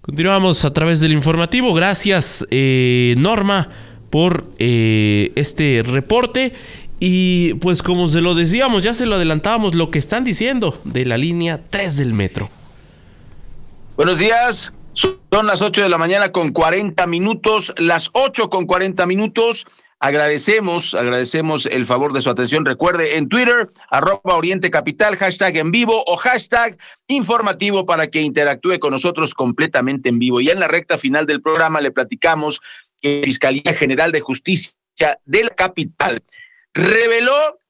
Continuamos 0.00 0.64
a 0.64 0.72
través 0.72 1.00
del 1.00 1.12
informativo. 1.12 1.74
Gracias, 1.74 2.46
eh, 2.52 3.16
Norma 3.18 3.68
por 4.10 4.44
eh, 4.58 5.32
este 5.34 5.82
reporte. 5.84 6.52
Y 7.00 7.54
pues 7.54 7.82
como 7.82 8.08
se 8.08 8.20
lo 8.20 8.34
decíamos, 8.34 8.82
ya 8.82 8.92
se 8.92 9.06
lo 9.06 9.14
adelantábamos, 9.14 9.74
lo 9.74 9.90
que 9.90 9.98
están 9.98 10.24
diciendo 10.24 10.80
de 10.84 11.04
la 11.04 11.16
línea 11.16 11.60
3 11.70 11.96
del 11.96 12.12
metro. 12.12 12.50
Buenos 13.96 14.18
días, 14.18 14.72
son 14.94 15.46
las 15.46 15.62
8 15.62 15.82
de 15.82 15.88
la 15.88 15.98
mañana 15.98 16.32
con 16.32 16.52
40 16.52 17.06
minutos, 17.06 17.72
las 17.76 18.10
8 18.14 18.50
con 18.50 18.66
40 18.66 19.06
minutos. 19.06 19.66
Agradecemos, 20.00 20.94
agradecemos 20.94 21.66
el 21.66 21.84
favor 21.84 22.12
de 22.12 22.20
su 22.20 22.30
atención. 22.30 22.64
Recuerde 22.64 23.16
en 23.16 23.28
Twitter, 23.28 23.68
arroba 23.90 24.36
Oriente 24.36 24.70
Capital, 24.70 25.16
hashtag 25.16 25.56
en 25.56 25.72
vivo 25.72 26.04
o 26.06 26.16
hashtag 26.16 26.78
informativo 27.08 27.84
para 27.84 28.08
que 28.08 28.20
interactúe 28.20 28.78
con 28.78 28.92
nosotros 28.92 29.34
completamente 29.34 30.08
en 30.08 30.20
vivo. 30.20 30.40
Y 30.40 30.50
en 30.50 30.60
la 30.60 30.68
recta 30.68 30.98
final 30.98 31.26
del 31.26 31.42
programa 31.42 31.80
le 31.80 31.90
platicamos 31.90 32.60
que 33.00 33.22
Fiscalía 33.24 33.74
General 33.74 34.12
de 34.12 34.20
Justicia 34.20 34.74
de 35.24 35.44
la 35.44 35.50
capital 35.50 36.22
reveló, 36.74 37.60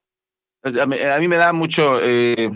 a 0.62 1.18
mí 1.18 1.28
me 1.28 1.36
da 1.36 1.52
mucho, 1.52 2.00
eh, 2.02 2.50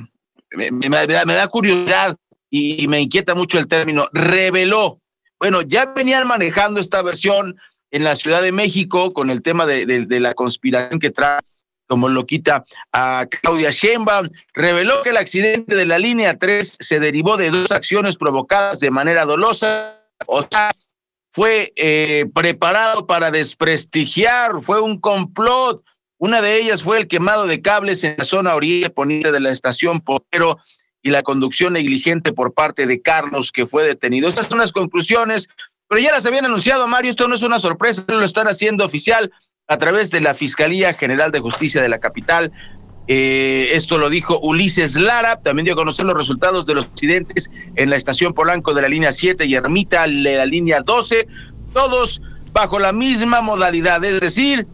me, 0.50 1.06
da, 1.06 1.46
curiosidad 1.48 2.16
y, 2.50 2.86
me 2.88 3.00
inquieta 3.00 3.34
mucho 3.34 3.58
el 3.58 3.66
término, 3.66 4.08
reveló. 4.12 5.00
Bueno, 5.38 5.62
ya 5.62 5.86
venían 5.86 6.26
manejando 6.26 6.80
esta 6.80 7.02
versión 7.02 7.56
en 7.90 8.04
la 8.04 8.16
Ciudad 8.16 8.42
de 8.42 8.52
México 8.52 9.12
con 9.12 9.30
el 9.30 9.42
tema 9.42 9.66
de, 9.66 10.20
la 10.20 10.34
conspiración 10.34 11.00
que 11.00 11.10
trae 11.10 11.40
como 11.88 12.08
lo 12.08 12.24
quita 12.24 12.64
a 12.90 13.26
Claudia 13.28 13.70
Sheinbaum, 13.70 14.28
reveló 14.54 15.02
que 15.02 15.10
el 15.10 15.18
accidente 15.18 15.76
de 15.76 15.84
la 15.84 15.98
línea 15.98 16.38
3 16.38 16.76
se 16.80 17.00
derivó 17.00 17.36
de 17.36 17.50
dos 17.50 17.70
acciones 17.70 18.16
provocadas 18.16 18.80
de 18.80 18.90
manera 18.90 19.26
dolosa, 19.26 20.00
o 20.26 20.40
sea, 20.50 20.70
fue 21.32 21.72
eh, 21.76 22.26
preparado 22.34 23.06
para 23.06 23.30
desprestigiar, 23.30 24.60
fue 24.60 24.80
un 24.80 25.00
complot. 25.00 25.82
Una 26.18 26.40
de 26.40 26.60
ellas 26.60 26.82
fue 26.82 26.98
el 26.98 27.08
quemado 27.08 27.46
de 27.46 27.62
cables 27.62 28.04
en 28.04 28.16
la 28.18 28.24
zona 28.24 28.54
oriente 28.54 28.90
poniente 28.90 29.32
de 29.32 29.40
la 29.40 29.50
estación 29.50 30.00
Potero 30.00 30.58
y 31.02 31.10
la 31.10 31.22
conducción 31.22 31.72
negligente 31.72 32.32
por 32.32 32.54
parte 32.54 32.86
de 32.86 33.00
Carlos, 33.00 33.50
que 33.50 33.66
fue 33.66 33.82
detenido. 33.82 34.28
Estas 34.28 34.46
son 34.46 34.58
las 34.58 34.72
conclusiones, 34.72 35.48
pero 35.88 36.00
ya 36.00 36.12
las 36.12 36.24
habían 36.26 36.44
anunciado, 36.44 36.86
Mario. 36.86 37.10
Esto 37.10 37.26
no 37.26 37.34
es 37.34 37.42
una 37.42 37.58
sorpresa, 37.58 38.04
lo 38.08 38.24
están 38.24 38.46
haciendo 38.46 38.84
oficial 38.84 39.32
a 39.66 39.78
través 39.78 40.10
de 40.10 40.20
la 40.20 40.34
Fiscalía 40.34 40.94
General 40.94 41.32
de 41.32 41.40
Justicia 41.40 41.82
de 41.82 41.88
la 41.88 41.98
capital. 41.98 42.52
Eh, 43.08 43.70
esto 43.72 43.98
lo 43.98 44.08
dijo 44.10 44.38
Ulises 44.40 44.94
Lara, 44.94 45.40
también 45.40 45.64
dio 45.64 45.74
a 45.74 45.76
conocer 45.76 46.06
los 46.06 46.16
resultados 46.16 46.66
de 46.66 46.74
los 46.74 46.84
accidentes 46.84 47.50
en 47.74 47.90
la 47.90 47.96
estación 47.96 48.32
Polanco 48.32 48.74
de 48.74 48.82
la 48.82 48.88
línea 48.88 49.10
7 49.12 49.44
y 49.44 49.54
Ermita 49.54 50.02
de 50.02 50.36
la 50.36 50.46
línea 50.46 50.80
12, 50.80 51.26
todos 51.72 52.22
bajo 52.52 52.78
la 52.78 52.92
misma 52.92 53.40
modalidad, 53.40 54.04
es 54.04 54.20
decir, 54.20 54.66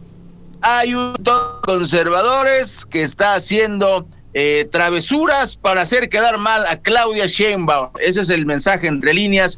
hay 0.61 0.93
un 0.93 1.15
conservadores 1.63 2.85
que 2.85 3.01
está 3.01 3.35
haciendo 3.35 4.07
eh, 4.33 4.67
travesuras 4.71 5.55
para 5.55 5.81
hacer 5.81 6.09
quedar 6.09 6.37
mal 6.37 6.65
a 6.67 6.77
Claudia 6.77 7.25
Sheinbaum. 7.25 7.89
Ese 7.99 8.21
es 8.21 8.29
el 8.29 8.45
mensaje 8.45 8.87
entre 8.87 9.13
líneas 9.13 9.57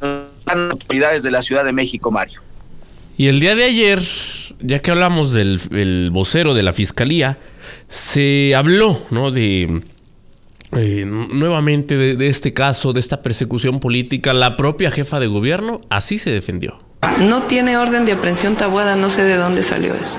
de 0.00 0.24
las 0.46 0.56
autoridades 0.56 1.22
de 1.22 1.30
la 1.30 1.42
Ciudad 1.42 1.64
de 1.64 1.72
México, 1.72 2.10
Mario. 2.10 2.40
Y 3.16 3.28
el 3.28 3.40
día 3.40 3.54
de 3.54 3.64
ayer, 3.64 4.02
ya 4.60 4.80
que 4.80 4.90
hablamos 4.90 5.32
del 5.32 6.10
vocero 6.10 6.54
de 6.54 6.62
la 6.62 6.72
Fiscalía, 6.72 7.38
se 7.88 8.54
habló, 8.54 9.00
¿no? 9.10 9.30
De 9.30 9.82
eh, 10.76 11.04
nuevamente 11.06 11.96
de, 11.96 12.28
este 12.28 12.52
caso, 12.52 12.92
de 12.92 13.00
esta 13.00 13.22
persecución 13.22 13.80
política. 13.80 14.32
La 14.32 14.56
propia 14.56 14.90
jefa 14.90 15.18
de 15.18 15.26
gobierno 15.26 15.80
así 15.88 16.18
se 16.18 16.30
defendió. 16.30 16.78
No 17.20 17.44
tiene 17.44 17.76
orden 17.76 18.04
de 18.04 18.12
aprehensión 18.12 18.56
tabuada, 18.56 18.96
no 18.96 19.08
sé 19.08 19.24
de 19.24 19.36
dónde 19.36 19.62
salió 19.62 19.94
eso. 19.94 20.18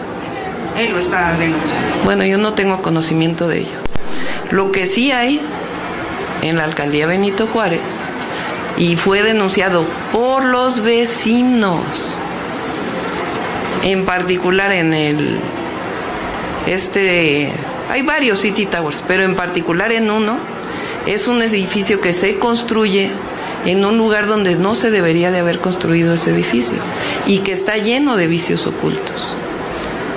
Él 0.77 0.91
lo 0.91 0.99
está 0.99 1.37
denunciando. 1.37 1.87
Bueno, 2.05 2.25
yo 2.25 2.37
no 2.37 2.53
tengo 2.53 2.81
conocimiento 2.81 3.47
de 3.47 3.59
ello. 3.59 3.89
Lo 4.51 4.71
que 4.71 4.85
sí 4.85 5.11
hay 5.11 5.39
en 6.41 6.57
la 6.57 6.63
alcaldía 6.63 7.05
Benito 7.05 7.47
Juárez 7.47 8.01
y 8.77 8.95
fue 8.95 9.21
denunciado 9.21 9.85
por 10.11 10.45
los 10.45 10.81
vecinos, 10.81 12.17
en 13.83 14.05
particular 14.05 14.71
en 14.71 14.93
el 14.93 15.37
este, 16.69 17.49
hay 17.89 18.03
varios 18.03 18.39
City 18.39 18.65
Towers, 18.65 19.03
pero 19.07 19.23
en 19.23 19.35
particular 19.35 19.91
en 19.91 20.11
uno 20.11 20.37
es 21.07 21.27
un 21.27 21.41
edificio 21.41 21.99
que 21.99 22.13
se 22.13 22.37
construye 22.37 23.09
en 23.65 23.83
un 23.83 23.97
lugar 23.97 24.27
donde 24.27 24.55
no 24.55 24.75
se 24.75 24.91
debería 24.91 25.31
de 25.31 25.39
haber 25.39 25.59
construido 25.59 26.13
ese 26.13 26.29
edificio 26.29 26.77
y 27.25 27.39
que 27.39 27.51
está 27.51 27.77
lleno 27.77 28.15
de 28.15 28.27
vicios 28.27 28.67
ocultos. 28.67 29.35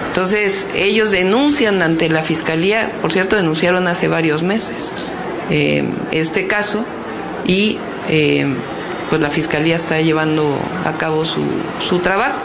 Entonces, 0.09 0.69
ellos 0.75 1.11
denuncian 1.11 1.81
ante 1.81 2.11
la 2.11 2.21
fiscalía, 2.21 2.93
por 3.01 3.13
cierto, 3.13 3.35
denunciaron 3.37 3.89
hace 3.89 4.09
varios 4.09 4.43
meses 4.43 4.93
eh, 5.51 5.85
este 6.13 6.47
caso 6.47 6.85
y 7.47 7.79
eh, 8.09 8.47
pues 9.09 9.21
la 9.23 9.31
fiscalía 9.31 9.77
está 9.77 10.01
llevando 10.01 10.59
a 10.85 10.99
cabo 10.99 11.25
su, 11.25 11.41
su 11.87 11.99
trabajo. 11.99 12.39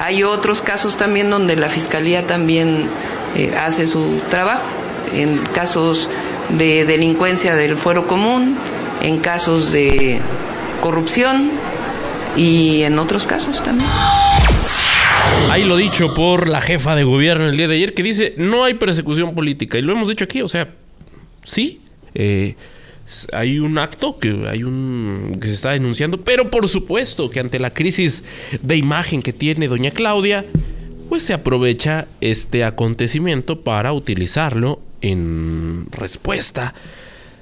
Hay 0.00 0.24
otros 0.24 0.62
casos 0.62 0.96
también 0.96 1.30
donde 1.30 1.54
la 1.54 1.68
fiscalía 1.68 2.26
también 2.26 2.88
eh, 3.36 3.54
hace 3.56 3.86
su 3.86 4.20
trabajo. 4.30 4.66
En 5.14 5.38
casos 5.38 6.08
de 6.48 6.84
delincuencia 6.86 7.54
del 7.54 7.76
fuero 7.76 8.06
común, 8.06 8.56
en 9.02 9.18
casos 9.18 9.72
de 9.72 10.20
corrupción 10.80 11.50
y 12.36 12.82
en 12.82 12.98
otros 12.98 13.26
casos 13.26 13.62
también. 13.62 13.88
Ahí 15.50 15.64
lo 15.64 15.76
dicho 15.76 16.14
por 16.14 16.48
la 16.48 16.60
jefa 16.60 16.96
de 16.96 17.04
gobierno 17.04 17.46
el 17.46 17.56
día 17.56 17.68
de 17.68 17.76
ayer 17.76 17.94
que 17.94 18.02
dice 18.02 18.34
no 18.38 18.64
hay 18.64 18.74
persecución 18.74 19.34
política 19.34 19.78
y 19.78 19.82
lo 19.82 19.92
hemos 19.92 20.08
dicho 20.08 20.24
aquí, 20.24 20.40
o 20.42 20.48
sea, 20.48 20.70
sí, 21.44 21.80
eh, 22.14 22.56
hay 23.32 23.58
un 23.58 23.78
acto 23.78 24.18
que 24.18 24.48
hay 24.48 24.64
un 24.64 25.36
que 25.40 25.48
se 25.48 25.54
está 25.54 25.72
denunciando, 25.72 26.18
pero 26.18 26.50
por 26.50 26.68
supuesto 26.68 27.30
que 27.30 27.40
ante 27.40 27.58
la 27.58 27.72
crisis 27.72 28.24
de 28.62 28.76
imagen 28.76 29.22
que 29.22 29.32
tiene 29.32 29.68
doña 29.68 29.90
Claudia, 29.90 30.44
pues 31.12 31.24
se 31.24 31.34
aprovecha 31.34 32.06
este 32.22 32.64
acontecimiento 32.64 33.60
para 33.60 33.92
utilizarlo 33.92 34.80
en 35.02 35.86
respuesta 35.90 36.72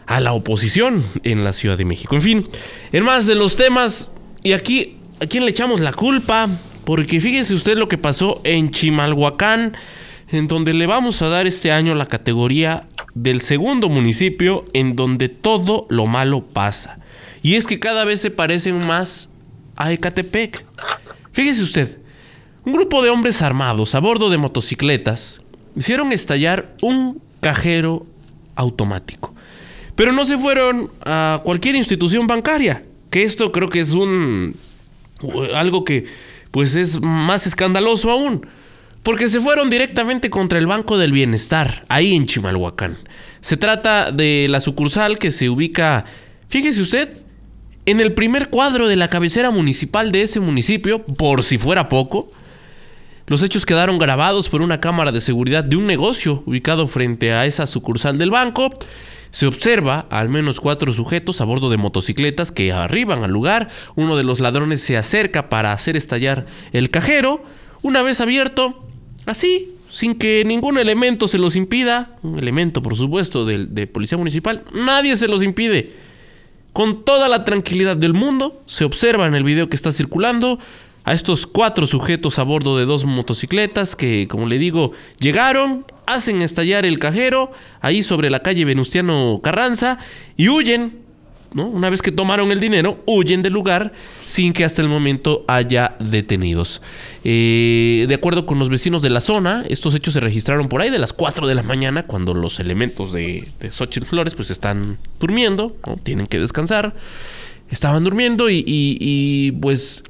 a 0.07 0.19
la 0.19 0.33
oposición 0.33 1.05
en 1.23 1.45
la 1.45 1.53
Ciudad 1.53 1.79
de 1.79 1.85
México. 1.85 2.17
En 2.17 2.21
fin, 2.21 2.49
en 2.91 3.05
más 3.05 3.29
de 3.29 3.37
los 3.37 3.55
temas, 3.55 4.11
y 4.43 4.55
aquí, 4.55 4.97
¿a 5.21 5.27
quién 5.27 5.45
le 5.45 5.53
echamos 5.53 5.79
la 5.79 5.93
culpa? 5.93 6.49
Porque 6.85 7.21
fíjese 7.21 7.55
usted 7.55 7.79
lo 7.79 7.87
que 7.87 7.97
pasó 7.97 8.41
en 8.43 8.73
Chimalhuacán, 8.73 9.77
en 10.33 10.49
donde 10.49 10.75
le 10.75 10.89
vamos 10.89 11.23
a 11.23 11.29
dar 11.29 11.47
este 11.47 11.71
año 11.71 11.95
la 11.95 12.07
categoría 12.07 12.89
del 13.15 13.41
segundo 13.41 13.89
municipio 13.89 14.65
en 14.73 14.97
donde 14.97 15.29
todo 15.29 15.87
lo 15.91 16.07
malo 16.07 16.45
pasa. 16.45 16.99
Y 17.41 17.55
es 17.55 17.69
que 17.69 17.79
cada 17.79 18.05
vez 18.05 18.21
se 18.21 18.33
parecen 18.33 18.85
más 18.85 19.29
a 19.77 19.93
Ecatepec. 19.93 20.61
Fíjese 21.31 21.63
usted, 21.63 22.00
un 22.65 22.73
grupo 22.73 23.03
de 23.03 23.11
hombres 23.11 23.43
armados 23.43 23.95
a 23.95 24.01
bordo 24.01 24.31
de 24.31 24.39
motocicletas 24.39 25.41
hicieron 25.77 26.13
estallar 26.13 26.75
un 26.83 27.23
cajero 27.41 28.07
automático. 28.55 29.35
Pero 29.95 30.13
no 30.13 30.25
se 30.25 30.39
fueron 30.39 30.91
a 31.05 31.41
cualquier 31.45 31.77
institución 31.77 32.27
bancaria, 32.27 32.85
que 33.11 33.23
esto 33.23 33.53
creo 33.53 33.69
que 33.69 33.81
es 33.81 33.93
un 33.93 34.57
algo 35.55 35.85
que 35.85 36.07
pues 36.51 36.75
es 36.75 37.01
más 37.01 37.47
escandaloso 37.47 38.11
aún, 38.11 38.47
porque 39.03 39.29
se 39.29 39.41
fueron 39.41 39.71
directamente 39.71 40.31
contra 40.31 40.59
el 40.59 40.67
Banco 40.67 40.99
del 40.99 41.13
Bienestar, 41.13 41.85
ahí 41.89 42.15
en 42.15 42.27
Chimalhuacán. 42.27 42.97
Se 43.41 43.57
trata 43.57 44.13
de 44.13 44.47
la 44.51 44.61
sucursal 44.61 45.19
que 45.19 45.31
se 45.31 45.49
ubica, 45.49 46.05
fíjese 46.49 46.83
usted, 46.83 47.23
en 47.87 48.01
el 48.01 48.13
primer 48.13 48.51
cuadro 48.51 48.89
de 48.89 48.97
la 48.97 49.09
cabecera 49.09 49.51
municipal 49.51 50.13
de 50.13 50.23
ese 50.23 50.41
municipio, 50.41 51.03
por 51.05 51.43
si 51.43 51.57
fuera 51.57 51.89
poco, 51.89 52.31
los 53.31 53.45
hechos 53.45 53.65
quedaron 53.65 53.99
grabados 53.99 54.49
por 54.49 54.61
una 54.61 54.81
cámara 54.81 55.13
de 55.13 55.21
seguridad 55.21 55.63
de 55.63 55.77
un 55.77 55.87
negocio 55.87 56.43
ubicado 56.47 56.89
frente 56.89 57.33
a 57.33 57.47
esa 57.47 57.69
sucursal 57.69 58.19
del 58.19 58.33
banco. 58.33 58.75
se 59.31 59.47
observa 59.47 60.07
al 60.11 60.29
menos 60.29 60.59
cuatro 60.59 60.93
sujetos 60.93 61.41
a 61.41 61.45
bordo 61.45 61.71
de 61.71 61.77
motocicletas 61.77 62.51
que 62.51 62.73
arriban 62.73 63.23
al 63.23 63.31
lugar. 63.31 63.69
Uno 63.95 64.17
de 64.17 64.25
los 64.25 64.41
ladrones 64.41 64.81
se 64.81 64.97
acerca 64.97 65.49
para 65.49 65.73
hacer 65.73 65.97
estallar 65.97 66.47
el 66.73 66.91
cajero. 66.91 67.45
Una 67.83 68.03
vez 68.03 68.21
abierto, 68.21 68.85
así, 69.27 69.77
sin 69.93 70.17
que 70.17 70.43
ningún 70.45 70.77
elemento 70.77 71.29
se 71.29 71.39
los 71.39 71.55
impida, 71.55 72.17
un 72.25 72.37
elemento 72.37 72.83
por 72.83 72.97
supuesto 72.97 73.45
de 73.45 73.87
policía 73.87 74.19
municipal, 74.19 74.65
nadie 74.75 75.17
se 75.17 75.29
los 75.29 75.45
impide. 75.45 75.93
Con 76.73 77.05
toda 77.05 77.29
la 77.29 77.45
tranquilidad 77.45 77.97
del 77.97 78.15
mundo, 78.15 78.61
se 78.67 78.85
observa 78.85 79.29
en 79.29 79.37
el 79.37 79.45
video 79.45 79.69
que 79.69 79.77
está 79.77 79.93
circulando 79.93 80.59
a 81.05 81.13
estos 81.13 81.47
cuatro 81.47 81.87
sujetos 81.87 82.39
a 82.39 82.43
bordo 82.43 82.77
de 82.79 82.85
dos 82.85 83.05
motocicletas 83.05 83.97
que, 83.97 84.29
como 84.29 84.47
le 84.47 84.59
digo, 84.59 84.93
llegaron, 85.19 85.85
hacen 86.07 86.43
estallar 86.43 86.85
el 86.85 86.99
cajero 86.99 87.53
ahí 87.81 88.03
sobre 88.03 88.31
la 88.31 88.41
calle 88.41 88.65
Venustiano 88.65 89.41
Carranza 89.43 89.99
y 90.37 90.49
huyen. 90.49 91.01
¿no? 91.53 91.67
Una 91.67 91.91
vez 91.91 92.01
que 92.01 92.13
tomaron 92.13 92.53
el 92.53 92.61
dinero, 92.61 93.03
huyen 93.07 93.43
del 93.43 93.55
lugar 93.55 93.93
sin 94.25 94.53
que 94.53 94.63
hasta 94.63 94.83
el 94.83 94.89
momento 94.89 95.45
haya 95.49 95.97
detenidos. 95.99 96.81
Eh, 97.25 98.05
de 98.07 98.15
acuerdo 98.15 98.47
con 98.47 98.61
los 98.61 98.69
vecinos 98.69 99.03
de 99.03 99.11
la 99.11 99.21
zona, 99.21 99.65
estos 99.69 99.95
hechos 99.97 100.15
se 100.15 100.21
registraron 100.21 100.69
por 100.69 100.81
ahí 100.81 100.91
de 100.91 101.01
las 101.01 101.13
4 101.13 101.49
de 101.49 101.57
la 101.57 101.65
mañana, 101.65 102.05
cuando 102.05 102.35
los 102.35 102.61
elementos 102.61 103.13
de, 103.13 103.49
de 103.59 103.71
Xochitl 103.73 104.07
Flores 104.07 104.35
pues 104.35 104.51
están 104.53 104.99
durmiendo, 105.19 105.77
tienen 106.05 106.27
que 106.27 106.39
descansar. 106.39 106.95
Estaban 107.69 108.05
durmiendo 108.05 108.49
y, 108.49 108.65
y 108.67 109.53
pues 109.53 110.05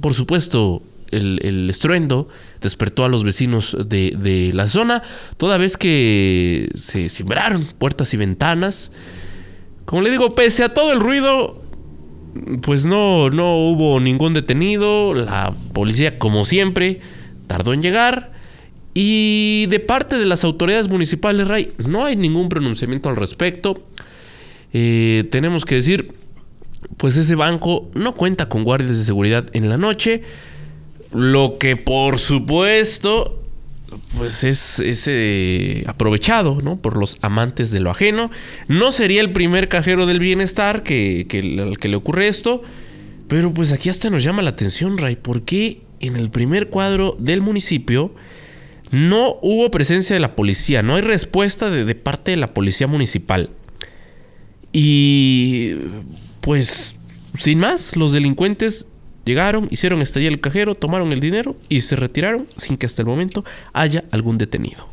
por 0.00 0.14
supuesto, 0.14 0.82
el, 1.12 1.68
estruendo 1.68 2.28
despertó 2.60 3.04
a 3.04 3.08
los 3.08 3.22
vecinos 3.22 3.76
de, 3.86 4.50
la 4.54 4.66
zona, 4.66 5.02
toda 5.36 5.58
vez 5.58 5.76
que 5.76 6.68
se 6.82 7.08
sembraron 7.08 7.64
puertas 7.78 8.12
y 8.14 8.16
ventanas. 8.16 8.92
Como 9.84 10.02
le 10.02 10.10
digo, 10.10 10.34
pese 10.34 10.64
a 10.64 10.72
todo 10.72 10.92
el 10.92 11.00
ruido, 11.00 11.62
pues 12.62 12.86
no, 12.86 13.30
no 13.30 13.56
hubo 13.56 14.00
ningún 14.00 14.32
detenido. 14.32 15.14
La 15.14 15.54
policía, 15.72 16.18
como 16.18 16.44
siempre, 16.44 17.00
tardó 17.46 17.74
en 17.74 17.82
llegar. 17.82 18.32
Y 18.94 19.66
de 19.66 19.80
parte 19.80 20.18
de 20.18 20.26
las 20.26 20.44
autoridades 20.44 20.88
municipales, 20.88 21.48
Ray, 21.48 21.72
no 21.78 22.04
hay 22.04 22.16
ningún 22.16 22.48
pronunciamiento 22.48 23.08
al 23.08 23.16
respecto. 23.16 23.82
Eh, 24.72 25.28
tenemos 25.30 25.64
que 25.64 25.76
decir, 25.76 26.14
pues 26.96 27.16
ese 27.16 27.34
banco 27.34 27.90
no 27.94 28.14
cuenta 28.14 28.48
con 28.48 28.64
guardias 28.64 28.98
de 28.98 29.04
seguridad 29.04 29.46
en 29.52 29.68
la 29.68 29.76
noche. 29.76 30.22
Lo 31.12 31.58
que 31.58 31.76
por 31.76 32.18
supuesto 32.18 33.42
pues 34.16 34.44
es, 34.44 34.78
es 34.78 35.04
eh, 35.06 35.84
aprovechado 35.86 36.60
¿no? 36.62 36.76
por 36.76 36.96
los 36.96 37.18
amantes 37.20 37.70
de 37.70 37.80
lo 37.80 37.90
ajeno. 37.90 38.30
No 38.68 38.92
sería 38.92 39.20
el 39.20 39.32
primer 39.32 39.68
cajero 39.68 40.06
del 40.06 40.18
bienestar 40.18 40.82
que, 40.82 41.26
que, 41.28 41.40
al 41.60 41.78
que 41.78 41.88
le 41.88 41.96
ocurre 41.96 42.28
esto. 42.28 42.62
Pero 43.28 43.52
pues 43.52 43.72
aquí 43.72 43.88
hasta 43.88 44.10
nos 44.10 44.24
llama 44.24 44.42
la 44.42 44.50
atención, 44.50 44.98
Ray. 44.98 45.16
¿Por 45.16 45.42
qué 45.42 45.82
en 46.00 46.16
el 46.16 46.30
primer 46.30 46.68
cuadro 46.68 47.16
del 47.18 47.40
municipio 47.40 48.14
no 48.90 49.38
hubo 49.42 49.70
presencia 49.70 50.14
de 50.14 50.20
la 50.20 50.36
policía? 50.36 50.82
No 50.82 50.96
hay 50.96 51.02
respuesta 51.02 51.70
de, 51.70 51.84
de 51.84 51.94
parte 51.94 52.32
de 52.32 52.36
la 52.36 52.52
policía 52.54 52.86
municipal. 52.86 53.50
Y 54.72 55.74
pues, 56.42 56.96
sin 57.38 57.58
más, 57.58 57.96
los 57.96 58.12
delincuentes 58.12 58.86
llegaron, 59.24 59.68
hicieron 59.70 60.02
estallar 60.02 60.32
el 60.32 60.40
cajero, 60.40 60.74
tomaron 60.74 61.12
el 61.12 61.20
dinero 61.20 61.56
y 61.68 61.80
se 61.80 61.96
retiraron 61.96 62.46
sin 62.56 62.76
que 62.76 62.86
hasta 62.86 63.02
el 63.02 63.06
momento 63.06 63.44
haya 63.72 64.04
algún 64.10 64.36
detenido. 64.36 64.92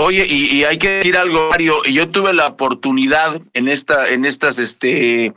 Oye, 0.00 0.24
y, 0.28 0.62
hay 0.62 0.78
que 0.78 0.88
decir 0.88 1.16
algo, 1.16 1.48
Mario, 1.50 1.82
yo 1.82 2.08
tuve 2.08 2.32
la 2.32 2.46
oportunidad 2.46 3.42
en 3.52 3.66
esta, 3.66 4.08
en 4.08 4.24
estas 4.24 4.60
este 4.60 5.34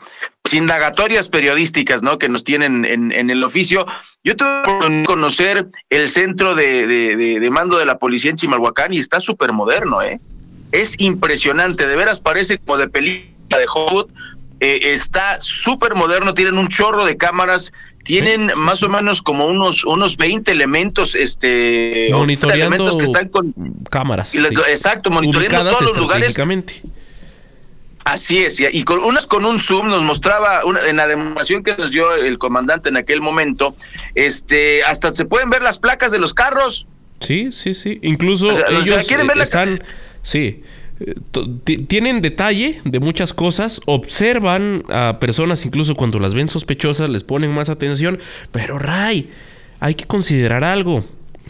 indagatorias 0.54 1.30
periodísticas, 1.30 2.04
¿no? 2.04 2.20
Que 2.20 2.30
nos 2.30 2.44
tienen 2.44 2.86
en, 2.86 3.12
en 3.12 3.32
el 3.32 3.44
oficio. 3.44 3.88
Yo 4.24 4.36
tuve 4.36 4.62
que 4.64 5.04
conocer 5.04 5.70
el 5.90 6.10
centro 6.10 6.54
de, 6.54 6.86
de, 6.86 7.16
de, 7.16 7.40
de 7.40 7.50
mando 7.50 7.80
de 7.80 7.88
la 7.88 7.98
policía 7.98 8.30
en 8.30 8.38
Chimalhuacán 8.38 8.94
y 8.94 9.00
está 9.00 9.20
súper 9.20 9.52
moderno, 9.52 10.04
¿eh? 10.04 10.20
Es 10.72 10.94
impresionante, 11.00 11.88
de 11.88 11.96
veras 11.96 12.20
parece 12.20 12.60
como 12.60 12.78
de 12.78 12.88
película 12.88 13.58
de 13.58 13.66
Hollywood. 13.74 14.12
Eh, 14.64 14.94
está 14.94 15.42
súper 15.42 15.96
moderno, 15.96 16.36
tienen 16.36 16.60
un 16.60 16.68
chorro 16.68 17.04
de 17.04 17.18
cámaras, 17.18 17.74
tienen 18.04 18.50
sí, 18.50 18.56
más 18.56 18.78
sí. 18.78 18.86
o 18.86 18.90
menos 18.90 19.24
como 19.24 19.48
unos 19.48 19.84
unos 19.86 20.18
20 20.18 20.52
elementos 20.52 21.16
este 21.16 22.10
monitoreando 22.12 22.76
elementos 22.76 22.98
que 22.98 23.04
están 23.04 23.30
con 23.30 23.54
cámaras. 23.90 24.36
Exacto, 24.36 25.10
monitoreando 25.10 25.64
todos 25.64 25.82
los 25.82 25.98
lugares. 25.98 26.38
Así 28.04 28.38
es, 28.40 28.60
y 28.60 28.84
con 28.84 29.00
unas 29.00 29.26
con 29.26 29.46
un 29.46 29.60
zoom 29.60 29.90
nos 29.90 30.04
mostraba 30.04 30.64
una, 30.64 30.86
en 30.88 30.98
la 30.98 31.08
demostración 31.08 31.64
que 31.64 31.76
nos 31.76 31.90
dio 31.90 32.14
el 32.14 32.38
comandante 32.38 32.90
en 32.90 32.98
aquel 32.98 33.20
momento, 33.20 33.76
este 34.14 34.84
hasta 34.84 35.12
se 35.12 35.26
pueden 35.26 35.50
ver 35.50 35.64
las 35.64 35.80
placas 35.80 36.12
de 36.12 36.20
los 36.20 36.36
carros. 36.36 36.86
Sí, 37.20 37.52
sí, 37.52 37.74
sí. 37.74 38.00
Incluso 38.04 38.50
o 38.50 38.54
sea, 38.54 38.68
ellos 38.70 38.90
o 38.90 39.00
sea, 39.00 39.04
quieren 39.08 39.26
ver 39.26 39.40
están, 39.40 39.80
la... 39.80 39.86
sí, 40.22 40.62
tienen 41.88 42.22
detalle 42.22 42.82
de 42.84 43.00
muchas 43.00 43.34
cosas, 43.34 43.82
observan 43.86 44.84
a 44.90 45.18
personas 45.20 45.66
incluso 45.66 45.96
cuando 45.96 46.20
las 46.20 46.34
ven 46.34 46.50
sospechosas, 46.50 47.10
les 47.10 47.24
ponen 47.24 47.52
más 47.52 47.70
atención, 47.70 48.20
pero 48.52 48.78
Ray, 48.78 49.30
hay 49.80 49.96
que 49.96 50.06
considerar 50.06 50.64
algo, 50.64 51.04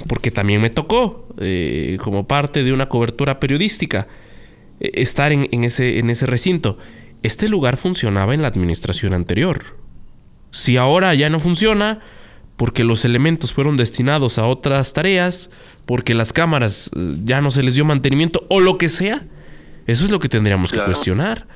porque 0.07 0.31
también 0.31 0.61
me 0.61 0.69
tocó, 0.69 1.27
eh, 1.39 1.97
como 2.01 2.27
parte 2.27 2.63
de 2.63 2.73
una 2.73 2.87
cobertura 2.87 3.39
periodística, 3.39 4.07
eh, 4.79 4.91
estar 4.95 5.31
en, 5.31 5.63
ese 5.63 6.25
recinto. 6.25 6.77
Este 7.23 7.49
lugar 7.49 7.77
funcionaba 7.77 8.33
en 8.33 8.41
la 8.41 8.47
administración 8.47 9.13
anterior. 9.13 9.77
Si 10.49 10.77
ahora 10.77 11.13
ya 11.13 11.29
no 11.29 11.39
funciona, 11.39 11.99
porque 12.57 12.83
los 12.83 13.05
elementos 13.05 13.53
fueron 13.53 13.77
destinados 13.77 14.37
a 14.37 14.45
otras 14.45 14.93
tareas, 14.93 15.49
porque 15.85 16.13
las 16.13 16.31
cámaras 16.33 16.89
eh, 16.95 17.15
ya 17.25 17.41
no 17.41 17.51
se 17.51 17.63
les 17.63 17.75
dio 17.75 17.85
mantenimiento 17.85 18.45
o 18.49 18.59
lo 18.59 18.77
que 18.77 18.89
sea, 18.89 19.25
eso 19.87 20.05
es 20.05 20.11
lo 20.11 20.19
que 20.19 20.29
tendríamos 20.29 20.71
claro. 20.71 20.87
que 20.87 20.93
cuestionar. 20.93 21.47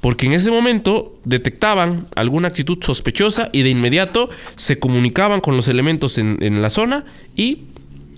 Porque 0.00 0.26
en 0.26 0.32
ese 0.32 0.50
momento 0.50 1.20
detectaban 1.24 2.08
alguna 2.16 2.48
actitud 2.48 2.78
sospechosa 2.82 3.50
y 3.52 3.62
de 3.62 3.70
inmediato 3.70 4.30
se 4.56 4.80
comunicaban 4.80 5.40
con 5.40 5.56
los 5.56 5.68
elementos 5.68 6.18
en, 6.18 6.38
en 6.40 6.60
la 6.60 6.70
zona 6.70 7.04
y 7.36 7.66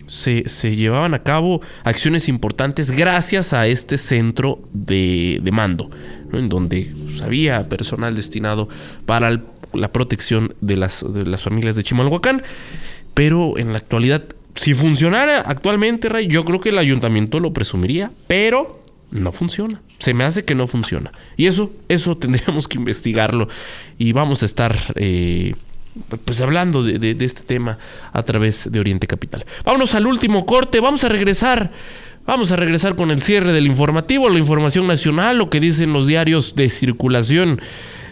se, 0.06 0.48
se, 0.48 0.76
llevaban 0.76 1.12
a 1.12 1.22
cabo 1.22 1.60
acciones 1.82 2.28
importantes 2.28 2.90
gracias 2.90 3.52
a 3.52 3.66
este 3.66 3.98
centro 3.98 4.60
de, 4.72 5.40
de 5.42 5.50
mando, 5.50 5.90
¿no? 6.30 6.38
en 6.38 6.48
donde 6.48 6.90
pues, 7.04 7.20
había 7.20 7.68
personal 7.68 8.16
destinado 8.16 8.68
para 9.04 9.28
el, 9.28 9.42
la 9.74 9.92
protección 9.92 10.54
de 10.60 10.76
las, 10.76 11.04
de 11.12 11.26
las 11.26 11.42
familias 11.42 11.76
de 11.76 11.82
Chimalhuacán. 11.82 12.42
Pero 13.14 13.58
en 13.58 13.72
la 13.72 13.78
actualidad, 13.78 14.24
si 14.54 14.74
funcionara 14.74 15.40
actualmente, 15.40 16.08
Ray, 16.08 16.26
yo 16.26 16.44
creo 16.44 16.60
que 16.60 16.70
el 16.70 16.78
ayuntamiento 16.78 17.40
lo 17.40 17.52
presumiría, 17.52 18.10
pero 18.26 18.83
no 19.14 19.32
funciona. 19.32 19.80
Se 19.98 20.12
me 20.12 20.24
hace 20.24 20.44
que 20.44 20.54
no 20.54 20.66
funciona. 20.66 21.12
Y 21.36 21.46
eso, 21.46 21.72
eso 21.88 22.16
tendríamos 22.18 22.68
que 22.68 22.78
investigarlo. 22.78 23.48
Y 23.98 24.12
vamos 24.12 24.42
a 24.42 24.46
estar 24.46 24.76
eh, 24.96 25.54
pues 26.24 26.40
hablando 26.40 26.82
de, 26.82 27.16
este 27.20 27.42
tema 27.42 27.78
a 28.12 28.22
través 28.22 28.70
de 28.70 28.80
Oriente 28.80 29.06
Capital. 29.06 29.44
Vámonos 29.64 29.94
al 29.94 30.06
último 30.06 30.44
corte. 30.44 30.80
Vamos 30.80 31.04
a 31.04 31.08
regresar. 31.08 31.72
Vamos 32.26 32.52
a 32.52 32.56
regresar 32.56 32.96
con 32.96 33.10
el 33.10 33.20
cierre 33.20 33.52
del 33.52 33.66
informativo, 33.66 34.30
la 34.30 34.38
información 34.38 34.86
nacional, 34.86 35.36
lo 35.36 35.50
que 35.50 35.60
dicen 35.60 35.92
los 35.92 36.06
diarios 36.06 36.54
de 36.56 36.70
circulación. 36.70 37.60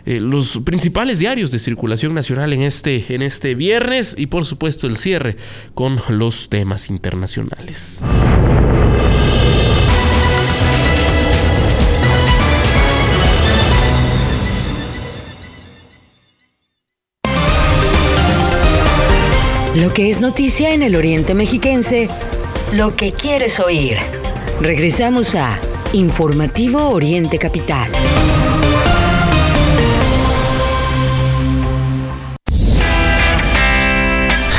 Eh, 0.04 0.20
los 0.20 0.60
principales 0.64 1.18
diarios 1.18 1.50
de 1.50 1.58
circulación 1.58 2.12
nacional 2.12 2.52
en 2.52 2.62
este, 2.62 3.14
en 3.14 3.22
este 3.22 3.54
viernes 3.54 4.16
y 4.18 4.26
por 4.26 4.44
supuesto 4.44 4.86
el 4.86 4.96
cierre 4.96 5.36
con 5.74 5.98
los 6.08 6.48
temas 6.48 6.90
internacionales. 6.90 8.00
Lo 19.74 19.94
que 19.94 20.10
es 20.10 20.20
noticia 20.20 20.74
en 20.74 20.82
el 20.82 20.94
Oriente 20.94 21.34
Mexiquense, 21.34 22.06
lo 22.74 22.94
que 22.94 23.12
quieres 23.12 23.58
oír. 23.58 23.96
Regresamos 24.60 25.34
a 25.34 25.58
Informativo 25.94 26.90
Oriente 26.90 27.38
Capital. 27.38 27.90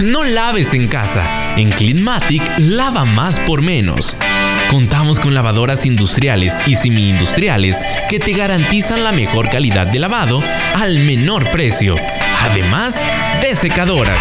No 0.01 0.24
laves 0.24 0.74
en 0.74 0.88
casa. 0.88 1.53
En 1.57 1.70
Cleanmatic 1.70 2.41
lava 2.57 3.05
más 3.05 3.39
por 3.41 3.61
menos. 3.61 4.18
Contamos 4.72 5.20
con 5.20 5.36
lavadoras 5.36 5.86
industriales 5.86 6.59
y 6.66 6.74
semi-industriales 6.74 7.86
que 8.09 8.18
te 8.18 8.34
garantizan 8.34 9.03
la 9.03 9.11
mejor 9.11 9.51
calidad 9.51 9.86
de 9.86 9.99
lavado 9.99 10.41
al 10.74 10.97
menor 11.01 11.51
precio, 11.51 11.95
además 12.41 13.05
de 13.41 13.55
secadoras 13.55 14.20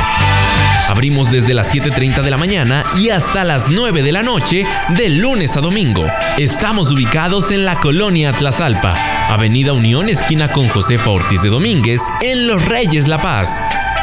Abrimos 0.92 1.32
desde 1.32 1.54
las 1.54 1.74
7.30 1.74 2.20
de 2.20 2.30
la 2.30 2.36
mañana 2.36 2.84
y 2.98 3.08
hasta 3.08 3.44
las 3.44 3.70
9 3.70 4.02
de 4.02 4.12
la 4.12 4.22
noche 4.22 4.66
de 4.90 5.08
lunes 5.08 5.56
a 5.56 5.62
domingo. 5.62 6.06
Estamos 6.36 6.92
ubicados 6.92 7.50
en 7.50 7.64
la 7.64 7.80
colonia 7.80 8.34
Tlazalpa, 8.34 8.94
Avenida 9.30 9.72
Unión, 9.72 10.10
esquina 10.10 10.52
con 10.52 10.68
Josefa 10.68 11.08
Ortiz 11.08 11.40
de 11.40 11.48
Domínguez, 11.48 12.02
en 12.20 12.46
Los 12.46 12.62
Reyes 12.66 13.08
La 13.08 13.22
Paz. 13.22 13.62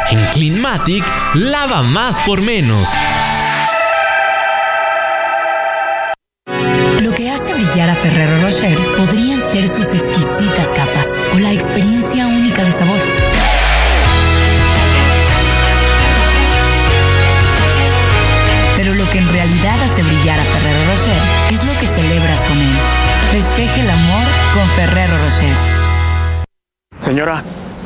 En 0.10 0.20
Cleanmatic, 0.34 1.04
lava 1.36 1.84
más 1.84 2.20
por 2.22 2.42
menos. 2.42 2.90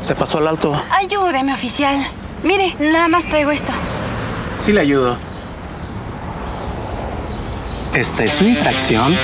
Se 0.04 0.16
pasó 0.16 0.38
al 0.38 0.48
alto. 0.48 0.80
Ayúdeme, 0.92 1.54
oficial. 1.54 1.96
Mire, 2.44 2.76
nada 2.80 3.08
más 3.08 3.28
traigo 3.28 3.52
esto. 3.52 3.72
Sí 4.60 4.74
le 4.74 4.82
ayudo. 4.82 5.18
Esta 7.94 8.24
es 8.24 8.34
su 8.34 8.44
infracción 8.44 9.16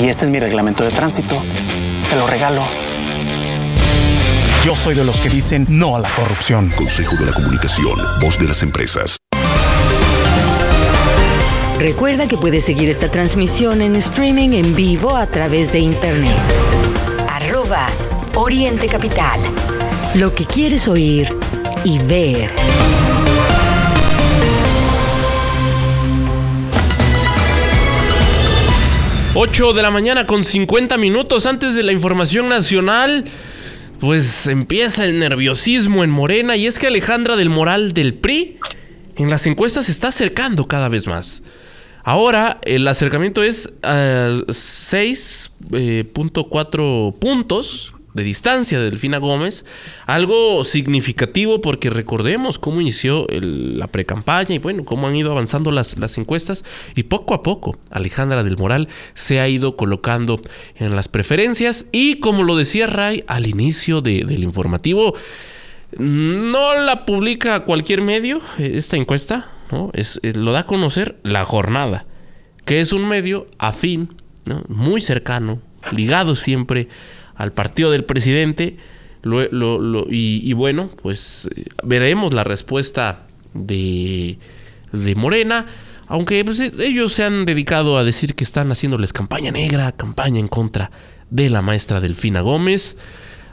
y 0.00 0.08
este 0.08 0.26
es 0.26 0.30
mi 0.30 0.38
reglamento 0.38 0.84
de 0.84 0.90
tránsito. 0.90 1.42
Se 2.04 2.16
lo 2.16 2.26
regalo. 2.26 2.62
Yo 4.64 4.76
soy 4.76 4.94
de 4.94 5.04
los 5.04 5.20
que 5.20 5.30
dicen 5.30 5.66
no 5.70 5.96
a 5.96 6.00
la 6.00 6.08
corrupción. 6.10 6.70
Consejo 6.76 7.16
de 7.16 7.26
la 7.26 7.32
Comunicación, 7.32 7.98
voz 8.20 8.38
de 8.38 8.46
las 8.46 8.62
empresas. 8.62 9.16
Recuerda 11.78 12.28
que 12.28 12.36
puedes 12.36 12.64
seguir 12.64 12.90
esta 12.90 13.10
transmisión 13.10 13.80
en 13.80 13.96
streaming 13.96 14.50
en 14.50 14.74
vivo 14.74 15.16
a 15.16 15.26
través 15.26 15.72
de 15.72 15.78
internet. 15.78 16.36
Arroba 17.26 17.88
Oriente 18.34 18.86
Capital. 18.86 19.40
Lo 20.16 20.34
que 20.34 20.44
quieres 20.44 20.88
oír 20.88 21.28
y 21.84 22.00
ver. 22.00 22.50
Ocho 29.34 29.72
de 29.72 29.82
la 29.82 29.92
mañana 29.92 30.26
con 30.26 30.42
50 30.42 30.98
minutos 30.98 31.46
antes 31.46 31.76
de 31.76 31.84
la 31.84 31.92
información 31.92 32.48
nacional. 32.48 33.24
Pues 34.00 34.48
empieza 34.48 35.04
el 35.04 35.20
nerviosismo 35.20 36.02
en 36.02 36.10
Morena 36.10 36.56
y 36.56 36.66
es 36.66 36.80
que 36.80 36.88
Alejandra 36.88 37.36
del 37.36 37.48
Moral 37.48 37.92
del 37.92 38.14
PRI 38.14 38.58
en 39.16 39.30
las 39.30 39.46
encuestas 39.46 39.86
se 39.86 39.92
está 39.92 40.08
acercando 40.08 40.66
cada 40.66 40.88
vez 40.88 41.06
más. 41.06 41.44
Ahora 42.02 42.58
el 42.64 42.88
acercamiento 42.88 43.44
es 43.44 43.72
a 43.84 44.30
6.4 44.48 47.14
puntos 47.16 47.92
de 48.14 48.24
distancia 48.24 48.78
de 48.78 48.90
Delfina 48.90 49.18
Gómez, 49.18 49.64
algo 50.06 50.64
significativo 50.64 51.60
porque 51.60 51.90
recordemos 51.90 52.58
cómo 52.58 52.80
inició 52.80 53.28
el, 53.28 53.78
la 53.78 53.86
precampaña 53.86 54.54
y 54.54 54.58
bueno, 54.58 54.84
cómo 54.84 55.06
han 55.06 55.14
ido 55.14 55.30
avanzando 55.30 55.70
las, 55.70 55.96
las, 55.98 56.18
encuestas 56.18 56.64
y 56.94 57.04
poco 57.04 57.34
a 57.34 57.42
poco 57.42 57.78
Alejandra 57.90 58.42
del 58.42 58.56
Moral 58.56 58.88
se 59.14 59.40
ha 59.40 59.48
ido 59.48 59.76
colocando 59.76 60.40
en 60.76 60.96
las 60.96 61.08
preferencias 61.08 61.86
y 61.92 62.16
como 62.16 62.42
lo 62.42 62.56
decía 62.56 62.86
Ray 62.86 63.24
al 63.28 63.46
inicio 63.46 64.00
de, 64.00 64.24
del 64.24 64.42
informativo, 64.42 65.14
no 65.98 66.74
la 66.80 67.04
publica 67.04 67.64
cualquier 67.64 68.00
medio 68.02 68.40
esta 68.58 68.96
encuesta, 68.96 69.50
¿no? 69.70 69.90
es, 69.94 70.20
es, 70.22 70.36
lo 70.36 70.52
da 70.52 70.60
a 70.60 70.64
conocer 70.64 71.18
la 71.22 71.44
jornada, 71.44 72.06
que 72.64 72.80
es 72.80 72.92
un 72.92 73.06
medio 73.08 73.48
afín, 73.58 74.16
muy 74.68 75.00
cercano, 75.00 75.60
ligado 75.92 76.34
siempre 76.34 76.88
al 77.40 77.52
partido 77.52 77.90
del 77.90 78.04
presidente. 78.04 78.76
Y, 80.10 80.52
bueno, 80.52 80.90
pues 81.02 81.48
veremos 81.82 82.32
la 82.34 82.44
respuesta 82.44 83.26
de, 83.54 84.38
de 84.92 85.14
Morena. 85.14 85.66
Aunque 86.06 86.44
pues, 86.44 86.60
ellos 86.60 87.12
se 87.12 87.24
han 87.24 87.44
dedicado 87.44 87.96
a 87.96 88.04
decir 88.04 88.34
que 88.34 88.44
están 88.44 88.70
haciéndoles 88.70 89.12
campaña 89.12 89.50
negra, 89.50 89.92
campaña 89.92 90.40
en 90.40 90.48
contra 90.48 90.90
de 91.30 91.48
la 91.48 91.62
maestra 91.62 92.00
Delfina 92.00 92.40
Gómez. 92.40 92.98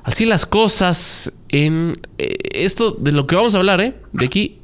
Así 0.04 0.26
las 0.26 0.46
cosas 0.46 1.34
en 1.50 2.00
eh, 2.18 2.36
esto 2.52 2.92
de 2.92 3.12
lo 3.12 3.28
que 3.28 3.36
vamos 3.36 3.56
a 3.56 3.60
hablar, 3.60 3.82
¿eh? 3.82 3.96
De 4.14 4.26
aquí, 4.26 4.60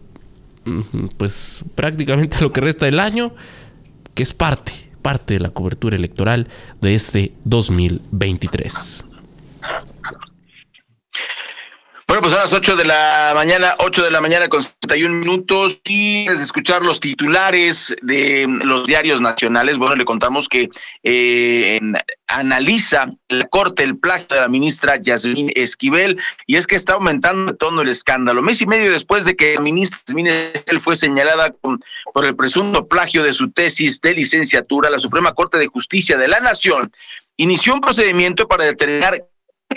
pues 1.18 1.64
prácticamente 1.76 2.38
lo 2.42 2.52
que 2.52 2.62
resta 2.62 2.86
del 2.86 3.00
año, 3.00 3.36
que 4.16 4.24
es 4.24 4.34
parte, 4.34 4.72
parte 5.02 5.36
de 5.36 5.42
la 5.42 5.50
cobertura 5.50 5.96
electoral 5.96 6.48
de 6.82 6.96
este 6.96 7.34
2023. 7.44 9.06
Bueno, 12.08 12.13
pues 12.24 12.32
son 12.32 12.42
las 12.42 12.54
8 12.54 12.78
de 12.78 12.86
la 12.86 13.34
mañana, 13.36 13.76
8 13.80 14.02
de 14.02 14.10
la 14.10 14.22
mañana 14.22 14.48
con 14.48 14.64
61 14.64 15.14
minutos 15.14 15.82
y 15.84 16.26
es 16.30 16.40
escuchar 16.40 16.82
los 16.82 17.02
titulares 17.02 17.94
de 18.02 18.48
los 18.64 18.88
diarios 18.88 19.20
nacionales. 19.20 19.78
Bueno, 19.78 19.98
le 19.98 20.06
contamos 20.06 20.48
que 20.48 20.70
eh, 21.04 21.82
analiza 22.28 23.10
la 23.28 23.44
Corte 23.50 23.84
el 23.84 23.98
plagio 23.98 24.28
de 24.30 24.40
la 24.40 24.48
ministra 24.48 24.96
Yasmín 24.96 25.52
Esquivel 25.54 26.18
y 26.48 26.56
es 26.56 26.66
que 26.66 26.78
está 26.78 26.94
aumentando 26.94 27.58
todo 27.58 27.82
el 27.82 27.90
escándalo. 27.90 28.42
Mes 28.42 28.62
y 28.62 28.68
medio 28.68 28.94
después 28.94 29.26
de 29.26 29.36
que 29.36 29.56
la 29.56 29.62
ministra 29.62 30.00
Yasmín 30.08 30.28
Esquivel 30.28 30.80
fue 30.80 30.96
señalada 30.96 31.52
con, 31.52 31.84
por 32.14 32.24
el 32.24 32.38
presunto 32.38 32.88
plagio 32.88 33.22
de 33.22 33.34
su 33.34 33.52
tesis 33.52 34.00
de 34.00 34.14
licenciatura, 34.14 34.90
la 34.90 35.00
Suprema 35.00 35.34
Corte 35.34 35.58
de 35.58 35.68
Justicia 35.68 36.16
de 36.16 36.30
la 36.30 36.40
Nación 36.40 36.90
inició 37.36 37.74
un 37.74 37.82
procedimiento 37.82 38.48
para 38.48 38.64
determinar 38.64 39.26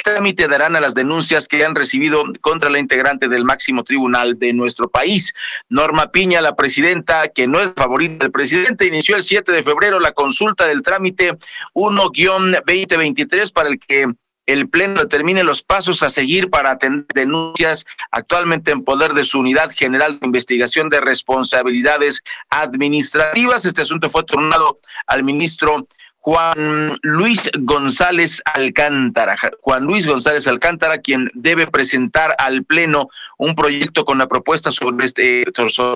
trámite 0.03 0.49
darán 0.49 0.77
a 0.77 0.81
las 0.81 0.95
denuncias 0.95 1.49
que 1.49 1.65
han 1.65 1.75
recibido 1.75 2.25
contra 2.41 2.71
la 2.71 2.79
integrante 2.79 3.29
del 3.29 3.45
máximo 3.45 3.85
tribunal 3.85 4.39
de 4.39 4.53
nuestro 4.53 4.89
país. 4.89 5.35
Norma 5.69 6.11
Piña, 6.11 6.41
la 6.41 6.57
presidenta, 6.57 7.29
que 7.29 7.47
no 7.47 7.61
es 7.61 7.73
favorita 7.75 8.25
del 8.25 8.33
presidente, 8.33 8.87
inició 8.87 9.17
el 9.17 9.23
7 9.23 9.53
de 9.53 9.63
febrero 9.63 10.01
la 10.01 10.13
consulta 10.13 10.67
del 10.67 10.83
trámite 10.83 11.37
1-2023 11.75 13.53
para 13.53 13.69
el 13.69 13.79
que 13.79 14.07
el 14.47 14.69
Pleno 14.69 15.01
determine 15.01 15.43
los 15.43 15.63
pasos 15.63 16.03
a 16.03 16.11
seguir 16.11 16.51
para 16.51 16.71
atender 16.71 17.07
denuncias 17.13 17.85
actualmente 18.13 18.71
en 18.71 18.85
poder 18.85 19.13
de 19.13 19.25
su 19.25 19.41
Unidad 19.41 19.73
General 19.75 20.21
de 20.21 20.27
Investigación 20.27 20.89
de 20.89 21.01
Responsabilidades 21.01 22.23
Administrativas. 22.49 23.65
Este 23.65 23.83
asunto 23.83 24.09
fue 24.09 24.23
turnado 24.23 24.79
al 25.07 25.25
ministro 25.25 25.89
Juan 26.27 26.99
Luis 27.03 27.41
González 27.57 28.43
Alcántara. 28.53 29.37
Juan 29.61 29.85
Luis 29.85 30.09
González 30.09 30.49
Alcántara, 30.49 30.99
quien 30.99 31.31
debe 31.35 31.69
presentar 31.69 32.35
al 32.39 32.65
Pleno 32.65 33.09
un 33.39 33.55
proyecto 33.55 34.05
con 34.05 34.19
la 34.19 34.27
propuesta 34.27 34.73
sobre 34.73 35.07
este, 35.07 35.45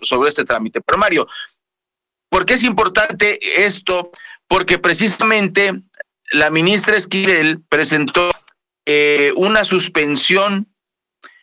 sobre 0.02 0.28
este 0.28 0.44
trámite. 0.44 0.80
Pero 0.82 0.98
Mario, 0.98 1.26
¿por 2.28 2.46
qué 2.46 2.54
es 2.54 2.62
importante 2.62 3.40
esto? 3.64 4.12
Porque 4.46 4.78
precisamente 4.78 5.82
la 6.30 6.50
ministra 6.50 6.96
Esquivel 6.96 7.64
presentó 7.68 8.30
eh, 8.86 9.32
una 9.34 9.64
suspensión 9.64 10.68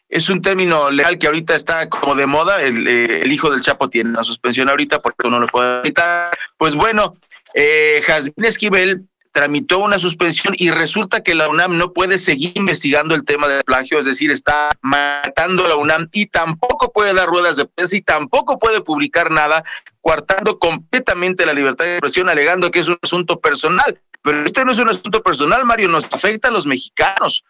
es 0.10 0.30
un 0.30 0.42
término 0.42 0.90
legal 0.90 1.18
que 1.18 1.28
ahorita 1.28 1.54
está 1.54 1.90
como 1.90 2.16
de 2.16 2.26
moda. 2.26 2.62
El, 2.62 2.88
eh, 2.88 3.24
el, 3.24 3.32
hijo 3.34 3.52
del 3.52 3.60
Chapo 3.60 3.90
tiene 3.90 4.12
una 4.12 4.24
suspensión 4.24 4.70
ahorita 4.70 5.02
porque 5.02 5.28
uno 5.28 5.38
lo 5.42 5.48
puede 5.48 5.82
evitar. 5.82 6.32
Pues 6.58 6.76
bueno, 6.76 7.18
eh, 7.60 8.04
Jazmín 8.06 8.46
Esquivel 8.46 9.08
tramitó 9.32 9.80
una 9.80 9.98
suspensión 9.98 10.54
y 10.58 10.70
resulta 10.70 11.22
que 11.22 11.34
la 11.34 11.50
UNAM 11.50 11.76
no 11.76 11.92
puede 11.92 12.20
seguir 12.20 12.52
investigando 12.54 13.16
el 13.16 13.26
tema 13.26 13.48
del 13.48 13.64
plagio, 13.64 13.98
es 13.98 14.06
decir, 14.06 14.30
está 14.30 14.70
matando 14.82 15.66
a 15.66 15.70
la 15.70 15.76
UNAM 15.76 16.08
y 16.12 16.28
tampoco 16.28 16.92
puede 16.92 17.16
dar 17.16 17.28
ruedas 17.28 17.56
de 17.56 17.66
prensa 17.66 17.96
y 17.96 18.02
tampoco 18.02 18.60
puede 18.60 18.82
publicar 18.82 19.32
nada, 19.32 19.64
coartando 20.02 20.60
completamente 20.60 21.48
la 21.48 21.54
libertad 21.54 21.86
de 21.86 21.94
expresión, 21.94 22.30
alegando 22.30 22.70
que 22.70 22.80
es 22.80 22.88
un 22.90 23.00
asunto 23.02 23.40
personal. 23.40 24.00
Pero 24.22 24.46
este 24.46 24.64
no 24.64 24.72
es 24.72 24.78
un 24.78 24.90
asunto 24.90 25.24
personal, 25.24 25.66
Mario, 25.66 25.88
nos 25.88 26.06
afecta 26.14 26.50
a 26.50 26.52
los 26.52 26.68
mexicanos. 26.68 27.44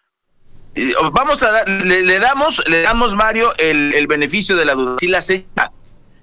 Vamos 1.12 1.42
a 1.42 1.50
dar, 1.50 1.68
le, 1.68 2.18
damos, 2.18 2.62
le 2.66 2.80
damos, 2.80 3.14
Mario, 3.14 3.54
el, 3.58 3.92
el 3.94 4.06
beneficio 4.06 4.56
de 4.56 4.64
la 4.64 4.74
duda. 4.74 4.96
Si 5.00 5.06
la 5.06 5.20
señora 5.20 5.72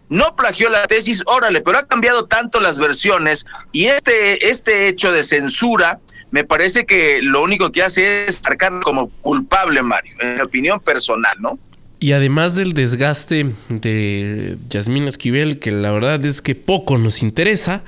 no 0.10 0.36
plagió 0.36 0.70
la 0.70 0.86
tesis, 0.88 1.24
órale, 1.26 1.62
pero 1.62 1.78
ha 1.78 1.88
cambiado 1.88 2.26
tanto 2.26 2.60
las 2.60 2.80
versiones 2.80 3.46
y 3.72 3.86
este, 3.86 4.50
este 4.50 4.88
hecho 4.88 5.12
de 5.12 5.24
censura 5.24 6.00
me 6.32 6.44
parece 6.44 6.86
que 6.86 7.22
lo 7.22 7.42
único 7.42 7.72
que 7.72 7.82
hace 7.82 8.26
es 8.26 8.42
marcar 8.44 8.82
como 8.82 9.10
culpable, 9.22 9.82
Mario, 9.82 10.16
en 10.20 10.36
mi 10.36 10.42
opinión 10.42 10.80
personal, 10.80 11.36
¿no? 11.40 11.58
Y 12.00 12.12
además 12.12 12.56
del 12.56 12.74
desgaste 12.74 13.52
de 13.70 14.58
Yasmín 14.70 15.08
Esquivel, 15.08 15.60
que 15.60 15.72
la 15.72 15.92
verdad 15.92 16.24
es 16.26 16.42
que 16.42 16.54
poco 16.54 16.98
nos 16.98 17.24
interesa, 17.24 17.84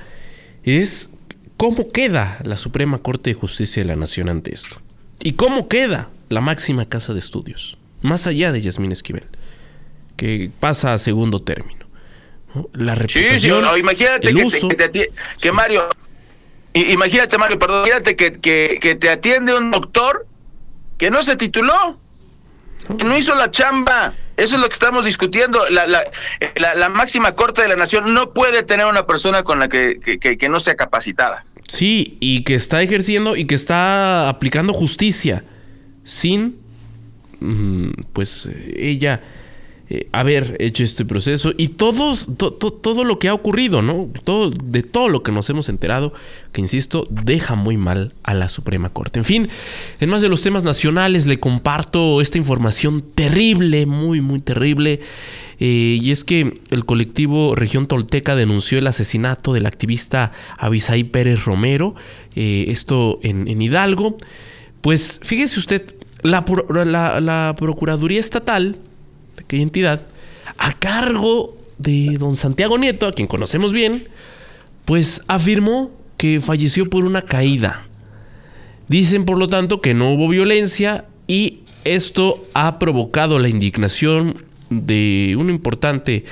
es 0.64 1.10
cómo 1.58 1.90
queda 1.92 2.38
la 2.42 2.56
Suprema 2.56 2.98
Corte 2.98 3.30
de 3.30 3.34
Justicia 3.34 3.82
de 3.82 3.88
la 3.88 3.96
Nación 3.96 4.28
ante 4.28 4.54
esto. 4.54 4.80
Y 5.22 5.32
cómo 5.32 5.68
queda 5.68 6.08
la 6.30 6.40
máxima 6.40 6.88
casa 6.88 7.12
de 7.12 7.18
estudios, 7.18 7.76
más 8.00 8.26
allá 8.26 8.50
de 8.50 8.62
Yasmín 8.62 8.92
Esquivel, 8.92 9.26
que 10.16 10.50
pasa 10.58 10.94
a 10.94 10.98
segundo 10.98 11.40
término. 11.40 11.77
La 12.72 12.94
reputación, 12.94 13.38
sí, 13.38 13.70
sí, 13.74 13.80
imagínate 13.80 14.32
que, 14.32 15.10
que, 15.38 15.52
Mario, 15.52 15.86
imagínate 16.72 17.36
Mario, 17.36 17.58
perdón, 17.58 17.86
imagínate 17.86 18.16
que, 18.16 18.40
que, 18.40 18.94
te 18.94 19.10
atiende 19.10 19.56
un 19.56 19.70
doctor 19.70 20.26
que 20.96 21.10
no 21.10 21.22
se 21.22 21.36
tituló, 21.36 21.98
que 22.96 23.04
no 23.04 23.16
hizo 23.16 23.34
la 23.34 23.50
chamba. 23.50 24.14
Eso 24.36 24.54
es 24.54 24.60
lo 24.60 24.68
que 24.68 24.72
estamos 24.72 25.04
discutiendo. 25.04 25.68
La, 25.68 25.86
la, 25.86 26.04
la, 26.74 26.88
máxima 26.88 27.34
corte 27.34 27.60
de 27.60 27.68
la 27.68 27.76
nación 27.76 28.14
no 28.14 28.32
puede 28.32 28.62
tener 28.62 28.86
una 28.86 29.06
persona 29.06 29.42
con 29.42 29.58
la 29.58 29.68
que, 29.68 29.98
que, 30.00 30.48
no 30.48 30.58
sea 30.58 30.76
capacitada. 30.76 31.44
Sí, 31.66 32.16
y 32.20 32.44
que 32.44 32.54
está 32.54 32.80
ejerciendo 32.80 33.36
y 33.36 33.44
que 33.44 33.54
está 33.54 34.28
aplicando 34.28 34.72
justicia 34.72 35.44
sin, 36.04 36.60
mm, 37.40 37.90
pues, 38.12 38.48
ella 38.74 39.20
eh, 39.90 40.06
haber 40.12 40.54
hecho 40.60 40.84
este 40.84 41.06
proceso 41.06 41.54
y 41.56 41.68
todos, 41.68 42.28
todo 42.36 43.04
lo 43.04 43.18
que 43.18 43.28
ha 43.28 43.32
ocurrido, 43.32 43.80
¿no? 43.80 44.10
Todo, 44.22 44.50
de 44.50 44.82
todo 44.82 45.08
lo 45.08 45.22
que 45.22 45.32
nos 45.32 45.48
hemos 45.48 45.70
enterado, 45.70 46.12
que 46.52 46.60
insisto, 46.60 47.08
deja 47.10 47.54
muy 47.54 47.78
mal 47.78 48.12
a 48.22 48.34
la 48.34 48.50
Suprema 48.50 48.90
Corte. 48.90 49.18
En 49.18 49.24
fin, 49.24 49.48
en 49.98 50.10
más 50.10 50.20
de 50.20 50.28
los 50.28 50.42
temas 50.42 50.62
nacionales 50.62 51.24
le 51.24 51.40
comparto 51.40 52.20
esta 52.20 52.36
información 52.36 53.02
terrible, 53.14 53.86
muy, 53.86 54.20
muy 54.20 54.40
terrible. 54.40 55.00
Eh, 55.58 55.98
y 56.02 56.10
es 56.10 56.22
que 56.22 56.60
el 56.70 56.84
colectivo 56.84 57.54
Región 57.54 57.86
Tolteca 57.86 58.36
denunció 58.36 58.78
el 58.78 58.86
asesinato 58.88 59.54
del 59.54 59.64
activista 59.64 60.32
Abisaí 60.58 61.04
Pérez 61.04 61.46
Romero, 61.46 61.94
eh, 62.36 62.66
esto 62.68 63.20
en, 63.22 63.62
Hidalgo. 63.62 64.18
Pues 64.82 65.18
fíjese 65.22 65.58
usted, 65.58 65.94
la, 66.22 66.44
la 67.22 67.54
Procuraduría 67.58 68.20
Estatal 68.20 68.76
aquella 69.38 69.62
entidad, 69.62 70.08
a 70.58 70.72
cargo 70.74 71.56
de 71.78 72.16
don 72.18 72.36
Santiago 72.36 72.78
Nieto, 72.78 73.06
a 73.06 73.12
quien 73.12 73.28
conocemos 73.28 73.72
bien, 73.72 74.08
pues 74.84 75.22
afirmó 75.28 75.90
que 76.16 76.40
falleció 76.40 76.88
por 76.90 77.04
una 77.04 77.22
caída. 77.22 77.86
Dicen, 78.88 79.24
por 79.24 79.38
lo 79.38 79.46
tanto, 79.46 79.80
que 79.80 79.94
no 79.94 80.12
hubo 80.12 80.28
violencia 80.28 81.04
y 81.26 81.60
esto 81.84 82.44
ha 82.54 82.78
provocado 82.78 83.38
la 83.38 83.48
indignación 83.48 84.44
de 84.70 85.36
una 85.38 85.52
importante 85.52 86.24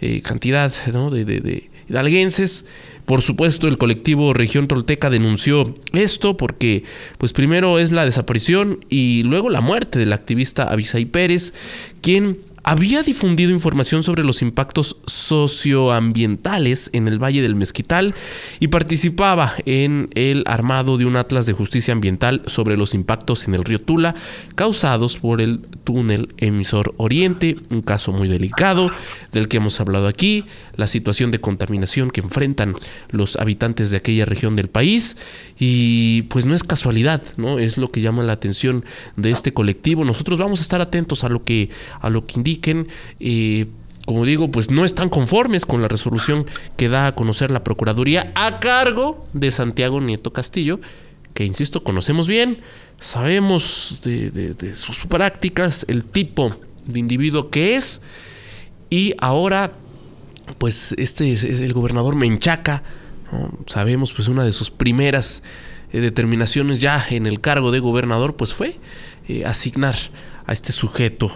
eh, 0.00 0.22
cantidad 0.22 0.72
de, 0.86 1.24
de, 1.24 1.40
de 1.40 1.70
hidalguenses 1.88 2.64
por 3.04 3.20
supuesto, 3.20 3.68
el 3.68 3.76
colectivo 3.76 4.32
Región 4.32 4.66
Tolteca 4.66 5.10
denunció 5.10 5.74
esto 5.92 6.36
porque, 6.36 6.84
pues 7.18 7.34
primero 7.34 7.78
es 7.78 7.92
la 7.92 8.06
desaparición 8.06 8.84
y 8.88 9.22
luego 9.24 9.50
la 9.50 9.60
muerte 9.60 9.98
del 9.98 10.12
activista 10.14 10.64
Abisai 10.64 11.04
Pérez, 11.04 11.52
quien 12.00 12.38
había 12.64 13.02
difundido 13.02 13.50
información 13.50 14.02
sobre 14.02 14.24
los 14.24 14.40
impactos 14.40 14.96
socioambientales 15.06 16.88
en 16.94 17.08
el 17.08 17.22
Valle 17.22 17.42
del 17.42 17.56
Mezquital 17.56 18.14
y 18.58 18.68
participaba 18.68 19.52
en 19.66 20.08
el 20.14 20.44
armado 20.46 20.96
de 20.96 21.04
un 21.04 21.16
atlas 21.16 21.44
de 21.44 21.52
justicia 21.52 21.92
ambiental 21.92 22.40
sobre 22.46 22.78
los 22.78 22.94
impactos 22.94 23.46
en 23.46 23.54
el 23.54 23.64
río 23.64 23.78
Tula 23.78 24.14
causados 24.54 25.18
por 25.18 25.42
el 25.42 25.60
túnel 25.84 26.34
emisor 26.38 26.94
Oriente, 26.96 27.58
un 27.68 27.82
caso 27.82 28.12
muy 28.12 28.28
delicado 28.28 28.90
del 29.30 29.48
que 29.48 29.58
hemos 29.58 29.78
hablado 29.78 30.08
aquí, 30.08 30.46
la 30.76 30.88
situación 30.88 31.30
de 31.30 31.40
contaminación 31.40 32.10
que 32.10 32.22
enfrentan 32.22 32.74
los 33.10 33.36
habitantes 33.36 33.90
de 33.90 33.98
aquella 33.98 34.24
región 34.24 34.56
del 34.56 34.68
país 34.68 35.18
y 35.58 36.22
pues 36.22 36.46
no 36.46 36.54
es 36.54 36.64
casualidad, 36.64 37.22
¿no? 37.36 37.58
Es 37.58 37.76
lo 37.76 37.90
que 37.90 38.00
llama 38.00 38.22
la 38.22 38.32
atención 38.32 38.86
de 39.16 39.30
este 39.30 39.52
colectivo. 39.52 40.04
Nosotros 40.04 40.38
vamos 40.38 40.60
a 40.60 40.62
estar 40.62 40.80
atentos 40.80 41.24
a 41.24 41.28
lo 41.28 41.44
que 41.44 41.68
a 42.00 42.08
lo 42.08 42.26
que 42.26 42.34
como 44.06 44.24
digo, 44.24 44.50
pues 44.50 44.70
no 44.70 44.84
están 44.84 45.08
conformes 45.08 45.64
con 45.64 45.80
la 45.80 45.88
resolución 45.88 46.46
que 46.76 46.88
da 46.88 47.06
a 47.06 47.14
conocer 47.14 47.50
la 47.50 47.64
Procuraduría 47.64 48.32
a 48.34 48.60
cargo 48.60 49.24
de 49.32 49.50
Santiago 49.50 50.00
Nieto 50.00 50.32
Castillo, 50.32 50.80
que 51.32 51.44
insisto, 51.44 51.82
conocemos 51.82 52.28
bien, 52.28 52.58
sabemos 53.00 54.00
de, 54.04 54.74
sus 54.74 55.06
prácticas, 55.06 55.84
el 55.88 56.04
tipo 56.04 56.54
de 56.86 56.98
individuo 56.98 57.50
que 57.50 57.76
es, 57.76 58.02
y 58.90 59.14
ahora, 59.18 59.72
pues 60.58 60.94
este 60.98 61.32
es 61.32 61.42
el 61.42 61.72
gobernador 61.72 62.14
Menchaca, 62.14 62.82
sabemos 63.66 64.12
pues 64.12 64.28
una 64.28 64.44
de 64.44 64.52
sus 64.52 64.70
primeras 64.70 65.42
eh, 65.92 66.00
determinaciones 66.00 66.80
ya 66.80 67.04
en 67.10 67.26
el 67.26 67.40
cargo 67.40 67.70
de 67.70 67.80
gobernador, 67.80 68.36
pues 68.36 68.52
fue 68.52 68.78
eh, 69.28 69.44
asignar 69.44 69.96
a 70.46 70.52
este 70.52 70.72
sujeto 70.72 71.30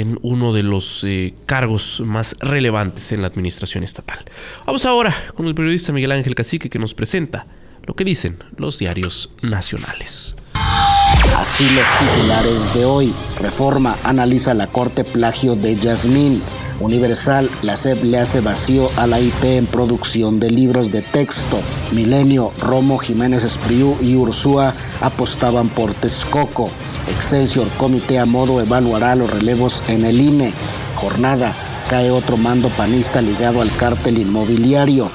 en 0.00 0.18
uno 0.22 0.52
de 0.52 0.62
los 0.62 1.04
eh, 1.04 1.34
cargos 1.46 2.02
más 2.04 2.36
relevantes 2.40 3.12
en 3.12 3.22
la 3.22 3.28
administración 3.28 3.84
estatal. 3.84 4.18
Vamos 4.66 4.84
ahora 4.84 5.14
con 5.34 5.46
el 5.46 5.54
periodista 5.54 5.92
Miguel 5.92 6.12
Ángel 6.12 6.34
Cacique 6.34 6.70
que 6.70 6.78
nos 6.78 6.94
presenta 6.94 7.46
lo 7.84 7.94
que 7.94 8.04
dicen 8.04 8.42
los 8.56 8.78
diarios 8.78 9.30
nacionales. 9.42 10.36
Así 11.36 11.68
los 11.70 11.86
titulares 11.98 12.74
de 12.74 12.84
hoy. 12.84 13.14
Reforma 13.40 13.96
analiza 14.04 14.54
la 14.54 14.66
corte 14.66 15.04
plagio 15.04 15.56
de 15.56 15.76
Yasmín. 15.76 16.42
Universal, 16.80 17.50
la 17.62 17.76
SEP 17.76 18.04
le 18.04 18.18
hace 18.18 18.40
vacío 18.40 18.88
a 18.96 19.06
la 19.06 19.20
IP 19.20 19.42
en 19.44 19.66
producción 19.66 20.38
de 20.38 20.50
libros 20.50 20.92
de 20.92 21.02
texto. 21.02 21.58
Milenio, 21.92 22.52
Romo, 22.58 22.98
Jiménez 22.98 23.42
Espriu 23.42 23.96
y 24.00 24.14
Ursúa 24.14 24.74
apostaban 25.00 25.68
por 25.68 25.94
Texcoco. 25.94 26.70
Excelsior, 27.10 27.68
comité 27.78 28.18
a 28.18 28.26
modo 28.26 28.60
evaluará 28.60 29.14
los 29.14 29.30
relevos 29.30 29.82
en 29.88 30.04
el 30.04 30.20
INE. 30.20 30.52
Jornada, 30.96 31.54
cae 31.88 32.10
otro 32.10 32.36
mando 32.36 32.68
panista 32.68 33.22
ligado 33.22 33.62
al 33.62 33.74
cártel 33.76 34.18
inmobiliario. 34.18 35.10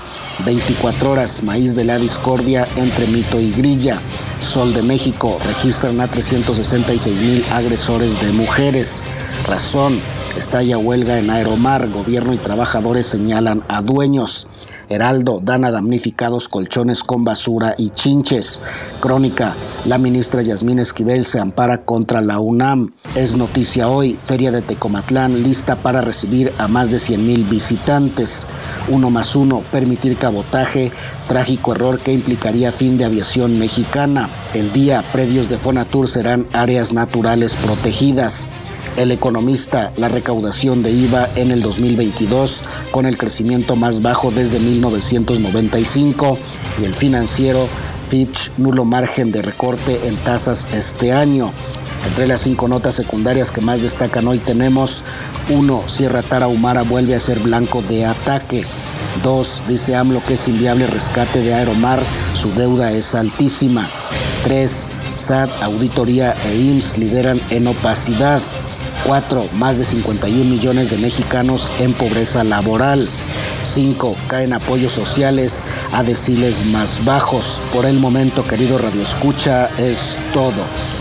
24 0.45 1.11
horas, 1.11 1.43
maíz 1.43 1.75
de 1.75 1.83
la 1.83 1.99
discordia 1.99 2.67
entre 2.75 3.07
mito 3.07 3.39
y 3.39 3.51
grilla. 3.51 3.99
Sol 4.39 4.73
de 4.73 4.81
México, 4.81 5.39
registran 5.45 6.01
a 6.01 6.09
366 6.09 7.19
mil 7.19 7.45
agresores 7.51 8.19
de 8.19 8.31
mujeres. 8.31 9.03
Razón, 9.47 10.01
estalla 10.35 10.77
huelga 10.77 11.19
en 11.19 11.29
Aeromar, 11.29 11.89
gobierno 11.89 12.33
y 12.33 12.37
trabajadores 12.37 13.05
señalan 13.05 13.63
a 13.67 13.81
dueños. 13.81 14.47
Heraldo 14.89 15.39
dan 15.43 15.65
a 15.65 15.71
damnificados 15.71 16.49
colchones 16.49 17.03
con 17.03 17.23
basura 17.23 17.75
y 17.77 17.89
chinches. 17.89 18.61
Crónica, 18.99 19.55
la 19.85 19.97
ministra 19.97 20.41
Yasmín 20.41 20.79
Esquivel 20.79 21.25
se 21.25 21.39
ampara 21.39 21.85
contra 21.85 22.21
la 22.21 22.39
UNAM. 22.39 22.93
Es 23.15 23.35
noticia 23.35 23.89
hoy, 23.89 24.13
Feria 24.13 24.51
de 24.51 24.61
Tecomatlán 24.61 25.43
lista 25.43 25.75
para 25.75 26.01
recibir 26.01 26.53
a 26.57 26.67
más 26.67 26.89
de 26.89 26.99
100 26.99 27.25
mil 27.25 27.43
visitantes. 27.45 28.47
Uno 28.89 29.09
más 29.09 29.35
uno, 29.35 29.63
permitir 29.71 30.17
cabotaje, 30.17 30.91
trágico 31.27 31.73
error 31.73 31.99
que 31.99 32.13
implicaría 32.13 32.71
fin 32.71 32.97
de 32.97 33.05
aviación 33.05 33.57
mexicana. 33.59 34.29
El 34.53 34.71
día, 34.71 35.03
predios 35.11 35.49
de 35.49 35.57
Fonatur 35.57 36.07
serán 36.07 36.47
áreas 36.53 36.93
naturales 36.93 37.55
protegidas. 37.55 38.47
El 38.95 39.11
economista, 39.11 39.91
la 39.97 40.07
recaudación 40.07 40.83
de 40.83 40.91
IVA 40.91 41.27
en 41.35 41.51
el 41.51 41.61
2022 41.61 42.63
con 42.91 43.07
el 43.07 43.17
crecimiento 43.17 43.75
más 43.75 44.03
bajo 44.03 44.29
desde 44.29 44.59
1995 44.59 46.37
y 46.79 46.85
el 46.85 46.93
financiero 46.93 47.67
Fitch 48.07 48.51
nulo 48.57 48.85
margen 48.85 49.31
de 49.31 49.41
recorte 49.41 50.07
en 50.07 50.15
tasas 50.17 50.67
este 50.73 51.11
año. 51.11 51.51
Entre 52.05 52.27
las 52.27 52.41
cinco 52.41 52.67
notas 52.67 52.93
secundarias 52.93 53.49
que 53.49 53.61
más 53.61 53.81
destacan 53.81 54.27
hoy 54.27 54.37
tenemos 54.37 55.03
1. 55.49 55.83
Sierra 55.87 56.21
Tarahumara 56.21 56.83
vuelve 56.83 57.15
a 57.15 57.19
ser 57.19 57.39
blanco 57.39 57.81
de 57.81 58.05
ataque. 58.05 58.63
2. 59.23 59.63
Dice 59.67 59.95
AMLO 59.95 60.23
que 60.23 60.35
es 60.35 60.47
inviable 60.47 60.85
rescate 60.85 61.41
de 61.41 61.53
Aeromar, 61.53 62.03
su 62.35 62.51
deuda 62.53 62.91
es 62.91 63.15
altísima. 63.15 63.89
3. 64.43 64.85
SAT, 65.15 65.49
Auditoría 65.61 66.35
e 66.45 66.55
IMSS 66.55 66.97
lideran 66.97 67.39
en 67.49 67.67
opacidad. 67.67 68.41
4. 69.05 69.49
Más 69.53 69.77
de 69.77 69.85
51 69.85 70.49
millones 70.49 70.89
de 70.89 70.97
mexicanos 70.97 71.71
en 71.79 71.93
pobreza 71.93 72.43
laboral. 72.43 73.07
5. 73.63 74.15
Caen 74.27 74.53
apoyos 74.53 74.91
sociales 74.91 75.63
a 75.91 76.03
deciles 76.03 76.65
más 76.67 77.03
bajos. 77.05 77.59
Por 77.71 77.85
el 77.85 77.99
momento, 77.99 78.43
querido 78.43 78.77
Radio 78.77 79.01
Escucha, 79.01 79.69
es 79.77 80.17
todo. 80.33 80.51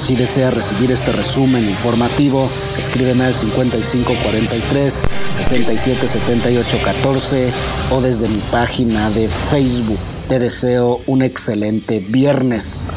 Si 0.01 0.17
desea 0.17 0.51
recibir 0.51 0.91
este 0.91 1.13
resumen 1.13 1.69
informativo, 1.69 2.49
escríbeme 2.79 3.25
al 3.25 3.35
5543 3.35 5.05
677814 5.33 7.53
o 7.91 8.01
desde 8.01 8.29
mi 8.29 8.39
página 8.51 9.11
de 9.11 9.29
Facebook. 9.29 9.99
Te 10.29 10.39
deseo 10.39 11.01
un 11.07 11.23
excelente 11.23 12.01
viernes. 12.01 12.91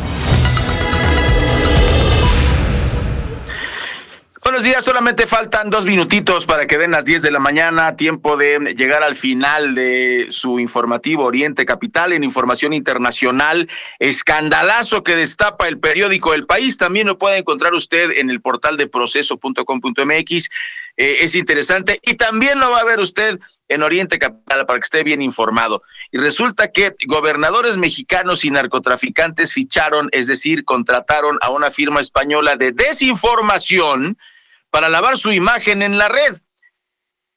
Días, 4.66 4.84
solamente 4.84 5.28
faltan 5.28 5.70
dos 5.70 5.86
minutitos 5.86 6.48
para 6.48 6.66
que 6.66 6.80
den 6.80 6.90
las 6.90 7.06
10 7.06 7.22
de 7.22 7.30
la 7.30 7.38
mañana, 7.38 7.96
tiempo 7.96 8.36
de 8.36 8.74
llegar 8.76 9.04
al 9.04 9.16
final 9.16 9.76
de 9.76 10.26
su 10.32 10.60
informativo 10.60 11.24
Oriente 11.24 11.68
Capital 11.68 12.14
en 12.14 12.24
información 12.24 12.74
internacional, 12.74 13.70
escandalazo 14.00 15.04
que 15.04 15.16
destapa 15.16 15.68
el 15.68 15.78
periódico 15.78 16.34
El 16.34 16.48
País, 16.48 16.78
también 16.78 17.06
lo 17.06 17.20
puede 17.20 17.38
encontrar 17.38 17.76
usted 17.76 18.10
en 18.18 18.32
el 18.32 18.42
portal 18.42 18.76
de 18.76 18.88
proceso.com.mx, 18.88 20.50
eh, 20.98 21.16
es 21.20 21.36
interesante 21.36 22.00
y 22.02 22.16
también 22.16 22.60
lo 22.60 22.72
va 22.72 22.80
a 22.80 22.86
ver 22.86 23.00
usted 23.00 23.40
en 23.68 23.84
Oriente 23.84 24.18
Capital 24.18 24.66
para 24.66 24.80
que 24.80 24.86
esté 24.86 25.04
bien 25.04 25.22
informado. 25.22 25.84
Y 26.12 26.18
resulta 26.18 26.72
que 26.72 26.96
gobernadores 27.06 27.78
mexicanos 27.78 28.44
y 28.44 28.50
narcotraficantes 28.50 29.54
ficharon, 29.54 30.10
es 30.12 30.26
decir, 30.26 30.66
contrataron 30.66 31.38
a 31.42 31.52
una 31.52 31.70
firma 31.70 32.02
española 32.02 32.56
de 32.56 32.72
desinformación 32.72 34.18
para 34.76 34.90
lavar 34.90 35.18
su 35.18 35.32
imagen 35.32 35.82
en 35.82 35.98
la 35.98 36.10
red. 36.10 36.36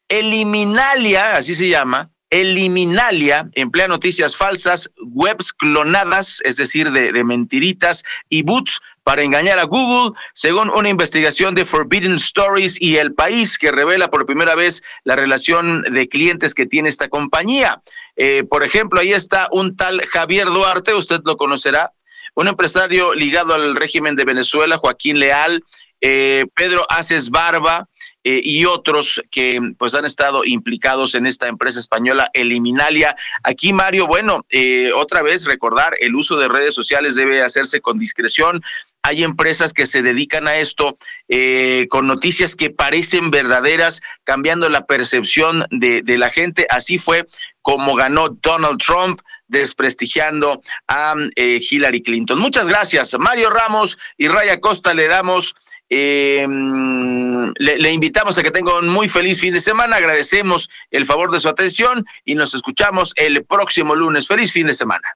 Eliminalia, 0.09 1.36
así 1.36 1.55
se 1.55 1.68
llama, 1.68 2.11
Eliminalia 2.30 3.49
emplea 3.53 3.86
noticias 3.86 4.36
falsas, 4.36 4.91
webs 5.12 5.53
clonadas, 5.53 6.41
es 6.43 6.57
decir, 6.57 6.91
de, 6.91 7.22
mentiritas, 7.22 8.03
y 8.28 8.43
boots 8.43 8.80
para 9.05 9.22
engañar 9.22 9.61
a 9.61 9.66
Google, 9.66 10.18
según 10.34 10.68
una 10.68 10.89
investigación 10.89 11.55
de 11.55 11.64
Forbidden 11.64 12.14
Stories 12.14 12.76
y 12.82 12.97
El 12.97 13.14
País, 13.14 13.57
que 13.57 13.70
revela 13.70 14.11
por 14.11 14.26
primera 14.26 14.57
vez 14.57 14.82
la 15.05 15.14
relación 15.14 15.82
de 15.82 16.09
clientes 16.09 16.55
que 16.55 16.66
tiene 16.66 16.89
esta 16.89 17.09
compañía. 17.09 17.82
Eh, 18.16 18.43
por 18.51 18.64
ejemplo, 18.64 18.99
ahí 18.99 19.12
está 19.12 19.47
un 19.53 19.76
tal 19.76 20.05
Javier 20.09 20.47
Duarte, 20.47 20.93
usted 20.93 21.20
lo 21.24 21.36
conocerá, 21.36 21.93
un 22.34 22.49
empresario 22.49 23.14
ligado 23.14 23.55
al 23.55 23.76
régimen 23.76 24.16
de 24.16 24.24
Venezuela, 24.24 24.76
Joaquín 24.76 25.20
Leal, 25.20 25.62
eh, 26.01 26.44
Pedro 26.55 26.86
Aces 26.88 27.30
Barba, 27.30 27.88
eh, 28.24 28.40
y 28.42 28.66
otros 28.66 29.22
que 29.30 29.59
pues 29.78 29.94
han 29.94 30.05
estado 30.05 30.44
implicados 30.44 31.14
en 31.14 31.24
esta 31.24 31.49
empresa 31.49 31.80
española 31.80 32.28
Eliminalia. 32.34 33.16
Aquí, 33.42 33.72
Mario, 33.72 34.07
bueno, 34.07 34.42
eh, 34.51 34.90
otra 34.94 35.22
vez 35.22 35.46
recordar, 35.46 35.94
el 36.01 36.14
uso 36.14 36.36
de 36.36 36.49
redes 36.49 36.74
sociales 36.74 37.14
debe 37.14 37.42
hacerse 37.42 37.80
con 37.80 37.99
discreción. 37.99 38.62
Hay 39.03 39.22
empresas 39.22 39.72
que 39.72 39.86
se 39.86 40.03
dedican 40.03 40.46
a 40.46 40.59
esto 40.59 40.99
eh, 41.28 41.86
con 41.88 42.07
noticias 42.07 42.55
que 42.55 42.68
parecen 42.68 43.30
verdaderas, 43.30 44.03
cambiando 44.24 44.68
la 44.68 44.84
percepción 44.84 45.64
de, 45.70 46.03
de 46.03 46.18
la 46.18 46.28
gente. 46.28 46.66
Así 46.68 46.99
fue 46.99 47.26
como 47.62 47.94
ganó 47.94 48.30
Donald 48.42 48.78
Trump 48.78 49.22
desprestigiando 49.46 50.61
a 50.86 51.14
eh, 51.36 51.61
Hillary 51.70 52.03
Clinton. 52.03 52.38
Muchas 52.38 52.68
gracias, 52.68 53.16
Mario 53.18 53.49
Ramos 53.49 53.96
y 54.18 54.28
Raya 54.28 54.61
Costa. 54.61 54.92
Le 54.92 55.07
damos 55.07 55.55
eh, 55.91 56.47
le, 56.49 57.78
le, 57.78 57.93
invitamos 57.93 58.36
a 58.36 58.43
que 58.43 58.51
tenga 58.51 58.78
un 58.78 58.89
muy 58.89 59.09
feliz 59.09 59.41
fin 59.41 59.55
de 59.55 59.61
semana. 59.61 59.97
Agradecemos 59.97 60.68
el 60.91 61.07
favor 61.07 61.30
de 61.30 61.41
su 61.41 61.49
atención 61.49 62.05
y 62.24 62.34
nos 62.34 62.55
escuchamos 62.55 63.12
el 63.16 63.45
próximo 63.45 63.95
lunes. 63.95 64.26
Feliz 64.26 64.53
fin 64.53 64.66
de 64.66 64.74
semana. 64.74 65.09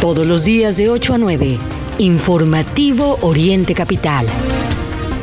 Todos 0.00 0.26
los 0.26 0.44
días 0.44 0.76
de 0.76 0.88
8 0.88 1.14
a 1.14 1.18
9. 1.18 1.58
Informativo 1.98 3.18
Oriente 3.20 3.74
Capital. 3.74 4.26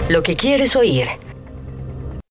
Lo 0.09 0.21
que 0.21 0.35
quieres 0.35 0.75
oír. 0.75 1.24